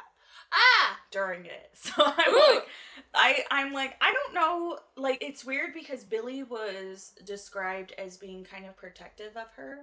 Ah. 0.52 0.98
during 1.12 1.44
it. 1.44 1.70
So 1.74 1.92
I'm 1.98 2.34
Ooh. 2.34 2.54
like, 2.56 2.66
I 3.14 3.44
I'm 3.52 3.72
like 3.72 3.94
I 4.00 4.12
don't 4.12 4.34
know. 4.34 4.78
Like 4.96 5.22
it's 5.22 5.44
weird 5.44 5.74
because 5.74 6.02
Billy 6.02 6.42
was 6.42 7.12
described 7.24 7.92
as 7.98 8.16
being 8.16 8.42
kind 8.42 8.66
of 8.66 8.76
protective 8.76 9.36
of 9.36 9.52
her, 9.56 9.82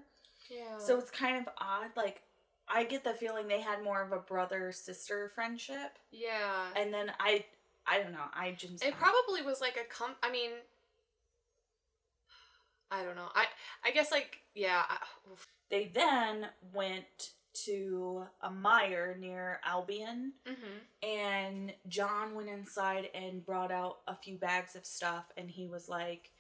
Yeah. 0.50 0.78
so 0.78 0.98
it's 1.00 1.12
kind 1.12 1.38
of 1.38 1.54
odd. 1.58 1.92
Like 1.96 2.22
I 2.70 2.84
get 2.84 3.04
the 3.04 3.14
feeling 3.14 3.48
they 3.48 3.62
had 3.62 3.84
more 3.84 4.02
of 4.02 4.12
a 4.12 4.18
brother 4.20 4.72
sister 4.72 5.32
friendship, 5.34 5.98
yeah. 6.12 6.68
and 6.76 6.94
then 6.94 7.12
I 7.20 7.46
I 7.86 8.00
don't 8.00 8.12
know. 8.12 8.26
I 8.34 8.52
just 8.52 8.84
It 8.84 8.96
probably 8.98 9.42
was 9.42 9.62
like 9.62 9.78
a 9.78 9.86
com. 9.94 10.16
I 10.22 10.30
mean, 10.32 10.52
I 12.92 13.04
don't 13.04 13.16
know. 13.16 13.30
I 13.36 13.46
I 13.86 13.92
guess 13.92 14.12
like 14.12 14.40
yeah. 14.56 14.84
I. 14.90 14.98
They 15.70 15.92
then 15.94 16.48
went 16.74 17.32
to 17.66 18.26
a 18.42 18.50
Meijer 18.50 19.18
near 19.20 19.60
Albion, 19.66 20.34
Mhm. 20.46 20.80
and 21.04 21.74
John 21.88 22.36
went 22.36 22.50
inside 22.50 23.10
and 23.14 23.46
brought 23.46 23.72
out 23.72 24.00
a 24.08 24.16
few 24.16 24.38
bags 24.38 24.76
of 24.76 24.86
stuff, 24.86 25.26
and 25.36 25.50
he 25.50 25.68
was 25.68 25.90
like, 25.90 26.32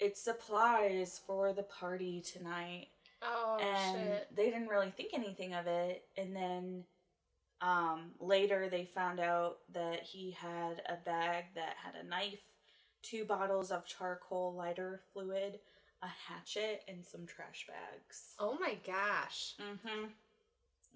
"It's 0.00 0.20
supplies 0.22 1.20
for 1.24 1.52
the 1.52 1.62
party 1.62 2.20
tonight." 2.22 2.88
Oh 3.22 3.58
and 3.60 3.98
shit. 3.98 4.28
they 4.36 4.44
didn't 4.46 4.68
really 4.68 4.90
think 4.90 5.10
anything 5.14 5.54
of 5.54 5.66
it, 5.66 6.04
and 6.16 6.34
then. 6.34 6.84
Um, 7.60 8.12
later, 8.20 8.68
they 8.70 8.84
found 8.84 9.18
out 9.18 9.58
that 9.74 10.04
he 10.04 10.30
had 10.30 10.80
a 10.88 10.94
bag 11.04 11.46
that 11.56 11.74
had 11.82 11.96
a 12.00 12.06
knife, 12.08 12.38
two 13.02 13.24
bottles 13.24 13.72
of 13.72 13.84
charcoal 13.84 14.54
lighter 14.54 15.00
fluid, 15.12 15.58
a 16.02 16.06
hatchet, 16.06 16.82
and 16.86 17.04
some 17.04 17.26
trash 17.26 17.66
bags. 17.66 18.34
Oh 18.38 18.56
my 18.60 18.76
gosh. 18.86 19.54
Mm-hmm. 19.60 20.06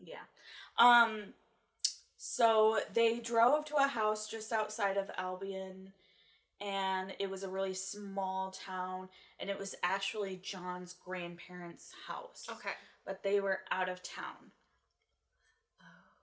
Yeah. 0.05 0.25
Um 0.79 1.35
so 2.17 2.79
they 2.95 3.19
drove 3.19 3.65
to 3.67 3.77
a 3.77 3.89
house 3.89 4.29
just 4.29 4.53
outside 4.53 4.97
of 4.97 5.11
Albion 5.19 5.93
and 6.63 7.13
it 7.19 7.29
was 7.29 7.43
a 7.43 7.49
really 7.49 7.75
small 7.75 8.53
town 8.53 9.09
and 9.41 9.51
it 9.51 9.59
was 9.59 9.75
actually 9.83 10.37
John's 10.37 10.95
grandparents' 11.05 11.93
house. 12.07 12.47
Okay. 12.51 12.71
But 13.05 13.25
they 13.25 13.41
were 13.41 13.61
out 13.71 13.89
of 13.89 14.03
town. 14.03 14.53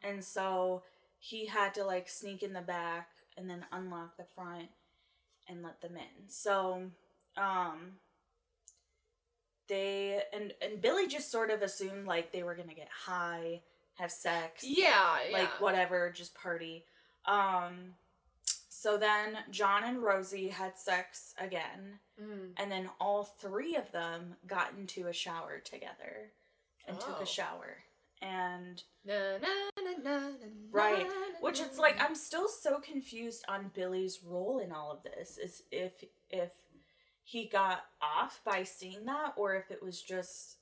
And 0.01 0.23
so 0.23 0.83
he 1.19 1.47
had 1.47 1.73
to 1.73 1.83
like 1.83 2.07
sneak 2.07 2.41
in 2.41 2.53
the 2.53 2.61
back 2.61 3.09
and 3.37 3.49
then 3.49 3.65
unlock 3.73 4.15
the 4.15 4.23
front 4.23 4.69
and 5.49 5.61
let 5.61 5.81
them 5.81 5.97
in. 5.97 6.29
So 6.29 6.83
um 7.35 7.95
they 9.67 10.21
and 10.33 10.53
and 10.61 10.81
Billy 10.81 11.07
just 11.07 11.29
sort 11.29 11.51
of 11.51 11.61
assumed 11.61 12.07
like 12.07 12.31
they 12.31 12.43
were 12.43 12.55
gonna 12.55 12.73
get 12.73 12.87
high, 13.05 13.61
have 13.95 14.11
sex, 14.11 14.63
Yeah. 14.63 15.17
Yeah. 15.29 15.37
like 15.37 15.59
whatever, 15.61 16.09
just 16.15 16.33
party. 16.33 16.85
Um 17.25 17.95
so 18.69 18.97
then 18.97 19.37
John 19.51 19.83
and 19.83 20.01
Rosie 20.01 20.47
had 20.49 20.77
sex 20.77 21.33
again, 21.37 21.99
Mm. 22.21 22.53
and 22.57 22.71
then 22.71 22.89
all 22.99 23.23
three 23.23 23.75
of 23.75 23.91
them 23.91 24.35
got 24.45 24.73
into 24.73 25.07
a 25.07 25.13
shower 25.13 25.59
together 25.59 26.31
and 26.85 26.99
took 26.99 27.17
Oh. 27.19 27.23
a 27.23 27.25
shower. 27.25 27.83
And 28.21 28.83
na, 29.05 29.37
na, 29.37 29.93
na, 30.03 30.31
Right. 30.71 31.09
which 31.41 31.59
it's 31.61 31.77
like. 31.77 31.99
I'm 32.01 32.15
still 32.15 32.49
so 32.49 32.79
confused 32.81 33.45
on 33.47 33.69
Billy's 33.69 34.21
role 34.23 34.59
in 34.59 34.71
all 34.73 34.91
of 34.91 35.03
this. 35.03 35.37
Is 35.37 35.63
if 35.71 36.03
if 36.29 36.51
he 37.23 37.47
got 37.47 37.85
off 38.01 38.43
by 38.43 38.63
seeing 38.63 39.05
that 39.05 39.33
or 39.37 39.55
if 39.55 39.71
it 39.71 39.81
was 39.81 40.01
just 40.01 40.57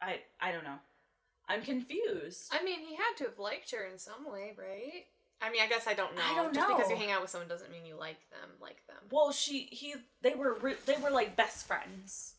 I 0.00 0.24
I 0.40 0.50
don't 0.50 0.64
know. 0.64 0.80
I'm 1.48 1.62
confused. 1.62 2.48
I 2.52 2.64
mean, 2.64 2.80
he 2.80 2.96
had 2.96 3.14
to 3.18 3.24
have 3.24 3.38
liked 3.38 3.70
her 3.70 3.84
in 3.84 3.98
some 4.00 4.28
way, 4.28 4.52
right? 4.58 5.06
I 5.42 5.50
mean, 5.50 5.60
I 5.62 5.66
guess 5.66 5.86
I 5.86 5.94
don't 5.94 6.14
know. 6.14 6.22
I 6.24 6.34
don't 6.34 6.54
Just 6.54 6.68
because 6.68 6.90
you 6.90 6.96
hang 6.96 7.10
out 7.10 7.20
with 7.20 7.30
someone 7.30 7.48
doesn't 7.48 7.70
mean 7.70 7.84
you 7.84 7.96
like 7.96 8.18
them. 8.30 8.50
Like 8.60 8.86
them. 8.86 8.96
Well, 9.10 9.32
she 9.32 9.68
he 9.70 9.94
they 10.22 10.34
were 10.34 10.54
re- 10.54 10.76
they 10.86 10.96
were 10.96 11.10
like 11.10 11.36
best 11.36 11.66
friends. 11.66 12.34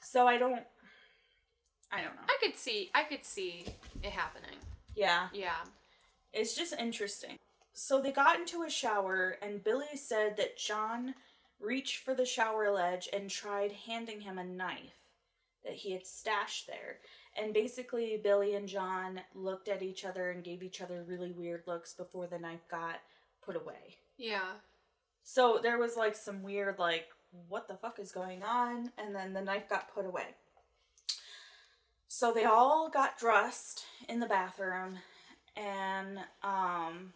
So 0.00 0.26
I 0.26 0.36
don't 0.36 0.62
I 1.90 2.02
don't 2.02 2.14
know. 2.16 2.22
I 2.28 2.36
could 2.42 2.56
see. 2.56 2.90
I 2.94 3.04
could 3.04 3.24
see 3.24 3.66
it 4.02 4.10
happening. 4.10 4.58
Yeah. 4.94 5.28
Yeah. 5.32 5.64
It's 6.32 6.56
just 6.56 6.74
interesting. 6.74 7.38
So 7.72 8.00
they 8.00 8.12
got 8.12 8.38
into 8.38 8.62
a 8.62 8.70
shower, 8.70 9.36
and 9.42 9.62
Billy 9.62 9.96
said 9.96 10.36
that 10.36 10.58
John 10.58 11.14
reached 11.60 11.98
for 11.98 12.14
the 12.14 12.26
shower 12.26 12.70
ledge 12.70 13.08
and 13.12 13.30
tried 13.30 13.72
handing 13.86 14.20
him 14.20 14.38
a 14.38 14.44
knife 14.44 14.98
that 15.64 15.74
he 15.74 15.92
had 15.92 16.06
stashed 16.06 16.66
there. 16.66 16.98
And 17.36 17.52
basically, 17.52 18.20
Billy 18.22 18.54
and 18.54 18.68
John 18.68 19.20
looked 19.34 19.68
at 19.68 19.82
each 19.82 20.04
other 20.04 20.30
and 20.30 20.44
gave 20.44 20.62
each 20.62 20.80
other 20.80 21.04
really 21.06 21.32
weird 21.32 21.64
looks 21.66 21.92
before 21.92 22.26
the 22.26 22.38
knife 22.38 22.68
got 22.70 23.00
put 23.44 23.56
away. 23.56 23.98
Yeah. 24.16 24.52
So 25.24 25.58
there 25.62 25.78
was 25.78 25.96
like 25.96 26.14
some 26.14 26.42
weird, 26.42 26.78
like, 26.78 27.08
what 27.48 27.66
the 27.66 27.74
fuck 27.74 27.98
is 27.98 28.12
going 28.12 28.42
on? 28.42 28.92
And 28.96 29.14
then 29.14 29.32
the 29.32 29.42
knife 29.42 29.68
got 29.68 29.92
put 29.92 30.06
away. 30.06 30.36
So 32.16 32.32
they 32.32 32.44
all 32.44 32.88
got 32.88 33.18
dressed 33.18 33.86
in 34.08 34.20
the 34.20 34.26
bathroom, 34.26 34.98
and 35.56 36.20
um, 36.44 37.12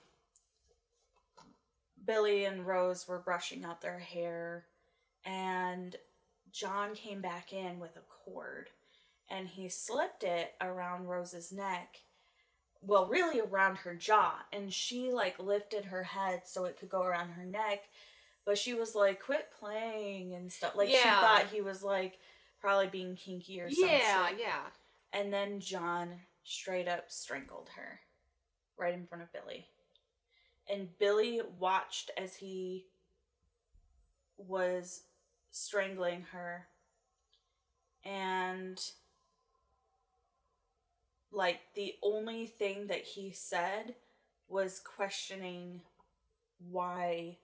Billy 2.05 2.47
and 2.47 2.67
Rose 2.67 3.07
were 3.07 3.21
brushing 3.21 3.65
out 3.65 3.81
their 3.81 4.01
hair, 4.01 4.65
and 5.25 5.95
John 6.51 6.97
came 6.97 7.21
back 7.21 7.53
in 7.53 7.79
with 7.79 7.97
a 7.97 8.01
cord, 8.25 8.71
and 9.31 9.49
he 9.49 9.69
slipped 9.69 10.25
it 10.25 10.55
around 10.61 11.07
Rose's 11.07 11.53
neck. 11.53 12.01
Well, 12.81 13.07
really 13.07 13.41
around 13.41 13.79
her 13.79 13.95
jaw, 13.95 14.35
and 14.53 14.73
she 14.73 15.11
like 15.11 15.39
lifted 15.39 15.87
her 15.87 16.05
head 16.05 16.43
so 16.45 16.65
it 16.65 16.79
could 16.79 16.89
go 16.89 17.03
around 17.03 17.31
her 17.31 17.45
neck, 17.45 17.89
but 18.45 18.57
she 18.57 18.73
was 18.75 18.95
like, 18.95 19.21
"Quit 19.21 19.49
playing" 19.59 20.35
and 20.35 20.53
stuff. 20.53 20.77
Like 20.77 20.89
she 20.89 20.97
thought 21.03 21.47
he 21.53 21.61
was 21.61 21.83
like 21.83 22.19
probably 22.61 22.87
being 22.87 23.17
kinky 23.17 23.61
or 23.61 23.71
something. 23.71 23.99
Yeah. 23.99 24.29
Yeah. 24.39 24.61
And 25.13 25.33
then 25.33 25.61
John 25.61 26.21
straight 26.45 26.89
up 26.89 27.11
strangled 27.11 27.71
her 27.77 28.01
right 28.77 28.95
in 28.95 29.07
front 29.07 29.23
of 29.23 29.33
Billy. 29.33 29.67
And 30.71 30.97
Billy 30.99 31.41
watched 31.59 32.11
as 32.17 32.37
he 32.37 32.87
was 34.37 35.03
strangling 35.51 36.27
her. 36.33 36.69
And 38.05 38.81
like 41.33 41.61
the 41.75 41.95
only 42.03 42.47
thing 42.47 42.87
that 42.89 43.03
he 43.05 43.31
said 43.33 43.95
was 44.49 44.81
questioning 44.81 45.83
why 46.71 47.37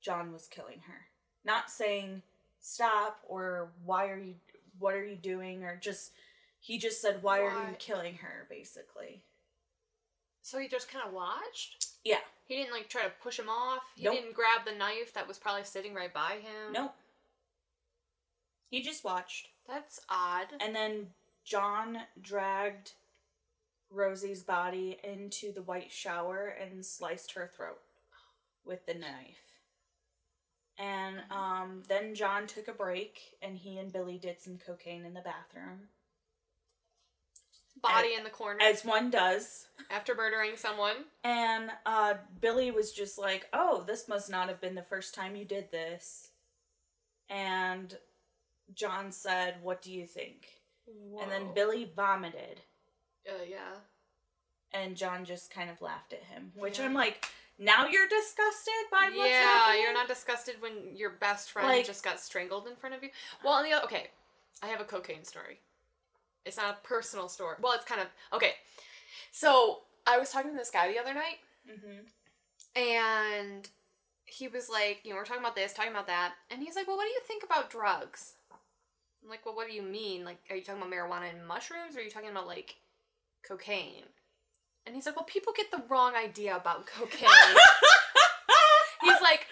John 0.00 0.32
was 0.32 0.46
killing 0.46 0.80
her. 0.86 1.06
not 1.44 1.70
saying 1.70 2.22
stop 2.60 3.20
or 3.26 3.70
why 3.84 4.08
are 4.08 4.18
you 4.18 4.34
what 4.78 4.94
are 4.94 5.04
you 5.06 5.16
doing 5.16 5.64
or 5.64 5.76
just 5.76 6.12
he 6.58 6.76
just 6.78 7.00
said 7.00 7.22
why, 7.22 7.40
are 7.40 7.68
you 7.70 7.76
killing 7.78 8.16
her 8.16 8.46
basically. 8.50 9.22
So 10.42 10.58
he 10.58 10.68
just 10.68 10.90
kind 10.90 11.06
of 11.06 11.12
watched. 11.14 11.86
Yeah. 12.04 12.18
He 12.46 12.56
didn't 12.56 12.72
like 12.72 12.88
try 12.88 13.02
to 13.04 13.12
push 13.22 13.38
him 13.38 13.48
off. 13.48 13.82
He 13.94 14.04
Nope. 14.04 14.14
didn't 14.14 14.34
grab 14.34 14.66
the 14.66 14.74
knife 14.76 15.14
that 15.14 15.28
was 15.28 15.38
probably 15.38 15.64
sitting 15.64 15.94
right 15.94 16.12
by 16.12 16.38
him. 16.42 16.72
Nope. 16.72 16.94
He 18.70 18.82
just 18.82 19.04
watched. 19.04 19.48
That's 19.68 20.00
odd. 20.08 20.46
And 20.60 20.74
then 20.74 21.08
John 21.44 21.98
dragged 22.20 22.92
Rosie's 23.90 24.42
body 24.42 24.98
into 25.02 25.52
the 25.52 25.62
white 25.62 25.90
shower 25.90 26.46
and 26.46 26.84
sliced 26.84 27.32
her 27.32 27.50
throat 27.54 27.80
with 28.64 28.86
the 28.86 28.94
knife. 28.94 29.60
And 30.78 31.16
um, 31.30 31.82
then 31.88 32.14
John 32.14 32.46
took 32.46 32.68
a 32.68 32.72
break 32.72 33.20
and 33.42 33.56
he 33.56 33.78
and 33.78 33.92
Billy 33.92 34.16
did 34.16 34.40
some 34.40 34.58
cocaine 34.58 35.04
in 35.04 35.14
the 35.14 35.20
bathroom. 35.20 35.88
Body 37.82 38.14
in 38.16 38.24
the 38.24 38.30
corner 38.30 38.60
As 38.62 38.84
one 38.84 39.10
does. 39.10 39.66
after 39.90 40.14
murdering 40.14 40.56
someone. 40.56 40.96
And 41.24 41.70
uh, 41.86 42.14
Billy 42.40 42.70
was 42.70 42.92
just 42.92 43.18
like, 43.18 43.46
oh, 43.52 43.84
this 43.86 44.08
must 44.08 44.30
not 44.30 44.48
have 44.48 44.60
been 44.60 44.74
the 44.74 44.82
first 44.82 45.14
time 45.14 45.36
you 45.36 45.44
did 45.44 45.70
this. 45.70 46.30
And 47.28 47.96
John 48.74 49.12
said, 49.12 49.56
what 49.62 49.82
do 49.82 49.92
you 49.92 50.06
think? 50.06 50.48
And 51.22 51.30
then 51.30 51.54
Billy 51.54 51.90
vomited. 51.94 52.60
Uh, 53.28 53.42
yeah. 53.48 53.76
and 54.72 54.96
John 54.96 55.24
just 55.24 55.50
kind 55.52 55.68
of 55.70 55.80
laughed 55.82 56.12
at 56.12 56.22
him, 56.24 56.52
which 56.54 56.78
Yeah. 56.78 56.84
I'm 56.86 56.94
like, 56.94 57.26
now 57.58 57.86
you're 57.86 58.08
disgusted 58.08 58.72
by 58.90 59.10
what's 59.14 59.28
yeah, 59.30 59.42
happening. 59.42 59.82
you're 59.82 59.92
not 59.92 60.08
disgusted 60.08 60.60
when 60.62 60.96
your 60.96 61.10
best 61.10 61.50
friend 61.50 61.68
Like- 61.68 61.84
just 61.86 62.02
got 62.04 62.20
strangled 62.20 62.66
in 62.66 62.76
front 62.76 62.94
of 62.94 63.02
you. 63.02 63.10
Well, 63.44 63.52
on 63.54 63.64
the 63.64 63.72
other, 63.72 63.84
okay, 63.84 64.10
I 64.62 64.68
have 64.68 64.80
a 64.80 64.84
cocaine 64.84 65.24
story. 65.24 65.60
It's 66.46 66.56
not 66.56 66.78
a 66.82 66.86
personal 66.86 67.28
story. 67.28 67.56
Well, 67.60 67.72
it's 67.74 67.84
kind 67.84 68.00
of 68.00 68.06
okay. 68.32 68.54
So 69.32 69.82
I 70.06 70.18
was 70.18 70.30
talking 70.30 70.52
to 70.52 70.56
this 70.56 70.70
guy 70.70 70.90
the 70.90 70.98
other 70.98 71.12
night, 71.14 71.38
hmm 71.68 71.98
and 72.76 73.68
he 74.24 74.46
was 74.48 74.68
like, 74.70 75.00
you 75.02 75.10
know, 75.10 75.16
we're 75.16 75.24
talking 75.24 75.42
about 75.42 75.56
this, 75.56 75.72
talking 75.72 75.90
about 75.90 76.06
that, 76.06 76.34
and 76.50 76.62
he's 76.62 76.76
like, 76.76 76.86
well, 76.86 76.96
what 76.96 77.04
do 77.04 77.10
you 77.10 77.20
think 77.26 77.42
about 77.42 77.68
drugs? 77.68 78.34
I'm 79.22 79.28
like, 79.28 79.44
well, 79.44 79.54
what 79.56 79.66
do 79.68 79.74
you 79.74 79.82
mean? 79.82 80.24
Like, 80.24 80.38
are 80.48 80.56
you 80.56 80.62
talking 80.62 80.80
about 80.80 80.92
marijuana 80.92 81.28
and 81.30 81.46
mushrooms, 81.46 81.96
or 81.96 81.98
are 81.98 82.02
you 82.02 82.10
talking 82.10 82.30
about 82.30 82.46
like 82.46 82.76
cocaine? 83.46 84.04
And 84.86 84.94
he's 84.94 85.06
like, 85.06 85.16
well, 85.16 85.24
people 85.24 85.52
get 85.56 85.70
the 85.70 85.82
wrong 85.88 86.14
idea 86.14 86.56
about 86.56 86.86
cocaine. 86.86 87.28
he's 89.02 89.20
like, 89.22 89.46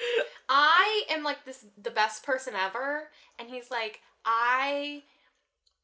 I 0.49 1.05
am 1.11 1.23
like 1.23 1.45
this 1.45 1.65
the 1.81 1.91
best 1.91 2.25
person 2.25 2.55
ever, 2.55 3.09
and 3.39 3.49
he's 3.49 3.71
like, 3.71 4.01
I. 4.25 5.03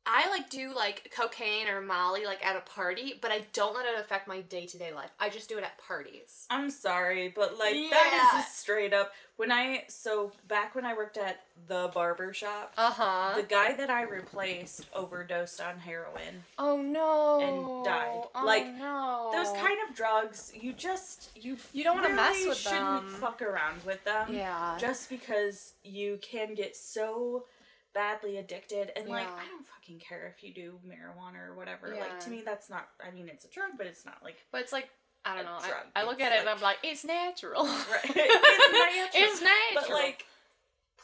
I 0.07 0.29
like 0.31 0.51
do 0.51 0.75
like 0.75 1.11
cocaine 1.17 1.67
or 1.69 1.81
Molly 1.81 2.27
like 2.27 2.45
at 2.45 2.57
a 2.57 2.61
party, 2.61 3.15
but 3.21 3.31
I 3.31 3.43
don't 3.55 3.75
let 3.75 3.87
it 3.87 3.99
affect 3.99 4.29
my 4.29 4.43
day 4.43 4.67
to 4.67 4.79
day 4.79 4.93
life. 4.93 5.11
I 5.19 5.31
just 5.31 5.49
do 5.49 5.57
it 5.57 5.65
at 5.65 5.79
parties. 5.79 6.47
I'm 6.51 6.71
sorry, 6.71 7.29
but 7.35 7.59
like 7.59 7.73
that 7.91 8.11
Yeah. 8.33 8.39
is 8.39 8.45
just 8.45 8.59
straight 8.61 8.93
up. 8.93 9.13
When 9.37 9.51
I 9.51 9.85
so 9.89 10.31
back 10.47 10.75
when 10.75 10.85
I 10.85 10.95
worked 10.95 11.17
at 11.17 11.41
the 11.67 11.91
barber 11.95 12.33
shop, 12.35 12.75
Uh 12.77 12.91
huh. 12.91 13.33
the 13.37 13.43
guy 13.45 13.73
that 13.73 13.89
I 13.91 14.03
replaced 14.03 14.87
overdosed 14.93 15.61
on 15.61 15.79
heroin. 15.79 16.45
Oh 16.59 16.77
no. 16.77 17.41
and 17.41 17.85
died. 17.85 18.29
Oh, 18.35 18.45
Like, 18.45 18.67
no. 18.75 19.31
Those 19.33 19.51
kind 19.57 19.79
of 19.89 19.97
drugs, 19.97 20.53
you 20.55 20.73
just 20.75 21.31
you 21.35 21.57
You 21.73 21.83
don't 21.83 21.97
wanna 22.03 22.15
mess 22.15 22.45
with 22.47 22.59
shouldn't 22.59 23.07
them. 23.07 23.17
fuck 23.21 23.41
around 23.41 23.83
with 23.85 24.05
them. 24.05 24.35
Yeah. 24.35 24.77
just 24.79 25.09
because 25.09 25.73
you 25.83 26.19
can 26.23 26.55
get 26.55 26.77
so 26.77 27.47
badly 27.95 28.39
addicted 28.39 28.91
and 28.97 29.09
like 29.09 29.27
I 29.29 29.47
don't 29.51 29.67
fucking 29.67 30.01
care 30.01 30.33
if 30.37 30.43
you 30.43 30.53
do 30.53 30.79
marijuana 30.87 31.49
or 31.49 31.55
whatever. 31.55 31.93
Yeah. 31.95 32.01
Like 32.01 32.21
to 32.21 32.31
me 32.31 32.43
that's 32.45 32.69
not 32.69 32.89
I 33.07 33.11
mean 33.13 33.29
it's 33.29 33.45
a 33.45 33.49
drug 33.49 33.71
but 33.79 33.87
it's 33.87 34.05
not 34.05 34.17
like 34.23 34.37
but 34.53 34.61
it's 34.61 34.73
like 34.73 34.89
I 35.25 35.35
don't 35.37 35.45
know. 35.47 35.59
drug. 35.61 35.85
I, 35.97 36.03
I 36.03 36.05
look 36.05 36.15
It's 36.21 36.23
at 36.23 36.33
it 36.33 36.41
and 36.41 36.49
I'm 36.51 36.61
like, 36.61 36.77
it's 36.83 37.05
natural. 37.05 37.65
Right. 37.65 38.05
It's 38.05 38.73
natural. 39.15 39.23
It's 39.23 39.41
natural. 39.41 39.75
but 39.75 39.91
like 39.91 40.27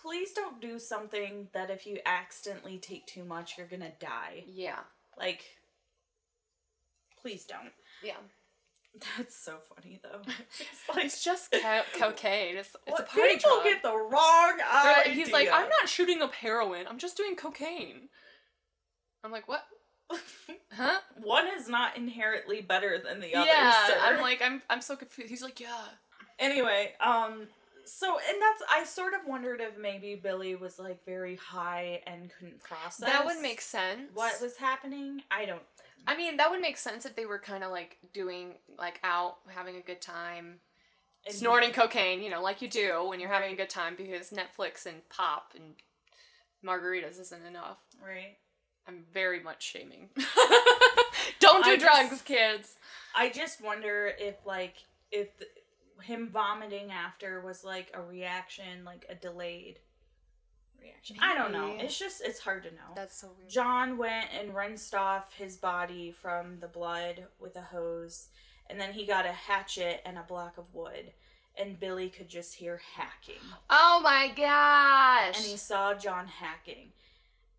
please 0.03 0.33
don't 0.33 0.61
do 0.61 0.79
something 0.79 1.49
that 1.53 1.71
if 1.71 1.87
you 1.87 1.99
accidentally 2.05 2.79
take 2.79 3.07
too 3.07 3.25
much 3.25 3.57
you're 3.57 3.67
gonna 3.67 3.93
die. 4.01 4.45
yeah. 4.47 4.81
Like 5.19 5.43
please 7.21 7.45
don't. 7.45 7.73
Yeah. 8.03 8.17
That's 9.17 9.37
so 9.37 9.59
funny 9.75 10.01
though. 10.03 10.21
It's 10.61 10.97
like 10.97 11.05
It's 11.05 11.25
just 11.25 11.53
co- 11.53 11.83
cocaine. 11.99 12.57
It's, 12.57 12.75
it's 12.87 13.01
a 13.01 13.03
party 13.05 13.35
people 13.37 13.51
drug. 13.55 13.65
get 13.65 13.83
the 13.83 13.97
wrong 13.97 14.59
idea. 14.75 15.15
He's 15.15 15.33
like, 15.33 15.49
I'm 15.53 15.69
not 15.69 15.89
shooting 15.89 16.23
up 16.23 16.35
heroin. 16.35 16.87
I'm 16.89 16.99
just 16.99 17.17
doing 17.17 17.37
cocaine. 17.37 18.09
I'm 19.25 19.31
like, 19.33 19.49
what? 19.49 19.63
Huh? 20.73 20.99
One 21.23 21.47
is 21.59 21.69
not 21.69 21.97
inherently 21.97 22.61
better 22.61 22.97
than 23.05 23.19
the 23.21 23.35
other. 23.35 23.47
yeah. 23.47 23.87
sir. 23.89 23.95
I'm 24.01 24.21
like, 24.21 24.41
I'm 24.41 24.63
I'm 24.71 24.81
so 24.81 24.95
confused. 24.95 25.29
He's 25.31 25.43
like, 25.43 25.59
yeah. 25.59 25.85
Anyway, 26.39 26.93
um, 27.01 27.49
so 27.85 28.07
and 28.29 28.41
that's 28.41 28.63
I 28.71 28.85
sort 28.85 29.15
of 29.15 29.21
wondered 29.27 29.61
if 29.61 29.77
maybe 29.77 30.15
Billy 30.15 30.55
was 30.55 30.79
like 30.79 31.05
very 31.05 31.35
high 31.37 32.03
and 32.07 32.31
couldn't 32.39 32.63
process. 32.63 33.09
That 33.09 33.25
would 33.25 33.41
make 33.43 33.61
sense. 33.61 34.11
what 34.15 34.41
was 34.41 34.57
happening. 34.57 35.23
I 35.31 35.45
don't. 35.45 35.63
I 36.07 36.17
mean, 36.17 36.37
that 36.39 36.51
would 36.51 36.61
make 36.61 36.77
sense 36.77 37.05
if 37.07 37.15
they 37.15 37.27
were 37.27 37.39
kind 37.39 37.63
of 37.65 37.71
like 37.71 37.99
doing 38.13 38.55
like 38.79 39.01
out 39.05 39.37
having 39.49 39.77
a 39.77 39.81
good 39.81 40.01
time, 40.01 40.61
and- 41.27 41.35
snorting 41.35 41.73
cocaine, 41.73 42.23
you 42.23 42.31
know, 42.31 42.43
like 42.43 42.63
you 42.63 42.69
do 42.69 43.07
when 43.09 43.21
you're 43.21 43.29
having 43.33 43.53
a 43.53 43.57
good 43.57 43.71
time 43.71 43.95
because 43.97 44.31
Netflix 44.31 44.87
and 44.87 45.09
pop 45.09 45.53
and 45.55 45.75
margaritas 46.65 47.21
isn't 47.21 47.45
enough. 47.47 47.79
Right. 48.05 48.37
I'm 48.89 49.05
very 49.13 49.43
much 49.43 49.63
shaming. 49.63 50.09
Don't 51.39 51.65
do 51.65 51.71
I 51.73 51.77
drugs, 51.77 52.11
just- 52.11 52.25
kids. 52.25 52.77
I 53.15 53.29
just 53.31 53.63
wonder 53.63 54.13
if 54.19 54.37
like 54.47 54.75
if 55.13 55.37
th- 55.39 55.51
him 56.05 56.29
vomiting 56.33 56.91
after 56.91 57.41
was 57.41 57.63
like 57.65 57.91
a 57.95 58.01
reaction, 58.01 58.85
like 58.85 59.05
a 59.09 59.15
delayed 59.15 59.81
reaction. 60.83 61.17
I 61.21 61.35
don't 61.35 61.53
know. 61.53 61.77
It's 61.79 61.99
just 61.99 62.23
it's 62.25 62.41
hard 62.41 62.63
to 62.65 62.71
know. 62.71 62.95
That's 62.95 63.17
so 63.21 63.31
weird. 63.39 63.51
John 63.51 63.99
went 63.99 64.27
and 64.39 64.55
rinsed 64.55 64.95
off 64.95 65.35
his 65.35 65.57
body 65.57 66.11
from 66.11 66.59
the 66.61 66.69
blood 66.69 67.27
with 67.39 67.57
a 67.57 67.61
hose, 67.63 68.29
and 68.69 68.81
then 68.81 68.93
he 68.93 69.07
got 69.07 69.27
a 69.27 69.33
hatchet 69.33 70.01
and 70.05 70.19
a 70.19 70.23
block 70.23 70.59
of 70.59 70.75
wood, 70.75 71.13
and 71.57 71.79
Billy 71.81 72.09
could 72.09 72.29
just 72.29 72.55
hear 72.55 72.81
hacking. 72.97 73.43
Oh 73.69 74.01
my 74.03 74.33
gosh. 74.37 75.37
And 75.37 75.47
he 75.47 75.57
saw 75.57 75.95
John 75.95 76.27
hacking, 76.27 76.93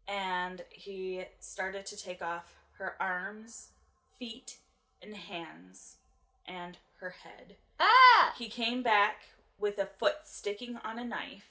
and 0.07 0.63
he 0.69 1.23
started 1.39 1.85
to 1.87 1.97
take 1.97 2.21
off 2.21 2.53
her 2.77 2.95
arms, 2.99 3.69
feet, 4.17 4.57
and 5.01 5.15
hands, 5.15 5.97
and 6.45 6.77
her 6.99 7.15
head. 7.23 7.55
ah! 7.79 8.33
He 8.37 8.49
came 8.49 8.83
back 8.83 9.23
with 9.59 9.77
a 9.77 9.85
foot 9.85 10.17
sticking 10.25 10.77
on 10.83 10.97
a 10.97 11.03
knife, 11.05 11.50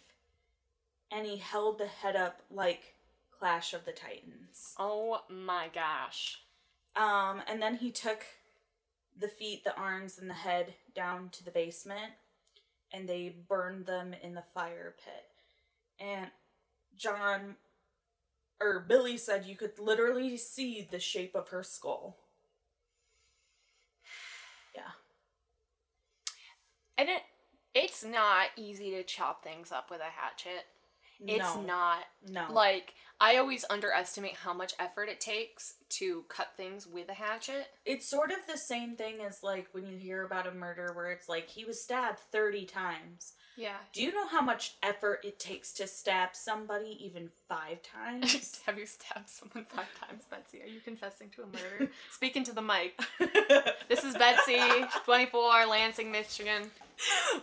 and 1.11 1.27
he 1.27 1.37
held 1.37 1.79
the 1.79 1.87
head 1.87 2.17
up 2.17 2.43
like 2.51 2.95
Clash 3.39 3.73
of 3.73 3.85
the 3.85 3.93
Titans. 3.93 4.75
Oh 4.79 5.21
my 5.29 5.69
gosh. 5.73 6.41
Um, 6.95 7.43
and 7.49 7.61
then 7.61 7.77
he 7.77 7.91
took 7.91 8.25
the 9.19 9.29
feet, 9.29 9.65
the 9.65 9.77
arms, 9.77 10.19
and 10.19 10.29
the 10.29 10.35
head 10.35 10.75
down 10.95 11.31
to 11.31 11.45
the 11.45 11.51
basement, 11.51 12.13
and 12.93 13.09
they 13.09 13.35
burned 13.49 13.87
them 13.87 14.15
in 14.23 14.35
the 14.35 14.45
fire 14.55 14.95
pit. 15.05 16.07
And 16.07 16.31
John, 16.97 17.57
or 18.61 18.85
Billy 18.87 19.17
said 19.17 19.47
you 19.47 19.57
could 19.57 19.79
literally 19.79 20.37
see 20.37 20.87
the 20.91 21.01
shape 21.01 21.35
of 21.35 21.49
her 21.49 21.63
skull. 21.63 22.19
Yeah. 24.75 24.83
And 26.97 27.09
it 27.09 27.23
it's 27.75 28.05
not 28.05 28.49
easy 28.57 28.91
to 28.93 29.03
chop 29.03 29.43
things 29.45 29.73
up 29.73 29.91
with 29.91 30.01
a 30.01 30.21
hatchet. 30.21 30.67
It's 31.27 31.55
no, 31.57 31.63
not. 31.63 31.99
No. 32.29 32.47
Like 32.51 32.95
I 33.21 33.37
always 33.37 33.65
underestimate 33.69 34.37
how 34.37 34.55
much 34.55 34.73
effort 34.79 35.09
it 35.11 35.21
takes 35.21 35.75
to 35.91 36.25
cut 36.29 36.53
things 36.57 36.87
with 36.87 37.09
a 37.11 37.15
hatchet. 37.15 37.67
it's 37.85 38.09
sort 38.09 38.31
of 38.31 38.39
the 38.49 38.57
same 38.57 38.97
thing 38.97 39.17
as 39.27 39.43
like 39.43 39.69
when 39.73 39.87
you 39.87 39.99
hear 39.99 40.25
about 40.25 40.47
a 40.47 40.53
murder 40.53 40.93
where 40.95 41.11
it's 41.11 41.29
like 41.29 41.49
he 41.49 41.65
was 41.65 41.83
stabbed 41.83 42.19
30 42.33 42.65
times. 42.65 43.35
Yeah. 43.57 43.77
Do 43.93 44.03
you 44.03 44.13
know 44.13 44.27
how 44.27 44.41
much 44.41 44.77
effort 44.83 45.21
it 45.23 45.39
takes 45.39 45.73
to 45.75 45.87
stab 45.87 46.31
somebody 46.33 46.97
even 47.05 47.29
five 47.49 47.83
times? 47.95 48.61
Have 48.65 48.79
you 48.79 48.87
stabbed 48.87 49.29
someone 49.29 49.67
five 49.67 49.89
times, 50.01 50.23
Betsy? 50.31 50.63
Are 50.63 50.67
you 50.67 50.81
confessing 50.81 51.29
to 51.37 51.43
a 51.43 51.47
murder? 51.47 51.91
Speaking 52.13 52.45
to 52.45 52.53
the 52.55 52.63
mic. 52.63 52.99
This 53.89 54.05
is 54.05 54.17
Betsy, 54.17 54.61
24, 55.05 55.67
Lansing, 55.67 56.13
Michigan. 56.13 56.71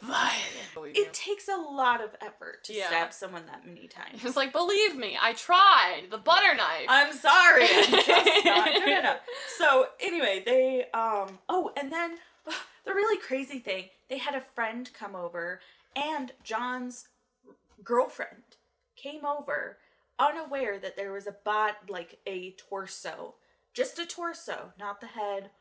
Violent. 0.01 0.95
it 0.97 1.13
takes 1.13 1.47
a 1.47 1.55
lot 1.57 2.01
of 2.03 2.11
effort 2.21 2.63
to 2.65 2.73
Yeah. 2.73 2.87
stab 2.87 3.13
someone 3.13 3.45
that 3.47 3.65
many 3.65 3.87
times. 3.87 4.21
He 4.21 4.27
was 4.27 4.35
like, 4.35 4.51
believe 4.53 4.95
me, 4.95 5.17
I 5.19 5.33
tried. 5.33 6.03
The 6.11 6.17
butter 6.17 6.53
knife. 6.55 6.85
I'm 6.87 7.13
sorry, 7.13 7.63
I'm 7.63 7.91
just 8.05 8.45
not 8.45 8.73
good 8.73 8.99
enough. 8.99 9.19
So 9.57 9.87
anyway, 9.99 10.43
they 10.45 10.85
um 10.93 11.39
oh, 11.49 11.71
and 11.75 11.91
then 11.91 12.17
the 12.85 12.93
really 12.93 13.19
crazy 13.19 13.59
thing, 13.59 13.85
they 14.09 14.17
had 14.19 14.35
a 14.35 14.41
friend 14.41 14.89
come 14.93 15.15
over, 15.15 15.59
and 15.95 16.31
John's 16.43 17.07
girlfriend 17.83 18.43
came 18.95 19.25
over 19.25 19.77
unaware 20.19 20.79
that 20.79 20.95
there 20.95 21.11
was 21.11 21.27
a 21.27 21.35
bot 21.43 21.77
like 21.89 22.19
a 22.25 22.51
torso. 22.51 23.35
Just 23.73 23.99
a 23.99 24.05
torso, 24.05 24.73
not 24.79 25.01
the 25.01 25.07
head 25.07 25.51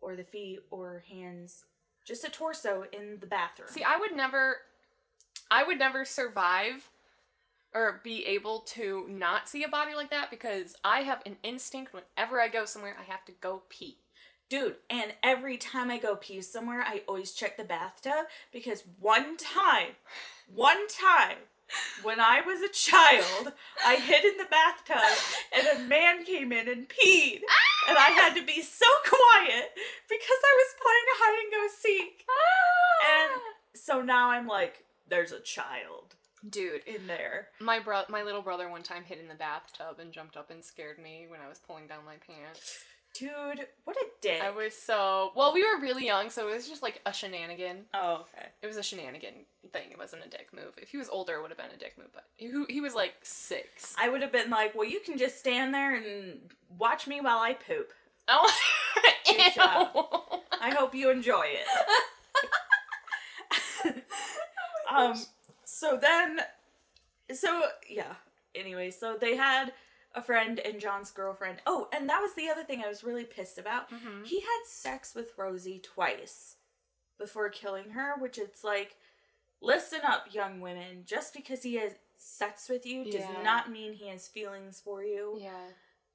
or 0.00 0.14
the 0.16 0.24
feet 0.24 0.60
or 0.70 1.02
hands. 1.10 1.64
Just 2.04 2.24
a 2.24 2.30
torso 2.30 2.84
in 2.92 3.18
the 3.20 3.26
bathroom. 3.26 3.68
See, 3.70 3.82
I 3.82 3.96
would 3.96 4.14
never 4.14 4.58
I 5.50 5.64
would 5.64 5.78
never 5.78 6.04
survive 6.04 6.90
or 7.74 8.00
be 8.04 8.24
able 8.26 8.60
to 8.60 9.06
not 9.08 9.48
see 9.48 9.64
a 9.64 9.68
body 9.68 9.94
like 9.94 10.10
that 10.10 10.30
because 10.30 10.76
I 10.84 11.00
have 11.00 11.22
an 11.26 11.36
instinct 11.42 11.92
whenever 11.92 12.40
I 12.40 12.48
go 12.48 12.64
somewhere 12.64 12.96
I 12.98 13.10
have 13.10 13.24
to 13.26 13.32
go 13.40 13.62
pee. 13.68 13.98
Dude, 14.50 14.76
and 14.90 15.14
every 15.22 15.56
time 15.56 15.90
I 15.90 15.98
go 15.98 16.16
pee 16.16 16.40
somewhere, 16.42 16.82
I 16.86 17.02
always 17.08 17.32
check 17.32 17.56
the 17.56 17.64
bathtub 17.64 18.26
because 18.52 18.84
one 19.00 19.36
time, 19.36 19.96
one 20.54 20.86
time, 20.86 21.38
when 22.02 22.20
I 22.20 22.40
was 22.40 22.60
a 22.62 22.72
child, 22.72 23.52
I 23.84 23.96
hid 23.96 24.24
in 24.24 24.36
the 24.36 24.44
bathtub 24.50 24.96
and 25.56 25.66
a 25.78 25.88
man 25.88 26.24
came 26.24 26.52
in 26.52 26.68
and 26.68 26.88
peed. 26.88 27.40
And 27.88 27.98
I 27.98 28.10
had 28.10 28.34
to 28.34 28.44
be 28.44 28.62
so 28.62 28.86
quiet 29.04 29.70
because 30.08 30.40
I 30.44 30.54
was 30.56 30.74
playing 30.82 31.06
hide 31.16 31.42
and 31.44 31.52
go 31.52 31.74
seek. 31.76 32.26
And 33.22 33.40
so 33.74 34.00
now 34.02 34.30
I'm 34.30 34.46
like, 34.46 34.84
there's 35.08 35.32
a 35.32 35.40
child 35.40 36.14
Dude, 36.48 36.82
in 36.86 37.06
there. 37.06 37.48
my 37.60 37.78
bro 37.78 38.02
my 38.10 38.22
little 38.22 38.42
brother 38.42 38.68
one 38.68 38.82
time 38.82 39.02
hid 39.04 39.18
in 39.18 39.28
the 39.28 39.34
bathtub 39.34 39.98
and 39.98 40.12
jumped 40.12 40.36
up 40.36 40.50
and 40.50 40.62
scared 40.62 40.98
me 40.98 41.26
when 41.28 41.40
I 41.40 41.48
was 41.48 41.58
pulling 41.58 41.86
down 41.86 42.04
my 42.04 42.16
pants. 42.26 42.84
Dude, 43.14 43.66
what 43.84 43.96
a 43.96 44.06
dick. 44.20 44.42
I 44.42 44.50
was 44.50 44.74
so 44.74 45.30
well, 45.36 45.54
we 45.54 45.62
were 45.62 45.80
really 45.80 46.04
young, 46.04 46.30
so 46.30 46.48
it 46.48 46.54
was 46.54 46.68
just 46.68 46.82
like 46.82 47.00
a 47.06 47.12
shenanigan. 47.12 47.84
oh, 47.94 48.22
okay. 48.22 48.46
It 48.60 48.66
was 48.66 48.76
a 48.76 48.82
shenanigan 48.82 49.34
thing. 49.72 49.90
It 49.92 49.98
wasn't 49.98 50.24
a 50.26 50.28
dick 50.28 50.48
move. 50.52 50.72
If 50.78 50.88
he 50.88 50.96
was 50.96 51.08
older, 51.08 51.34
it 51.34 51.42
would 51.42 51.50
have 51.52 51.58
been 51.58 51.70
a 51.72 51.78
dick 51.78 51.96
move. 51.96 52.08
But 52.12 52.24
he, 52.36 52.50
he 52.68 52.80
was 52.80 52.94
like 52.94 53.14
six. 53.22 53.94
I 53.96 54.08
would 54.08 54.20
have 54.20 54.32
been 54.32 54.50
like, 54.50 54.74
well, 54.74 54.88
you 54.88 54.98
can 54.98 55.16
just 55.16 55.38
stand 55.38 55.72
there 55.72 55.94
and 55.94 56.40
watch 56.76 57.06
me 57.06 57.20
while 57.20 57.38
I 57.38 57.52
poop. 57.54 57.92
Oh, 58.26 58.52
Good 59.26 59.54
job. 59.54 59.90
Ew. 59.94 60.02
I 60.60 60.74
hope 60.74 60.94
you 60.94 61.10
enjoy 61.10 61.44
it. 63.84 63.94
um 64.94 65.14
so 65.64 65.98
then 66.00 66.40
so 67.32 67.62
yeah. 67.88 68.14
Anyway, 68.54 68.90
so 68.90 69.16
they 69.20 69.36
had 69.36 69.72
a 70.14 70.22
friend 70.22 70.58
and 70.60 70.80
John's 70.80 71.10
girlfriend. 71.10 71.60
Oh, 71.66 71.88
and 71.92 72.08
that 72.08 72.20
was 72.20 72.34
the 72.34 72.48
other 72.48 72.62
thing 72.64 72.82
I 72.84 72.88
was 72.88 73.02
really 73.04 73.24
pissed 73.24 73.58
about. 73.58 73.90
Mhm. 73.90 74.24
He 74.26 74.40
had 74.40 74.60
sex 74.66 75.14
with 75.14 75.36
Rosie 75.36 75.80
twice 75.80 76.56
before 77.18 77.48
killing 77.50 77.90
her, 77.90 78.14
which 78.18 78.38
it's 78.38 78.62
like 78.64 78.96
listen 79.60 80.00
up 80.02 80.32
young 80.32 80.60
women, 80.60 81.04
just 81.06 81.32
because 81.34 81.62
he 81.62 81.74
has 81.76 81.94
sex 82.16 82.68
with 82.68 82.86
you 82.86 83.04
does 83.04 83.14
Yeah. 83.22 83.42
not 83.42 83.70
mean 83.70 83.92
he 83.94 84.08
has 84.08 84.28
feelings 84.28 84.80
for 84.80 85.02
you 85.02 85.36
Yeah. 85.40 85.70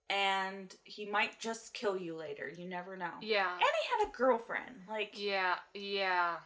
and 0.09 0.75
he 0.83 1.05
might 1.05 1.39
just 1.39 1.73
kill 1.73 1.97
you 1.97 2.15
later. 2.15 2.47
You 2.49 2.67
never 2.67 2.95
know. 2.95 3.13
Yeah. 3.21 3.51
And 3.51 3.61
he 3.61 3.89
had 3.89 4.07
a 4.07 4.11
girlfriend. 4.11 4.85
Like 4.87 5.11
Yeah. 5.17 5.59
Yeah. 5.73 6.37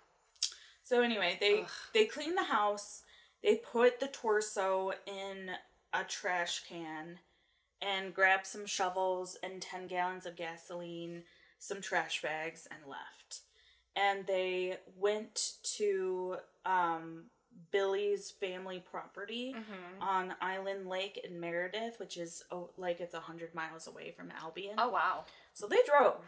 so 0.84 1.02
anyway, 1.02 1.38
they 1.39 1.62
Ugh. 1.62 1.70
they 1.94 2.06
clean 2.06 2.36
the 2.36 2.44
house. 2.44 3.04
They 3.42 3.58
put 3.58 4.00
the 4.00 4.08
torso 4.08 4.92
in 5.06 5.56
a 5.94 6.04
trash 6.06 6.63
can 6.68 7.20
and 7.84 8.13
grabbed 8.13 8.46
some 8.46 8.65
shovels 8.65 9.38
and 9.43 9.62
10 9.62 9.88
gallons 9.88 10.26
of 10.26 10.36
gasoline, 10.36 11.24
some 11.60 11.82
trash 11.82 12.22
bags 12.22 12.67
and 12.72 12.89
left. 12.89 13.41
And 13.96 14.26
they 14.26 14.78
went 14.98 15.54
to 15.76 16.38
um 16.65 17.26
Billy's 17.72 18.32
family 18.32 18.84
property 18.89 19.52
hmm 19.52 20.02
on 20.02 20.34
Island 20.41 20.89
Lake 20.89 21.22
in 21.24 21.39
Meredith, 21.39 21.98
which 21.98 22.17
is 22.17 22.43
oh, 22.52 22.72
like 22.78 23.00
it's 23.00 23.13
100 23.13 23.56
miles 23.56 23.88
away 23.88 24.12
from 24.12 24.32
Albion. 24.41 24.76
Oh 24.78 24.89
wow. 24.89 25.26
So 25.54 25.67
they 25.67 25.78
drove. 25.88 26.26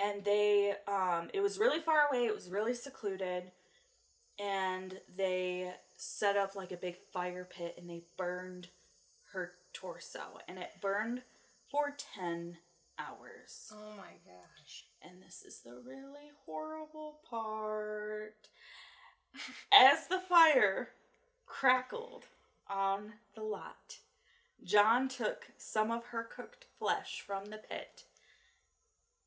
And 0.00 0.24
they 0.24 0.74
um 0.86 1.28
it 1.34 1.40
was 1.40 1.58
really 1.58 1.80
far 1.80 2.06
away, 2.08 2.26
it 2.26 2.34
was 2.34 2.50
really 2.50 2.74
secluded. 2.74 3.50
And 4.38 5.00
they 5.16 5.72
set 5.96 6.36
up 6.36 6.54
like 6.54 6.70
a 6.70 6.76
big 6.76 6.96
fire 7.12 7.46
pit 7.50 7.74
and 7.76 7.90
they 7.90 8.04
burned 8.16 8.68
her 9.32 9.52
torso 9.72 10.40
and 10.48 10.58
it 10.58 10.80
burned 10.80 11.22
for 11.70 11.94
10 12.16 12.58
hours. 12.98 13.72
Oh 13.72 13.94
my 13.96 14.14
gosh. 14.26 14.84
And 15.02 15.22
this 15.22 15.44
is 15.46 15.60
the 15.60 15.80
really 15.84 16.32
horrible 16.46 17.18
part. 17.28 18.48
As 19.72 20.06
the 20.08 20.18
fire 20.18 20.90
crackled 21.46 22.26
on 22.68 23.12
the 23.34 23.42
lot, 23.42 23.98
John 24.64 25.08
took 25.08 25.48
some 25.56 25.90
of 25.90 26.06
her 26.06 26.24
cooked 26.24 26.66
flesh 26.78 27.22
from 27.24 27.46
the 27.46 27.58
pit. 27.58 28.04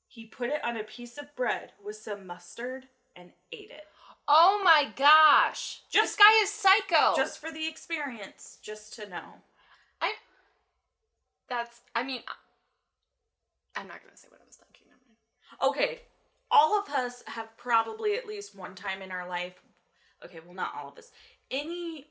He 0.07 0.25
put 0.25 0.49
it 0.49 0.63
on 0.63 0.75
a 0.75 0.83
piece 0.83 1.17
of 1.17 1.35
bread 1.35 1.71
with 1.83 1.95
some 1.95 2.27
mustard 2.27 2.87
and 3.15 3.31
ate 3.53 3.71
it. 3.71 3.85
Oh 4.27 4.61
my 4.63 4.89
gosh. 4.95 5.81
Just- 5.89 6.17
this 6.17 6.27
guy 6.27 6.43
is 6.43 6.51
psycho. 6.51 7.15
Just 7.15 7.39
for 7.39 7.51
the 7.51 7.67
experience, 7.67 8.57
just 8.61 8.93
to 8.95 9.07
know. 9.09 9.41
That's. 11.51 11.81
I 11.95 12.03
mean, 12.03 12.21
I'm 13.75 13.87
not 13.87 14.01
gonna 14.03 14.17
say 14.17 14.27
what 14.31 14.41
I 14.41 14.45
was 14.47 14.55
thinking. 14.55 14.87
Okay, 15.61 15.99
all 16.49 16.79
of 16.79 16.89
us 16.89 17.23
have 17.27 17.55
probably 17.57 18.15
at 18.15 18.25
least 18.25 18.55
one 18.57 18.73
time 18.73 19.01
in 19.01 19.11
our 19.11 19.27
life, 19.27 19.61
okay, 20.25 20.39
well, 20.43 20.55
not 20.55 20.71
all 20.75 20.89
of 20.89 20.97
us, 20.97 21.11
any 21.51 22.07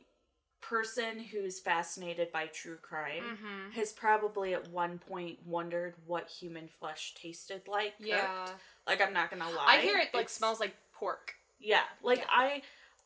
person 0.61 1.19
who's 1.19 1.59
fascinated 1.59 2.31
by 2.33 2.47
true 2.47 2.77
crime 2.77 3.23
Mm-hmm. 3.25 3.71
has 3.73 3.93
probably 3.93 4.53
at 4.55 4.69
one 4.69 4.99
point 4.99 5.39
wondered 5.47 5.95
what 6.07 6.29
human 6.29 6.69
flesh 6.69 7.15
tasted 7.21 7.63
like. 7.67 7.97
cooked. 7.97 8.09
Yeah. 8.09 8.47
Like, 8.87 9.01
I'm 9.01 9.15
not 9.15 9.31
gonna 9.31 9.51
lie. 9.51 9.65
I 9.67 9.81
hear 9.81 9.97
it 9.97 10.11
like 10.15 10.25
it's- 10.25 10.33
smells 10.33 10.61
like 10.61 10.77
pork. 10.93 11.35
Yeah, 11.59 11.83
like 12.03 12.19
Yeah. 12.19 12.25
I, 12.31 12.63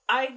I 0.08 0.34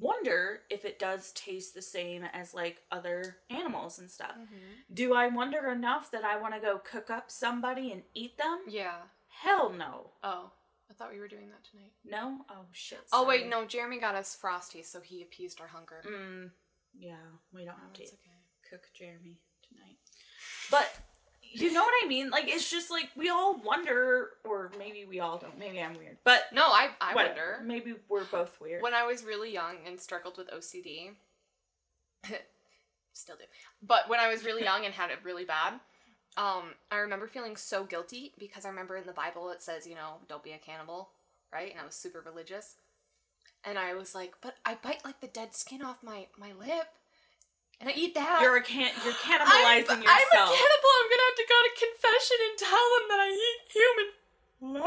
wonder 0.00 0.60
if 0.70 0.84
it 0.84 0.98
does 0.98 1.32
taste 1.32 1.74
the 1.74 1.82
same 1.82 2.24
as 2.32 2.54
like 2.54 2.82
other 2.90 3.36
animals 3.50 3.98
and 3.98 4.10
stuff. 4.10 4.32
Mm-hmm. 4.38 4.94
Do 4.94 5.14
I 5.14 5.28
wonder 5.28 5.68
enough 5.70 6.10
that 6.10 6.24
I 6.24 6.38
want 6.40 6.54
to 6.54 6.60
go 6.60 6.78
cook 6.78 7.10
up 7.10 7.30
somebody 7.30 7.92
and 7.92 8.02
eat 8.14 8.36
them? 8.38 8.58
Yeah. 8.68 8.96
Hell 9.42 9.70
no. 9.70 10.10
Oh, 10.22 10.50
I 10.90 10.94
thought 10.94 11.12
we 11.12 11.18
were 11.20 11.28
doing 11.28 11.48
that 11.48 11.64
tonight. 11.70 11.92
No? 12.04 12.44
Oh 12.50 12.66
shit. 12.72 13.00
Oh 13.12 13.26
wait, 13.26 13.48
no. 13.48 13.64
Jeremy 13.64 13.98
got 13.98 14.14
us 14.14 14.34
frosty, 14.34 14.82
so 14.82 15.00
he 15.00 15.22
appeased 15.22 15.60
our 15.60 15.68
hunger. 15.68 16.02
Mm, 16.06 16.50
yeah, 16.98 17.16
we 17.52 17.64
don't 17.64 17.74
Oh, 17.78 17.82
have 17.84 17.92
to 17.94 18.02
okay. 18.02 18.16
cook 18.68 18.82
Jeremy 18.94 19.38
tonight. 19.68 19.96
But 20.70 20.88
you 21.52 21.72
know 21.72 21.82
what 21.82 21.92
I 22.04 22.08
mean? 22.08 22.30
Like 22.30 22.48
it's 22.48 22.70
just 22.70 22.90
like 22.90 23.10
we 23.16 23.28
all 23.28 23.56
wonder, 23.62 24.30
or 24.44 24.70
maybe 24.78 25.04
we 25.04 25.20
all 25.20 25.38
don't. 25.38 25.58
Maybe 25.58 25.80
I'm 25.80 25.94
weird, 25.94 26.18
but 26.24 26.44
No, 26.52 26.62
I 26.66 26.90
I 27.00 27.14
whatever. 27.14 27.58
wonder. 27.58 27.64
Maybe 27.64 27.94
we're 28.08 28.24
both 28.24 28.60
weird. 28.60 28.82
When 28.82 28.94
I 28.94 29.04
was 29.04 29.24
really 29.24 29.52
young 29.52 29.76
and 29.86 30.00
struggled 30.00 30.36
with 30.38 30.50
OCD, 30.50 31.10
still 33.12 33.36
do. 33.36 33.44
But 33.82 34.08
when 34.08 34.20
I 34.20 34.28
was 34.28 34.44
really 34.44 34.62
young 34.64 34.84
and 34.84 34.94
had 34.94 35.10
it 35.10 35.18
really 35.22 35.44
bad, 35.44 35.74
um, 36.36 36.74
I 36.90 36.96
remember 36.96 37.26
feeling 37.26 37.56
so 37.56 37.84
guilty 37.84 38.32
because 38.38 38.64
I 38.64 38.68
remember 38.68 38.96
in 38.96 39.06
the 39.06 39.12
Bible 39.12 39.50
it 39.50 39.62
says, 39.62 39.86
you 39.86 39.94
know, 39.94 40.14
don't 40.28 40.42
be 40.42 40.52
a 40.52 40.58
cannibal, 40.58 41.10
right? 41.52 41.70
And 41.70 41.80
I 41.80 41.84
was 41.84 41.94
super 41.94 42.20
religious. 42.24 42.76
And 43.64 43.78
I 43.78 43.94
was 43.94 44.14
like, 44.14 44.34
but 44.40 44.54
I 44.64 44.76
bite 44.82 45.04
like 45.04 45.20
the 45.20 45.26
dead 45.28 45.54
skin 45.54 45.82
off 45.82 46.02
my 46.02 46.26
my 46.38 46.52
lip, 46.52 46.88
and 47.82 47.90
I 47.90 47.94
eat 47.94 48.14
that. 48.14 48.38
You're 48.40 48.56
a 48.56 48.62
can 48.62 48.90
you're 49.04 49.12
I'm, 49.12 49.18
cannibalizing 49.18 49.90
I'm 49.90 49.98
a 49.98 50.04
yourself. 50.04 50.54
cannibal. 50.54 50.90
I'm 50.94 51.08
gonna 51.10 51.28
have 51.28 51.36
to 51.36 51.46
go 51.48 51.58
to 51.66 51.72
confession 51.82 52.36
and 52.48 52.58
tell 52.58 52.86
them 52.94 53.04
that 53.08 53.20
I 53.20 53.30
eat 53.42 53.60
human 53.74 54.82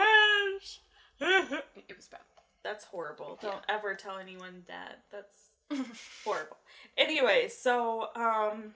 flesh. 1.20 1.62
it 1.90 1.96
was 1.98 2.08
bad. 2.08 2.22
That's 2.64 2.86
horrible. 2.86 3.38
Yeah. 3.44 3.52
Don't 3.52 3.64
ever 3.68 3.96
tell 3.96 4.18
anyone 4.18 4.64
that. 4.70 5.00
That's 5.12 5.90
horrible. 6.24 6.58
Anyway, 6.98 7.50
so 7.50 8.08
um 8.16 8.74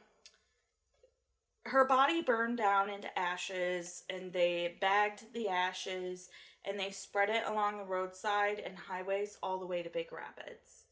her 1.66 1.86
body 1.86 2.22
burned 2.22 2.58
down 2.58 2.90
into 2.90 3.18
ashes 3.18 4.04
and 4.10 4.34
they 4.34 4.76
bagged 4.82 5.34
the 5.34 5.48
ashes 5.48 6.30
and 6.66 6.78
they 6.78 6.90
spread 6.90 7.30
it 7.30 7.44
along 7.48 7.78
the 7.78 7.86
roadside 7.86 8.60
and 8.60 8.76
highways 8.78 9.38
all 9.42 9.60
the 9.60 9.66
way 9.66 9.82
to 9.82 9.90
Big 9.90 10.12
Rapids. 10.12 10.84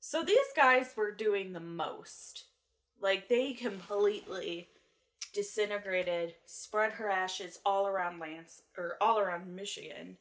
So 0.00 0.22
these 0.22 0.38
guys 0.54 0.94
were 0.96 1.10
doing 1.12 1.52
the 1.52 1.60
most. 1.60 2.44
Like 3.02 3.28
they 3.28 3.52
completely 3.52 4.68
disintegrated, 5.34 6.34
spread 6.46 6.92
her 6.92 7.08
ashes 7.10 7.58
all 7.66 7.86
around 7.86 8.18
Lance 8.18 8.62
or 8.78 8.96
all 9.00 9.18
around 9.18 9.54
Michigan. 9.54 10.16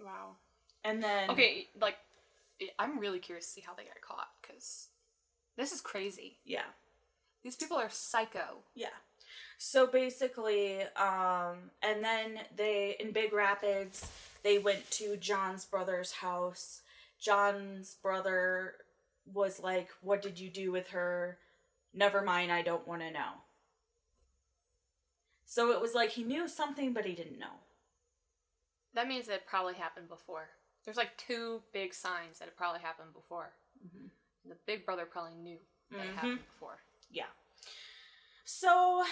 Wow. 0.00 0.36
And 0.84 1.02
then 1.02 1.30
Okay, 1.30 1.66
like, 1.80 1.96
I'm 2.78 2.98
really 2.98 3.18
curious 3.18 3.46
to 3.46 3.52
see 3.52 3.60
how 3.66 3.74
they 3.74 3.84
got 3.84 4.00
caught 4.00 4.28
because 4.40 4.88
this 5.56 5.72
is 5.72 5.80
crazy. 5.80 6.36
yeah. 6.44 6.62
These 7.44 7.54
people 7.56 7.76
are 7.76 7.88
psycho. 7.88 8.58
Yeah. 8.74 8.88
So 9.58 9.86
basically, 9.86 10.82
um, 10.96 11.70
and 11.82 12.02
then 12.02 12.40
they 12.56 12.96
in 12.98 13.12
Big 13.12 13.32
Rapids, 13.32 14.10
they 14.42 14.58
went 14.58 14.90
to 14.92 15.16
John's 15.16 15.64
brother's 15.64 16.12
house. 16.12 16.82
John's 17.20 17.94
brother 18.02 18.74
was 19.32 19.60
like, 19.60 19.90
What 20.02 20.20
did 20.20 20.38
you 20.40 20.50
do 20.50 20.72
with 20.72 20.88
her? 20.88 21.38
Never 21.94 22.22
mind, 22.22 22.52
I 22.52 22.62
don't 22.62 22.86
want 22.86 23.02
to 23.02 23.10
know. 23.10 23.32
So 25.44 25.72
it 25.72 25.80
was 25.80 25.94
like 25.94 26.10
he 26.10 26.24
knew 26.24 26.46
something, 26.46 26.92
but 26.92 27.06
he 27.06 27.14
didn't 27.14 27.38
know. 27.38 27.60
That 28.94 29.08
means 29.08 29.28
it 29.28 29.46
probably 29.46 29.74
happened 29.74 30.08
before. 30.08 30.48
There's 30.84 30.96
like 30.96 31.16
two 31.16 31.62
big 31.72 31.94
signs 31.94 32.38
that 32.38 32.48
it 32.48 32.56
probably 32.56 32.80
happened 32.80 33.12
before. 33.12 33.52
Mhm. 33.84 34.10
The 34.44 34.56
big 34.66 34.84
brother 34.84 35.06
probably 35.06 35.34
knew 35.36 35.58
that 35.90 36.00
it 36.06 36.10
Mhm. 36.10 36.14
happened 36.14 36.44
before. 36.46 36.78
Yeah. 37.10 37.28
So, 38.44 39.04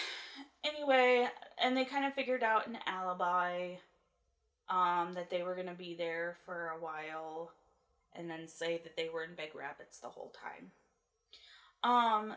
anyway, 0.64 1.30
and 1.58 1.76
they 1.76 1.84
kind 1.84 2.04
of 2.06 2.14
figured 2.14 2.42
out 2.42 2.66
an 2.66 2.76
alibi 2.86 3.76
um, 4.68 5.12
that 5.14 5.30
they 5.30 5.42
were 5.44 5.54
going 5.54 5.68
to 5.68 5.74
be 5.74 5.94
there 5.94 6.34
for 6.44 6.70
a 6.70 6.78
while 6.80 7.52
and 8.14 8.28
then 8.28 8.48
say 8.48 8.78
that 8.78 8.96
they 8.96 9.08
were 9.08 9.22
in 9.22 9.34
Big 9.36 9.54
Rapids 9.54 10.00
the 10.00 10.08
whole 10.08 10.30
time. 10.30 10.72
Um, 11.84 12.36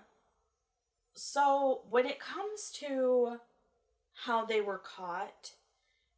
so, 1.20 1.82
when 1.89 2.05
it 2.05 2.20
comes 2.20 2.72
to 2.80 3.38
how 4.26 4.45
they 4.45 4.61
were 4.61 4.80
caught, 4.80 5.51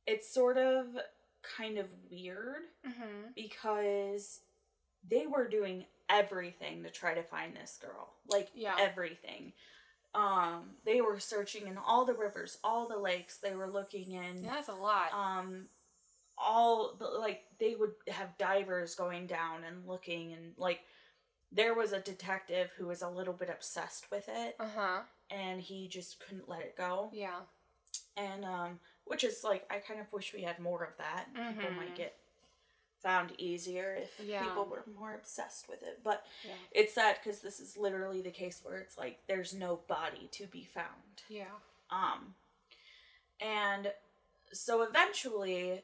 it's 0.08 0.32
sort 0.34 0.58
of 0.58 0.86
kind 1.58 1.78
of 1.78 1.88
weird 2.10 2.64
Mm-hmm. 2.88 3.30
because 3.36 4.40
they 5.08 5.26
were 5.28 5.48
doing 5.48 5.86
everything 6.10 6.84
to 6.84 6.90
try 6.90 7.14
to 7.14 7.24
find 7.24 7.56
this 7.56 7.78
girl. 7.82 8.14
Like 8.28 8.50
Yeah. 8.54 8.76
everything. 8.80 9.54
Um 10.14 10.72
they 10.86 11.00
were 11.02 11.20
searching 11.20 11.68
in 11.68 11.78
all 11.78 12.06
the 12.06 12.14
rivers, 12.14 12.58
all 12.64 12.88
the 12.88 12.98
lakes. 12.98 13.38
They 13.38 13.56
were 13.56 13.70
looking 13.70 14.12
in 14.12 14.44
Yeah, 14.44 14.56
that's 14.56 14.68
a 14.68 14.74
lot. 14.74 15.14
um 15.14 15.68
all 16.38 16.96
the 17.00 17.06
like 17.06 17.44
they 17.60 17.76
would 17.76 17.94
have 18.10 18.38
divers 18.38 18.96
going 18.96 19.28
down 19.28 19.64
and 19.64 19.88
looking 19.88 20.34
and 20.34 20.54
like 20.58 20.82
there 21.52 21.74
was 21.74 21.92
a 21.92 22.00
detective 22.00 22.70
who 22.78 22.88
was 22.88 23.02
a 23.02 23.10
little 23.10 23.34
bit 23.34 23.50
obsessed 23.50 24.10
with 24.12 24.28
it 24.30 24.56
Uh 24.60 24.68
huh. 24.76 25.00
and 25.30 25.62
he 25.62 25.88
just 25.88 26.20
couldn't 26.20 26.48
let 26.50 26.62
it 26.62 26.76
go 26.78 27.10
Yeah. 27.14 27.42
and 28.18 28.46
um 28.46 28.80
which 29.06 29.24
is 29.24 29.44
like 29.44 29.66
i 29.70 29.80
kind 29.80 30.00
of 30.00 30.12
wish 30.14 30.34
we 30.34 30.44
had 30.44 30.60
more 30.60 30.84
of 30.84 30.98
that 30.98 31.26
people 31.34 31.72
might 31.72 31.94
Mhm. 31.94 31.98
get 31.98 32.18
found 33.04 33.32
easier 33.40 33.96
if 33.96 34.20
Yeah. 34.20 34.44
people 34.44 34.66
were 34.66 34.84
more 34.96 35.14
obsessed 35.16 35.68
with 35.68 35.82
it 35.84 36.04
but 36.04 36.26
Yeah. 36.44 36.54
it's 36.72 36.94
sad 36.94 37.18
because 37.22 37.42
this 37.42 37.60
is 37.60 37.76
literally 37.76 38.22
the 38.22 38.32
case 38.32 38.62
where 38.64 38.78
it's 38.78 38.98
like 38.98 39.26
there's 39.28 39.54
no 39.54 39.78
body 39.78 40.28
to 40.34 40.46
be 40.48 40.64
found 40.64 41.24
Yeah. 41.28 41.60
um 41.90 42.36
and 43.40 43.92
so 44.54 44.84
eventually 44.84 45.84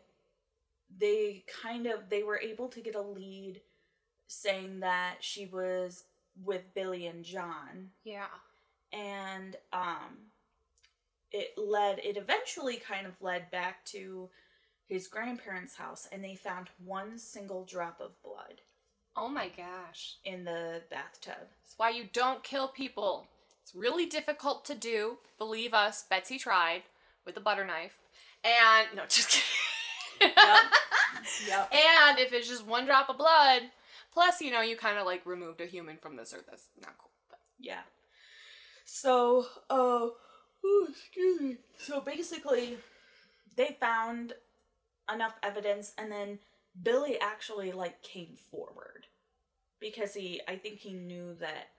they 0.96 1.44
kind 1.62 1.88
of 1.88 2.10
they 2.10 2.24
were 2.24 2.40
able 2.40 2.70
to 2.70 2.82
get 2.82 2.96
a 2.96 3.02
lead 3.02 3.62
saying 4.28 4.80
that 4.82 5.16
she 5.22 5.46
was 5.46 6.04
with 6.44 6.74
billy 6.76 7.08
and 7.08 7.24
john 7.24 7.90
Yeah. 8.04 8.26
and 8.94 9.56
um 9.74 10.32
it 11.32 11.58
led 11.58 12.00
it 12.00 12.18
eventually 12.18 12.78
kind 12.78 13.06
of 13.08 13.14
led 13.22 13.50
back 13.52 13.84
to 13.86 14.30
his 14.88 15.08
grandparents 15.08 15.76
house 15.76 16.08
and 16.12 16.24
they 16.24 16.36
found 16.36 16.70
one 16.86 17.18
single 17.18 17.66
drop 17.66 18.00
of 18.00 18.22
blood 18.24 18.62
Oh 19.20 19.28
my 19.30 19.50
gosh. 19.50 20.18
in 20.24 20.44
the 20.46 20.82
bathtub 20.92 21.34
That's 21.64 21.74
why 21.78 21.90
you 21.90 22.04
don't 22.14 22.44
kill 22.44 22.68
people. 22.68 23.28
It's 23.64 23.74
really 23.74 24.06
difficult 24.06 24.64
to 24.66 24.76
do. 24.76 25.18
Believe 25.40 25.74
us, 25.74 26.06
Betsy 26.08 26.38
tried 26.38 26.84
with 27.26 27.36
a 27.36 27.40
butter 27.42 27.66
knife. 27.66 27.98
And 28.46 28.88
no, 28.96 29.04
just 29.10 29.42
kidding. 30.20 30.34
yep 31.48 31.74
And 31.74 32.20
if 32.20 32.32
it's 32.32 32.48
just 32.48 32.66
one 32.66 32.86
drop 32.86 33.10
of 33.10 33.18
blood, 33.18 33.64
plus 34.18 34.42
you 34.42 34.52
know 34.52 34.62
you 34.62 34.76
kind 34.76 34.98
of 34.98 35.06
like 35.06 35.26
removed 35.26 35.62
a 35.62 35.66
human 35.66 35.98
from 35.98 36.16
this 36.16 36.34
earth. 36.34 36.46
That's 36.50 36.70
not 36.82 36.98
cool. 36.98 37.12
But 37.30 37.40
yeah 37.60 37.82
so 38.88 39.46
uh 39.70 40.08
oh, 40.66 40.88
excuse 40.90 41.42
me 41.42 41.58
so 41.78 42.00
basically 42.00 42.78
they 43.58 43.76
found 43.80 44.34
enough 45.14 45.36
evidence 45.44 45.94
and 45.98 46.10
then 46.10 46.40
billy 46.82 47.20
actually 47.20 47.74
like 47.74 48.02
came 48.02 48.36
forward 48.50 49.08
because 49.82 50.14
he 50.14 50.40
i 50.48 50.56
think 50.56 50.80
he 50.80 50.94
knew 50.94 51.36
that 51.40 51.70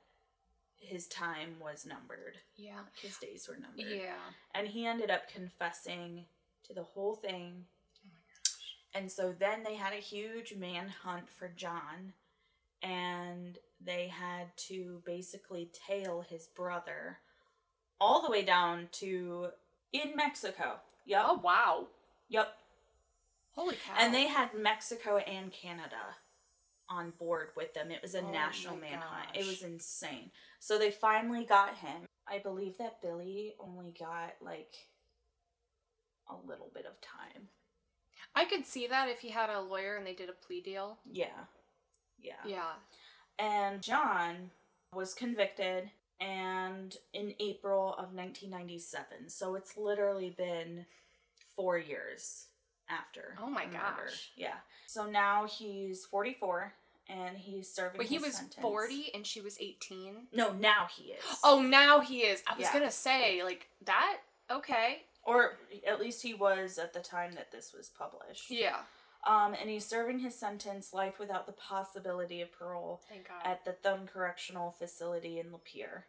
his 0.81 1.09
time 1.09 1.55
was 1.61 1.87
numbered 1.87 2.37
yeah, 2.57 2.81
his 3.01 3.17
days 3.17 3.49
were 3.49 3.57
numbered 3.57 4.01
yeah. 4.01 4.15
and 4.55 4.69
he 4.69 4.87
ended 4.87 5.11
up 5.11 5.29
confessing 5.33 6.27
to 6.67 6.75
the 6.75 6.83
whole 6.83 7.15
thing. 7.15 7.65
Oh 8.05 8.09
my 8.13 8.21
gosh. 8.29 8.75
and 8.95 9.11
so 9.11 9.35
then 9.37 9.65
they 9.65 9.75
had 9.75 9.93
a 9.93 9.97
huge 9.97 10.55
manhunt 10.55 11.29
for 11.29 11.49
John, 11.49 12.13
and 12.83 13.59
they 13.85 14.09
had 14.09 14.57
to 14.57 15.03
basically 15.05 15.71
tail 15.87 16.25
his 16.29 16.47
brother 16.47 17.19
all 18.01 18.23
the 18.23 18.31
way 18.31 18.43
down 18.43 18.89
to 18.93 19.49
in 19.93 20.15
Mexico. 20.17 20.81
Yep. 21.07 21.25
Oh 21.27 21.41
wow. 21.43 21.87
Yep. 22.29 22.49
Holy 23.55 23.75
cow. 23.77 23.95
And 23.99 24.15
they 24.15 24.29
had 24.29 24.55
Mexico 24.55 25.19
and 25.19 25.53
Canada 25.53 26.17
on 26.89 27.13
board 27.19 27.49
with 27.57 27.75
them. 27.75 27.91
It 27.91 28.03
was 28.03 28.15
a 28.15 28.21
Oh 28.21 28.31
national 28.31 28.77
manhunt. 28.77 29.35
It 29.35 29.47
was 29.47 29.63
insane. 29.63 30.31
So 30.61 30.79
they 30.79 30.91
finally 30.91 31.45
got 31.45 31.77
him. 31.77 32.07
I 32.27 32.39
believe 32.39 32.79
that 32.79 33.01
Billy 33.01 33.55
only 33.59 33.95
got 33.99 34.35
like 34.41 34.75
a 36.29 36.35
little 36.47 36.71
bit 36.75 36.87
of 36.87 37.01
time. 37.01 37.49
I 38.35 38.45
could 38.45 38.67
see 38.67 38.87
that 38.87 39.09
if 39.09 39.21
he 39.21 39.31
had 39.31 39.51
a 39.51 39.61
lawyer 39.61 39.97
and 39.97 40.07
they 40.07 40.13
did 40.13 40.29
a 40.29 40.33
plea 40.33 40.61
deal. 40.61 40.99
Yeah. 41.11 41.47
Yeah. 42.23 42.35
Yeah. 42.47 42.73
And 43.39 43.83
John 43.83 44.51
was 44.93 45.15
convicted 45.15 45.91
and 46.21 46.97
in 47.13 47.35
April 47.39 47.91
of 47.91 48.13
1997. 48.15 49.29
So 49.29 49.55
it's 49.55 49.77
literally 49.77 50.31
been 50.37 50.87
4 51.57 51.79
years 51.79 52.47
after. 52.89 53.37
Oh 53.41 53.49
my 53.49 53.67
the 53.67 53.73
murder. 53.73 54.07
gosh. 54.07 54.31
Yeah. 54.37 54.55
So 54.87 55.07
now 55.09 55.47
he's 55.47 56.05
44 56.07 56.73
and 57.09 57.37
he's 57.37 57.73
serving 57.73 57.99
But 57.99 58.07
he 58.07 58.19
was 58.19 58.35
sentence. 58.35 58.57
40 58.61 59.13
and 59.15 59.27
she 59.27 59.41
was 59.41 59.57
18. 59.61 60.29
No, 60.33 60.53
now 60.53 60.89
he 60.97 61.13
is. 61.13 61.23
Oh, 61.45 61.63
now 61.63 62.01
he 62.01 62.21
is. 62.21 62.43
I 62.47 62.55
was 62.55 62.63
Yeah. 62.63 62.73
gonna 62.73 62.91
say 62.91 63.43
like 63.45 63.69
that. 63.85 64.19
Okay. 64.51 65.03
Or 65.25 65.59
at 65.87 66.01
least 66.01 66.23
he 66.23 66.33
was 66.35 66.79
at 66.79 66.95
the 66.95 67.01
time 67.01 67.33
that 67.33 67.53
this 67.53 67.73
was 67.73 67.89
published. 67.91 68.51
Yeah. 68.51 68.79
Um, 69.27 69.55
and 69.61 69.69
he's 69.69 69.85
serving 69.85 70.21
his 70.21 70.35
sentence 70.35 70.95
life 70.95 71.19
without 71.19 71.47
the 71.47 71.53
possibility 71.53 72.41
of 72.41 72.53
parole 72.53 73.03
at 73.45 73.65
the 73.65 73.73
Thumb 73.73 74.07
Correctional 74.07 74.71
Facility 74.71 75.39
in 75.39 75.47
Lapeer. 75.47 76.05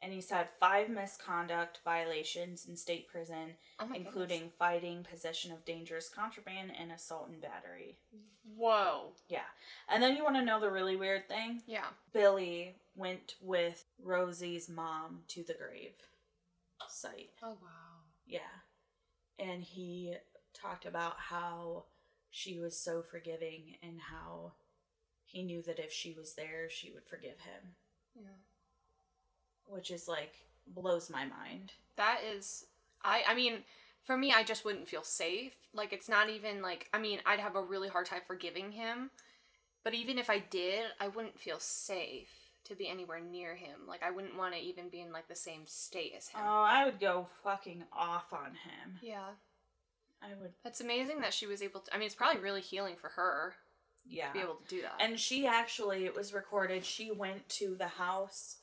And 0.00 0.12
he's 0.12 0.30
had 0.30 0.46
five 0.60 0.88
misconduct 0.88 1.80
violations 1.84 2.66
in 2.66 2.76
state 2.76 3.08
prison, 3.08 3.56
oh 3.80 3.88
including 3.92 4.52
fighting, 4.56 5.04
possession 5.10 5.50
of 5.50 5.64
dangerous 5.64 6.08
contraband, 6.08 6.70
and 6.80 6.92
assault 6.92 7.28
and 7.28 7.40
battery. 7.40 7.98
Whoa. 8.56 9.14
Yeah. 9.28 9.40
And 9.88 10.00
then 10.00 10.16
you 10.16 10.22
want 10.22 10.36
to 10.36 10.44
know 10.44 10.60
the 10.60 10.70
really 10.70 10.94
weird 10.94 11.28
thing? 11.28 11.62
Yeah. 11.66 11.86
Billy 12.12 12.76
went 12.94 13.34
with 13.42 13.84
Rosie's 14.00 14.68
mom 14.68 15.22
to 15.28 15.42
the 15.42 15.54
grave 15.54 15.94
site. 16.88 17.30
Oh 17.42 17.56
wow. 17.60 18.04
Yeah. 18.26 18.40
And 19.38 19.62
he 19.62 20.14
talked 20.54 20.86
about 20.86 21.14
how 21.18 21.84
she 22.38 22.58
was 22.60 22.78
so 22.78 23.02
forgiving 23.02 23.76
and 23.82 23.98
how 24.12 24.52
he 25.24 25.42
knew 25.42 25.60
that 25.62 25.78
if 25.80 25.92
she 25.92 26.12
was 26.12 26.34
there, 26.34 26.70
she 26.70 26.90
would 26.92 27.04
forgive 27.04 27.40
him, 27.40 27.74
Yeah. 28.14 28.38
which 29.66 29.90
is 29.90 30.06
like 30.08 30.34
blows 30.66 31.10
my 31.10 31.24
mind. 31.24 31.72
That 31.96 32.20
is 32.34 32.64
I 33.02 33.22
I 33.28 33.34
mean, 33.34 33.64
for 34.04 34.16
me 34.16 34.32
I 34.32 34.42
just 34.44 34.64
wouldn't 34.64 34.88
feel 34.88 35.02
safe. 35.02 35.54
Like 35.74 35.92
it's 35.92 36.08
not 36.08 36.30
even 36.30 36.62
like 36.62 36.88
I 36.94 36.98
mean, 36.98 37.20
I'd 37.26 37.40
have 37.40 37.56
a 37.56 37.62
really 37.62 37.88
hard 37.88 38.06
time 38.06 38.22
forgiving 38.26 38.72
him. 38.72 39.10
But 39.84 39.94
even 39.94 40.18
if 40.18 40.28
I 40.30 40.38
did, 40.38 40.84
I 41.00 41.08
wouldn't 41.08 41.38
feel 41.40 41.58
safe 41.60 42.28
to 42.64 42.74
be 42.74 42.88
anywhere 42.88 43.20
near 43.20 43.54
him. 43.54 43.80
Like 43.86 44.02
I 44.02 44.10
wouldn't 44.10 44.36
want 44.36 44.54
to 44.54 44.60
even 44.60 44.88
be 44.90 45.00
in 45.00 45.12
like 45.12 45.28
the 45.28 45.34
same 45.36 45.62
state 45.66 46.12
as 46.16 46.28
him. 46.28 46.40
Oh, 46.44 46.62
I 46.62 46.84
would 46.84 47.00
go 47.00 47.26
fucking 47.42 47.84
off 47.92 48.32
on 48.32 48.52
him. 48.52 48.98
yeah. 49.02 49.30
I 50.22 50.28
would, 50.40 50.52
That's 50.64 50.80
amazing 50.80 51.20
that 51.20 51.32
she 51.34 51.46
was 51.46 51.62
able 51.62 51.80
to 51.80 51.94
I 51.94 51.98
mean, 51.98 52.06
it's 52.06 52.14
probably 52.14 52.40
really 52.42 52.60
healing 52.60 52.96
for 53.00 53.08
her 53.10 53.54
yeah. 54.06 54.28
to 54.28 54.32
be 54.32 54.40
able 54.40 54.56
to 54.56 54.68
do 54.68 54.82
that. 54.82 54.94
And 55.00 55.18
she 55.18 55.46
actually, 55.46 56.04
it 56.04 56.14
was 56.16 56.32
recorded, 56.34 56.84
she 56.84 57.10
went 57.10 57.48
to 57.50 57.74
the 57.76 57.88
house, 57.88 58.56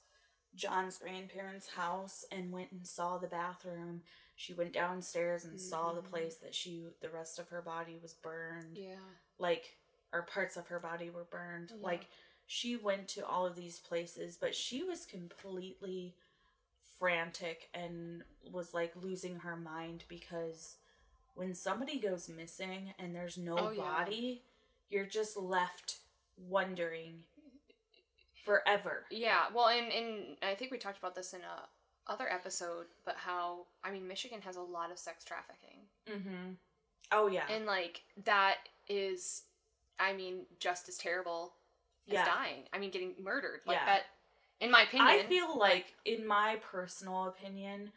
John's 0.55 0.97
grandparents' 0.97 1.69
house, 1.69 2.25
and 2.31 2.51
went 2.51 2.71
and 2.71 2.85
saw 2.85 3.17
the 3.17 3.27
bathroom. 3.27 4.01
She 4.35 4.53
went 4.53 4.73
downstairs 4.73 5.45
and 5.45 5.59
saw 5.61 5.93
the 5.93 6.01
Mhm. 6.01 6.09
place 6.09 6.35
that 6.37 6.53
she, 6.55 6.85
the 7.01 7.09
rest 7.09 7.39
of 7.39 7.49
her 7.49 7.61
body 7.61 7.97
was 8.01 8.13
burned. 8.13 8.77
yeah. 8.77 8.95
like 9.37 9.77
or 10.13 10.21
parts 10.21 10.55
of 10.55 10.67
her 10.67 10.79
body 10.79 11.09
were 11.09 11.25
burned 11.25 11.71
Yeah. 11.71 11.85
like 11.85 12.07
she 12.47 12.77
went 12.77 13.09
to 13.09 13.25
all 13.25 13.45
of 13.45 13.55
these 13.57 13.79
places 13.79 14.37
but 14.37 14.55
she 14.55 14.81
was 14.83 15.05
completely 15.05 16.15
frantic 16.97 17.69
and 17.73 18.23
was 18.51 18.73
like 18.73 18.93
losing 18.95 19.37
her 19.39 19.55
mind 19.57 20.05
because 20.07 20.77
when 21.35 21.53
somebody 21.53 21.99
goes 21.99 22.27
missing 22.29 22.93
and 22.97 23.15
there's 23.15 23.37
no 23.37 23.57
Oh, 23.57 23.71
yeah. 23.71 23.81
body 23.81 24.41
you're 24.89 25.05
just 25.05 25.35
left 25.37 25.97
wondering 26.37 27.23
forever. 28.43 29.05
Yeah, 29.09 29.45
well, 29.53 29.67
and 29.69 29.91
and 29.91 30.37
I 30.43 30.55
think 30.55 30.71
we 30.71 30.77
talked 30.77 30.97
about 30.97 31.15
this 31.15 31.33
in 31.33 31.41
a 31.41 32.11
other 32.11 32.31
episode, 32.31 32.85
but 33.03 33.15
how 33.17 33.65
I 33.83 33.91
mean, 33.91 34.07
Michigan 34.07 34.41
has 34.41 34.55
a 34.55 34.61
lot 34.61 34.91
of 34.91 34.97
sex 34.99 35.23
trafficking, 35.23 35.79
Mm-hmm. 36.09 36.53
Oh 37.11 37.27
yeah. 37.27 37.45
and 37.49 37.65
like 37.65 38.03
that 38.25 38.57
is, 38.87 39.43
I 39.99 40.13
mean, 40.13 40.45
just 40.59 40.87
as 40.89 40.97
terrible 40.97 41.53
as 42.07 42.13
Yeah. 42.13 42.25
dying. 42.25 42.63
I 42.73 42.77
mean, 42.79 42.91
getting 42.91 43.13
murdered 43.21 43.61
like 43.65 43.77
Yeah. 43.77 43.85
that. 43.85 44.03
In 44.61 44.71
my 44.71 44.83
opinion, 44.83 45.07
I 45.09 45.23
feel 45.23 45.57
like, 45.57 45.93
in 46.05 46.25
my 46.25 46.57
personal 46.71 47.25
opinion, 47.25 47.91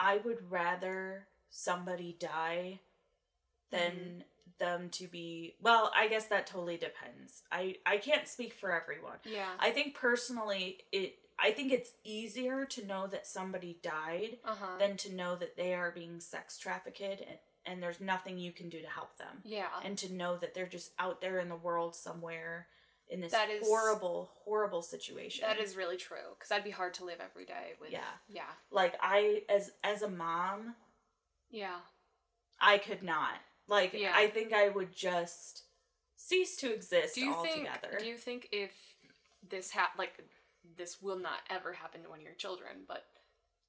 I 0.00 0.16
would 0.18 0.50
rather 0.50 1.26
somebody 1.50 2.16
die 2.18 2.80
than 3.70 3.80
Mm-hmm. 3.92 4.20
them 4.58 4.88
to 4.90 5.06
be. 5.06 5.54
Well, 5.60 5.90
I 5.94 6.08
guess 6.08 6.26
that 6.26 6.46
totally 6.46 6.76
depends. 6.76 7.42
I 7.52 7.76
I 7.86 7.98
can't 7.98 8.26
speak 8.28 8.52
for 8.54 8.72
everyone. 8.72 9.18
yeah, 9.24 9.48
I 9.58 9.70
think 9.70 9.94
personally, 9.94 10.78
it. 10.92 11.14
I 11.42 11.52
think 11.52 11.72
it's 11.72 11.92
easier 12.04 12.66
to 12.66 12.84
know 12.86 13.06
that 13.06 13.26
somebody 13.26 13.78
died 13.82 14.36
uh 14.44 14.54
huh, 14.60 14.78
than 14.78 14.98
to 14.98 15.14
know 15.14 15.36
that 15.36 15.56
they 15.56 15.72
are 15.72 15.90
being 15.90 16.20
sex 16.20 16.58
trafficked 16.58 17.00
and, 17.00 17.18
and 17.64 17.82
there's 17.82 17.98
nothing 18.00 18.36
you 18.36 18.52
can 18.52 18.68
do 18.68 18.78
to 18.82 18.86
help 18.88 19.16
them. 19.16 19.38
yeah, 19.44 19.68
And 19.82 19.96
to 19.98 20.12
know 20.12 20.36
that 20.36 20.52
they're 20.54 20.66
just 20.66 20.90
out 20.98 21.22
there 21.22 21.38
in 21.38 21.48
the 21.48 21.56
world 21.56 21.96
somewhere 21.96 22.66
in 23.08 23.20
this 23.22 23.32
That 23.32 23.48
is- 23.48 23.66
horrible, 23.66 24.32
horrible 24.44 24.82
situation. 24.82 25.46
that 25.48 25.58
is 25.58 25.76
really 25.76 25.96
true. 25.96 26.34
Because 26.34 26.50
that'd 26.50 26.62
be 26.64 26.70
hard 26.70 26.92
to 26.94 27.06
live 27.06 27.20
every 27.24 27.46
day 27.46 27.72
with. 27.80 27.90
Yeah. 27.90 28.00
yeah, 28.28 28.42
like 28.70 28.94
I 29.00 29.44
as 29.48 29.70
as 29.82 30.02
a 30.02 30.10
mom, 30.10 30.74
yeah. 31.50 31.76
I 32.60 32.78
could 32.78 33.02
not. 33.02 33.34
Like 33.68 33.92
Yeah. 33.94 34.12
I 34.14 34.28
think 34.28 34.52
I 34.52 34.68
would 34.68 34.94
just 34.94 35.62
cease 36.16 36.56
to 36.56 36.72
exist 36.72 37.14
Do 37.14 37.22
you 37.22 37.34
think? 37.42 37.68
altogether. 37.68 37.98
Do 37.98 38.06
you 38.06 38.14
think 38.14 38.48
if 38.52 38.72
this 39.48 39.70
hap 39.70 39.98
like 39.98 40.12
this 40.76 41.00
will 41.00 41.18
not 41.18 41.40
ever 41.48 41.72
happen 41.72 42.02
to 42.02 42.08
one 42.10 42.18
of 42.18 42.24
your 42.24 42.34
children, 42.34 42.84
but 42.86 43.04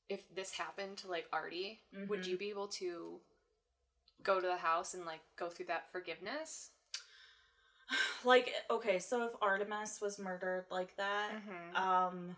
if 0.10 0.22
this 0.36 0.52
happened 0.52 0.98
to 0.98 1.08
like 1.08 1.26
Artie, 1.32 1.82
would 2.08 2.22
Mhm. 2.24 2.28
you 2.28 2.38
be 2.38 2.50
able 2.50 2.68
to 2.68 3.22
go 4.24 4.42
to 4.42 4.48
the 4.48 4.58
house 4.58 4.94
and 4.94 5.06
like 5.06 5.22
go 5.38 5.50
through 5.50 5.68
that 5.68 5.92
forgiveness? 5.92 6.72
like 8.26 8.54
okay, 8.70 9.00
so 9.00 9.24
if 9.26 9.32
Artemis 9.42 10.02
was 10.02 10.20
murdered 10.20 10.66
like 10.70 10.96
that, 10.98 11.32
Mm-hmm. 11.34 11.76
um 11.76 12.36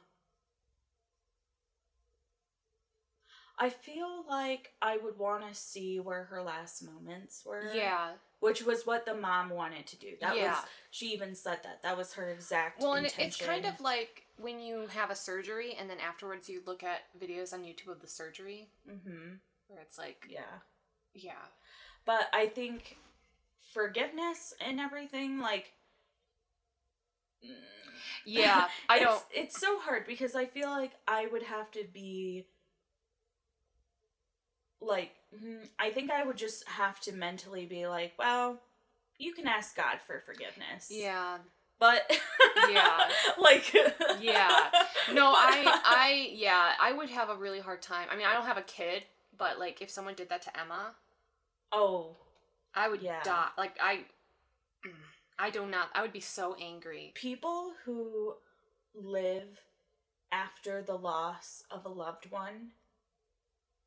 I 3.59 3.69
feel 3.69 4.25
like 4.27 4.73
I 4.81 4.97
would 4.97 5.17
want 5.17 5.47
to 5.47 5.53
see 5.53 5.99
where 5.99 6.25
her 6.25 6.41
last 6.41 6.83
moments 6.83 7.43
were. 7.45 7.63
yeah. 7.73 8.11
Which 8.39 8.63
was 8.63 8.85
what 8.85 9.05
the 9.05 9.13
mom 9.13 9.49
wanted 9.51 9.87
to 9.87 9.95
do. 9.95 10.15
That 10.19 10.35
Yeah. 10.35 10.55
was 10.55 10.65
she 10.91 11.13
even 11.13 11.33
said 11.33 11.59
that. 11.63 11.81
That 11.81 11.95
was 11.95 12.13
her 12.15 12.29
exact 12.29 12.81
Well, 12.81 12.93
and 12.93 13.05
it's 13.05 13.37
kind 13.37 13.65
of 13.65 13.79
like 13.79 14.25
when 14.37 14.59
you 14.59 14.87
have 14.87 15.09
a 15.11 15.15
surgery 15.15 15.75
and 15.79 15.89
then 15.89 15.97
afterwards 15.99 16.49
you 16.49 16.61
look 16.65 16.83
at 16.83 17.01
videos 17.17 17.53
on 17.53 17.63
YouTube 17.63 17.89
of 17.91 18.01
the 18.01 18.07
surgery 18.07 18.67
hmm 18.85 19.35
where 19.67 19.79
it's 19.81 19.97
like, 19.97 20.27
Yeah. 20.29 20.41
yeah, 21.13 21.45
But 22.05 22.27
I 22.33 22.47
think 22.47 22.97
forgiveness 23.73 24.53
and 24.59 24.79
everything, 24.79 25.39
like. 25.39 25.71
mm, 27.45 27.49
yeah. 28.25 28.67
I 28.89 28.99
don't. 29.03 29.23
It's 29.33 29.59
so 29.59 29.79
hard 29.79 30.05
because 30.05 30.35
I 30.35 30.45
feel 30.45 30.69
like 30.69 30.91
I 31.07 31.27
would 31.27 31.43
have 31.43 31.71
to 31.71 31.85
be. 31.93 32.45
Like, 34.85 35.11
mm, 35.33 35.67
I 35.79 35.89
think 35.91 36.11
I 36.11 36.23
would 36.23 36.37
just 36.37 36.67
have 36.67 36.99
to 37.01 37.13
mentally 37.13 37.65
be 37.65 37.87
like, 37.87 38.13
well, 38.19 38.59
you 39.17 39.33
can 39.33 39.47
ask 39.47 39.75
God 39.75 39.97
for 40.05 40.21
forgiveness. 40.25 40.89
Yeah. 40.89 41.37
But. 41.79 42.11
Yeah. 42.69 42.97
like. 43.41 43.73
Yeah. 44.21 44.69
No, 45.13 45.33
I, 45.35 45.81
I, 45.85 46.29
yeah, 46.33 46.73
I 46.79 46.91
would 46.93 47.09
have 47.09 47.29
a 47.29 47.35
really 47.35 47.59
hard 47.59 47.81
time. 47.81 48.07
I 48.11 48.15
mean, 48.15 48.25
I 48.25 48.33
don't 48.33 48.45
have 48.45 48.57
a 48.57 48.61
kid, 48.63 49.03
but 49.37 49.59
like 49.59 49.81
if 49.81 49.89
someone 49.89 50.13
did 50.15 50.29
that 50.29 50.41
to 50.43 50.59
Emma, 50.59 50.91
Oh, 51.71 52.15
I 52.75 52.87
would 52.89 53.01
Yeah. 53.01 53.21
die. 53.23 53.47
Like 53.57 53.75
I, 53.81 54.01
I 55.39 55.49
do 55.49 55.65
not. 55.65 55.89
I 55.95 56.01
would 56.03 56.13
be 56.13 56.19
so 56.19 56.55
angry. 56.61 57.11
people 57.15 57.71
who 57.85 58.35
live 58.95 59.59
after 60.31 60.81
the 60.81 60.95
loss 60.95 61.63
of 61.71 61.85
a 61.85 61.89
loved 61.89 62.29
one 62.31 62.69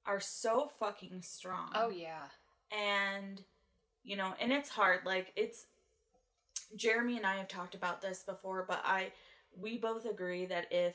are 0.07 0.21
so 0.21 0.71
fucking 0.79 1.23
strong. 1.23 1.71
Oh 1.75 1.91
yeah. 1.91 2.25
And 2.71 3.43
you 4.03 4.17
know, 4.17 4.35
and 4.41 4.53
it's 4.53 4.69
hard 4.69 5.01
like 5.05 5.33
it's 5.37 5.67
Jeremy 6.77 7.17
and 7.17 7.27
I 7.27 7.37
have 7.37 7.49
talked 7.49 7.75
about 7.75 8.01
this 8.01 8.23
before, 8.23 8.65
but 8.67 8.81
I 8.85 9.13
we 9.59 9.79
both 9.79 10.05
agree 10.05 10.47
that 10.47 10.67
if 10.71 10.95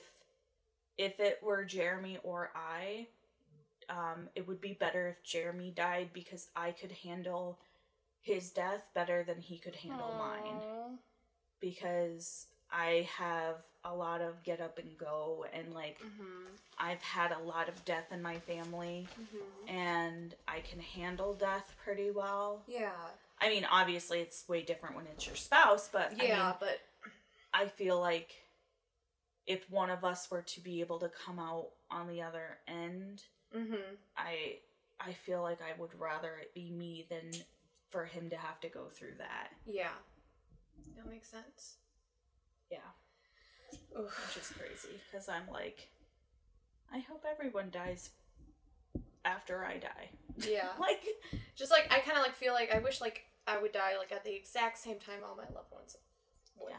if 0.98 1.20
it 1.20 1.40
were 1.42 1.66
Jeremy 1.66 2.20
or 2.24 2.52
I, 2.56 3.08
um, 3.90 4.30
it 4.36 4.48
would 4.48 4.62
be 4.62 4.74
better 4.74 5.08
if 5.08 5.24
Jeremy 5.24 5.72
died 5.76 6.10
because 6.14 6.50
I 6.56 6.72
could 6.72 6.92
handle 6.92 7.60
his 8.22 8.52
death 8.52 8.88
better 8.94 9.24
than 9.24 9.42
he 9.42 9.58
could 9.58 9.76
handle 9.76 10.14
mine 10.18 10.98
because 11.60 12.48
I 12.72 13.10
have 13.18 13.56
a 13.84 13.94
lot 13.94 14.22
of 14.22 14.44
get 14.44 14.62
up 14.62 14.78
and 14.78 14.98
go 14.98 15.46
and 15.54 15.74
like 15.74 16.00
Mhm. 16.00 16.48
I've 16.78 17.02
had 17.02 17.32
a 17.32 17.40
lot 17.40 17.68
of 17.70 17.84
death 17.86 18.12
in 18.12 18.22
my 18.22 18.40
family 18.40 19.08
Mhm. 19.20 19.70
and 19.70 20.36
I 20.48 20.62
can 20.62 20.80
handle 20.80 21.34
death 21.34 21.76
pretty 21.84 22.12
well. 22.12 22.64
Yeah. 22.68 23.12
I 23.40 23.50
mean, 23.50 23.66
obviously 23.66 24.20
it's 24.22 24.48
way 24.48 24.62
different 24.62 24.96
when 24.96 25.08
it's 25.08 25.26
your 25.26 25.36
spouse, 25.36 25.90
but 25.90 26.12
I, 26.12 26.16
Yeah, 26.24 26.46
mean, 26.50 26.56
but 26.60 26.82
I 27.54 27.68
feel 27.68 28.00
like 28.00 28.36
if 29.48 29.68
one 29.70 29.90
of 29.90 30.04
us 30.04 30.30
were 30.30 30.44
to 30.44 30.62
be 30.62 30.82
able 30.82 31.00
to 31.00 31.10
come 31.10 31.40
out 31.40 31.72
on 31.90 32.08
the 32.08 32.22
other 32.22 32.60
end, 32.68 33.26
mhm. 33.52 33.98
I 34.16 34.60
I 35.00 35.14
feel 35.14 35.42
like 35.42 35.62
I 35.64 35.74
would 35.74 36.00
rather 36.00 36.38
it 36.38 36.54
be 36.54 36.70
me 36.70 37.08
than 37.10 37.32
for 37.90 38.06
him 38.06 38.30
to 38.30 38.38
have 38.38 38.60
to 38.62 38.70
go 38.70 38.88
through 38.90 39.16
that. 39.16 39.52
Yeah. 39.66 39.98
That 40.96 41.08
makes 41.08 41.28
sense. 41.30 41.78
Yeah. 42.70 42.92
Oof. 44.00 44.28
which 44.36 44.44
is 44.44 44.52
crazy 44.58 45.00
because 45.12 45.28
I'm 45.30 45.48
like, 45.52 45.90
I 46.94 47.00
hope 47.00 47.26
everyone 47.30 47.70
dies 47.72 48.12
after 49.26 49.64
I 49.66 49.78
die. 49.78 50.10
Yeah. 50.38 50.70
Like, 50.80 51.04
Just 51.56 51.72
like 51.72 51.88
I 51.92 52.00
kind 52.00 52.18
of 52.18 52.24
like 52.24 52.36
feel 52.36 52.54
like 52.54 52.74
I 52.74 52.80
wish 52.80 53.02
like 53.02 53.24
I 53.48 53.60
would 53.62 53.72
die 53.72 53.98
like 53.98 54.12
at 54.12 54.24
the 54.24 54.34
exact 54.36 54.78
same 54.78 54.98
time 55.00 55.20
all 55.28 55.36
my 55.36 55.44
loved 55.56 55.72
ones. 55.72 55.98
would. 56.60 56.70
yeah. 56.72 56.78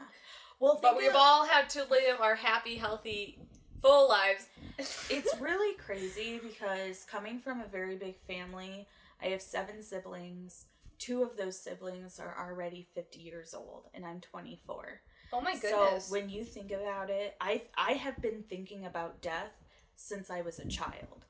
Well, 0.61 0.79
But 0.83 0.97
we've 0.97 1.11
of- 1.11 1.17
all 1.17 1.45
had 1.47 1.69
to 1.71 1.85
live 1.85 2.21
our 2.21 2.35
happy, 2.37 2.77
healthy, 2.77 3.39
full 3.81 4.09
lives. 4.09 4.47
It's 5.11 5.39
really 5.41 5.77
crazy 5.77 6.41
because 6.43 7.05
coming 7.05 7.39
from 7.39 7.61
a 7.61 7.67
very 7.67 7.97
big 7.97 8.17
family, 8.27 8.89
I 9.23 9.27
have 9.27 9.43
seven 9.43 9.83
siblings. 9.83 10.65
Two 10.99 11.23
of 11.23 11.37
those 11.37 11.59
siblings 11.61 12.19
are 12.19 12.35
already 12.39 12.87
50 12.95 13.21
years 13.21 13.55
old, 13.55 13.85
and 13.93 14.05
I'm 14.07 14.21
24. 14.21 15.01
Oh 15.33 15.41
my 15.41 15.55
So 15.55 15.99
when 16.11 16.29
you 16.29 16.45
think 16.45 16.71
about 16.71 17.11
it, 17.11 17.37
I 17.41 17.63
I 17.77 17.93
have 17.93 18.21
been 18.21 18.45
thinking 18.49 18.85
about 18.87 19.21
death 19.21 19.53
since 19.97 20.31
I 20.31 20.41
was 20.43 20.59
a 20.59 20.67
child. 20.67 21.27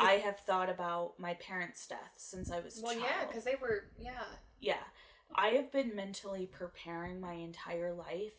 I 0.00 0.12
have 0.24 0.38
thought 0.38 0.70
about 0.70 1.14
my 1.18 1.34
parents' 1.34 1.86
death 1.86 2.12
since 2.16 2.50
I 2.50 2.60
was 2.60 2.78
a 2.78 2.82
well, 2.82 2.92
child. 2.94 3.04
yeah, 3.04 3.26
because 3.26 3.44
they 3.44 3.56
were 3.60 3.84
yeah. 3.98 4.24
Yeah. 4.60 4.84
I 5.34 5.48
have 5.48 5.72
been 5.72 5.94
mentally 5.94 6.46
preparing 6.46 7.20
my 7.20 7.32
entire 7.32 7.92
life 7.92 8.32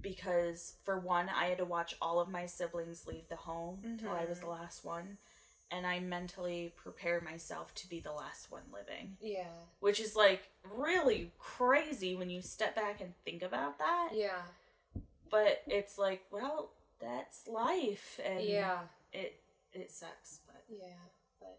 because, 0.00 0.74
for 0.84 0.98
one, 0.98 1.28
I 1.28 1.46
had 1.46 1.58
to 1.58 1.64
watch 1.64 1.94
all 2.00 2.20
of 2.20 2.28
my 2.28 2.46
siblings 2.46 3.06
leave 3.06 3.28
the 3.28 3.36
home 3.36 3.80
until 3.84 4.10
I 4.10 4.24
was 4.24 4.40
the 4.40 4.46
mm-hmm. 4.46 4.62
last 4.62 4.84
one. 4.84 5.18
And 5.70 5.84
I 5.86 5.98
mentally 5.98 6.72
prepare 6.76 7.20
myself 7.20 7.74
to 7.76 7.88
be 7.88 7.98
the 8.00 8.12
last 8.12 8.52
one 8.52 8.62
living. 8.72 9.16
Yeah. 9.20 9.48
Which 9.80 9.98
is 10.00 10.14
like 10.14 10.48
really 10.72 11.32
crazy 11.38 12.14
when 12.14 12.30
you 12.30 12.40
step 12.40 12.76
back 12.76 13.00
and 13.00 13.12
think 13.24 13.42
about 13.42 13.78
that. 13.78 14.10
Yeah. 14.14 14.42
But 15.28 15.62
it's 15.66 15.98
like, 15.98 16.22
well, 16.30 16.70
that's 17.00 17.48
life. 17.48 18.20
And 18.24 18.42
Yeah. 18.44 18.78
it, 19.12 19.40
it 19.72 19.90
sucks. 19.90 20.38
But 20.46 20.62
Yeah. 20.68 20.94
But 21.40 21.58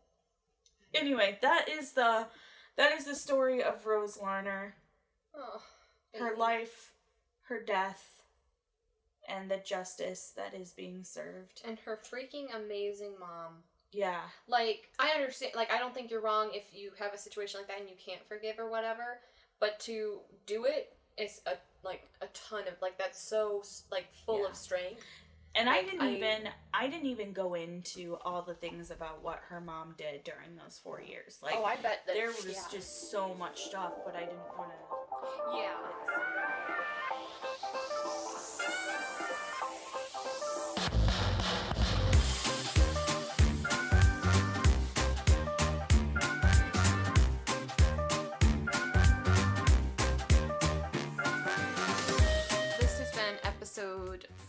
anyway, 0.93 1.37
that 1.41 1.67
is 1.69 1.91
the. 1.93 2.27
That 2.77 2.93
is 2.97 3.05
the 3.05 3.15
story 3.15 3.61
of 3.63 3.85
Rose 3.87 4.17
Larner. 4.21 4.75
oh, 5.35 5.61
her 6.17 6.35
life, 6.37 6.91
her 7.49 7.59
death, 7.59 8.21
and 9.27 9.49
the 9.49 9.57
justice 9.57 10.31
that 10.37 10.53
is 10.53 10.71
being 10.73 11.03
served. 11.03 11.61
and 11.65 11.79
her 11.79 11.97
freaking 12.01 12.55
amazing 12.55 13.15
mom. 13.19 13.63
Yeah. 13.91 14.21
Like 14.47 14.89
I 14.99 15.09
understand. 15.11 15.53
Like 15.55 15.71
I 15.71 15.77
don't 15.79 15.93
think 15.93 16.11
you're 16.11 16.21
wrong 16.21 16.49
if 16.53 16.63
you 16.73 16.91
have 16.99 17.13
a 17.13 17.17
situation 17.17 17.59
like 17.59 17.67
that 17.69 17.79
and 17.79 17.89
you 17.89 17.95
can't 18.03 18.21
forgive 18.27 18.59
or 18.59 18.69
whatever. 18.69 19.19
But 19.59 19.79
to 19.81 20.19
do 20.45 20.65
it 20.65 20.93
is 21.17 21.41
a 21.47 21.53
like 21.83 22.07
a 22.21 22.27
ton 22.27 22.67
of 22.67 22.75
like 22.81 22.97
that's 22.97 23.21
so 23.21 23.63
like 23.91 24.07
full 24.25 24.41
Yeah. 24.43 24.49
of 24.49 24.55
strength. 24.55 25.03
And 25.55 25.67
I 25.67 25.81
didn't 25.81 26.01
I- 26.01 26.15
even 26.15 26.49
I 26.73 26.87
didn't 26.87 27.07
even 27.07 27.33
go 27.33 27.55
into 27.55 28.17
all 28.23 28.41
the 28.43 28.53
things 28.53 28.91
about 28.91 29.23
what 29.23 29.39
her 29.49 29.59
mom 29.59 29.95
did 29.97 30.23
during 30.23 30.55
those 30.55 30.77
4 30.83 31.01
years. 31.01 31.39
Like 31.41 31.55
oh, 31.57 31.63
I 31.63 31.77
bet 31.77 32.03
that 32.05 32.13
there 32.13 32.27
was 32.27 32.45
yeah. 32.45 32.61
just 32.71 33.09
so 33.09 33.33
much 33.33 33.63
stuff, 33.63 33.93
but 34.05 34.15
I 34.15 34.21
didn't 34.21 34.57
want 34.57 34.69
to 34.71 35.57
yeah. 35.57 35.73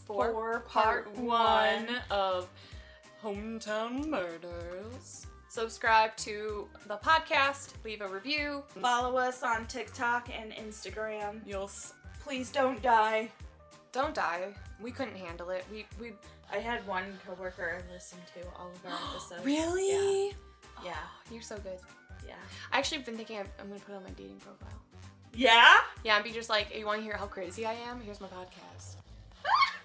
4, 0.08 0.60
part 0.60 0.68
part 0.68 1.16
one 1.18 1.86
1. 1.86 1.88
of 2.10 2.48
Hometown 3.22 4.06
Murders. 4.06 5.26
Subscribe 5.50 6.16
to 6.18 6.66
the 6.86 6.96
podcast, 6.96 7.72
leave 7.84 8.00
a 8.00 8.08
review. 8.08 8.62
Follow 8.80 9.16
us 9.16 9.42
on 9.42 9.66
TikTok 9.66 10.28
and 10.36 10.52
Instagram. 10.52 11.40
Yes. 11.44 11.92
Please 12.20 12.50
don't 12.50 12.82
die. 12.82 13.30
Don't 13.92 14.14
die. 14.14 14.48
We 14.80 14.90
couldn't 14.90 15.16
handle 15.16 15.50
it. 15.50 15.64
We 15.70 15.86
we 16.00 16.12
I 16.52 16.56
had 16.58 16.86
one 16.86 17.04
coworker 17.26 17.82
listen 17.92 18.18
to 18.34 18.46
all 18.58 18.70
of 18.70 18.86
our 18.86 18.98
episodes. 19.10 19.44
really. 19.44 20.32
Oh, 20.78 20.82
yeah. 20.84 20.94
You're 21.30 21.42
so 21.42 21.56
good. 21.58 21.78
Yeah. 22.26 22.34
I 22.72 22.78
actually 22.78 23.02
been 23.02 23.16
thinking 23.16 23.38
I'm, 23.38 23.46
I'm 23.60 23.68
gonna 23.68 23.80
put 23.80 23.92
it 23.92 23.96
on 23.96 24.04
my 24.04 24.10
dating 24.10 24.38
profile. 24.40 24.68
Yeah? 25.34 25.76
Yeah, 26.04 26.16
and 26.16 26.24
be 26.24 26.32
just 26.32 26.48
like, 26.48 26.74
you 26.76 26.86
want 26.86 26.98
to 27.00 27.04
hear 27.04 27.16
how 27.16 27.26
crazy 27.26 27.64
I 27.66 27.74
am? 27.74 28.00
Here's 28.00 28.20
my 28.20 28.26
podcast. 28.28 28.96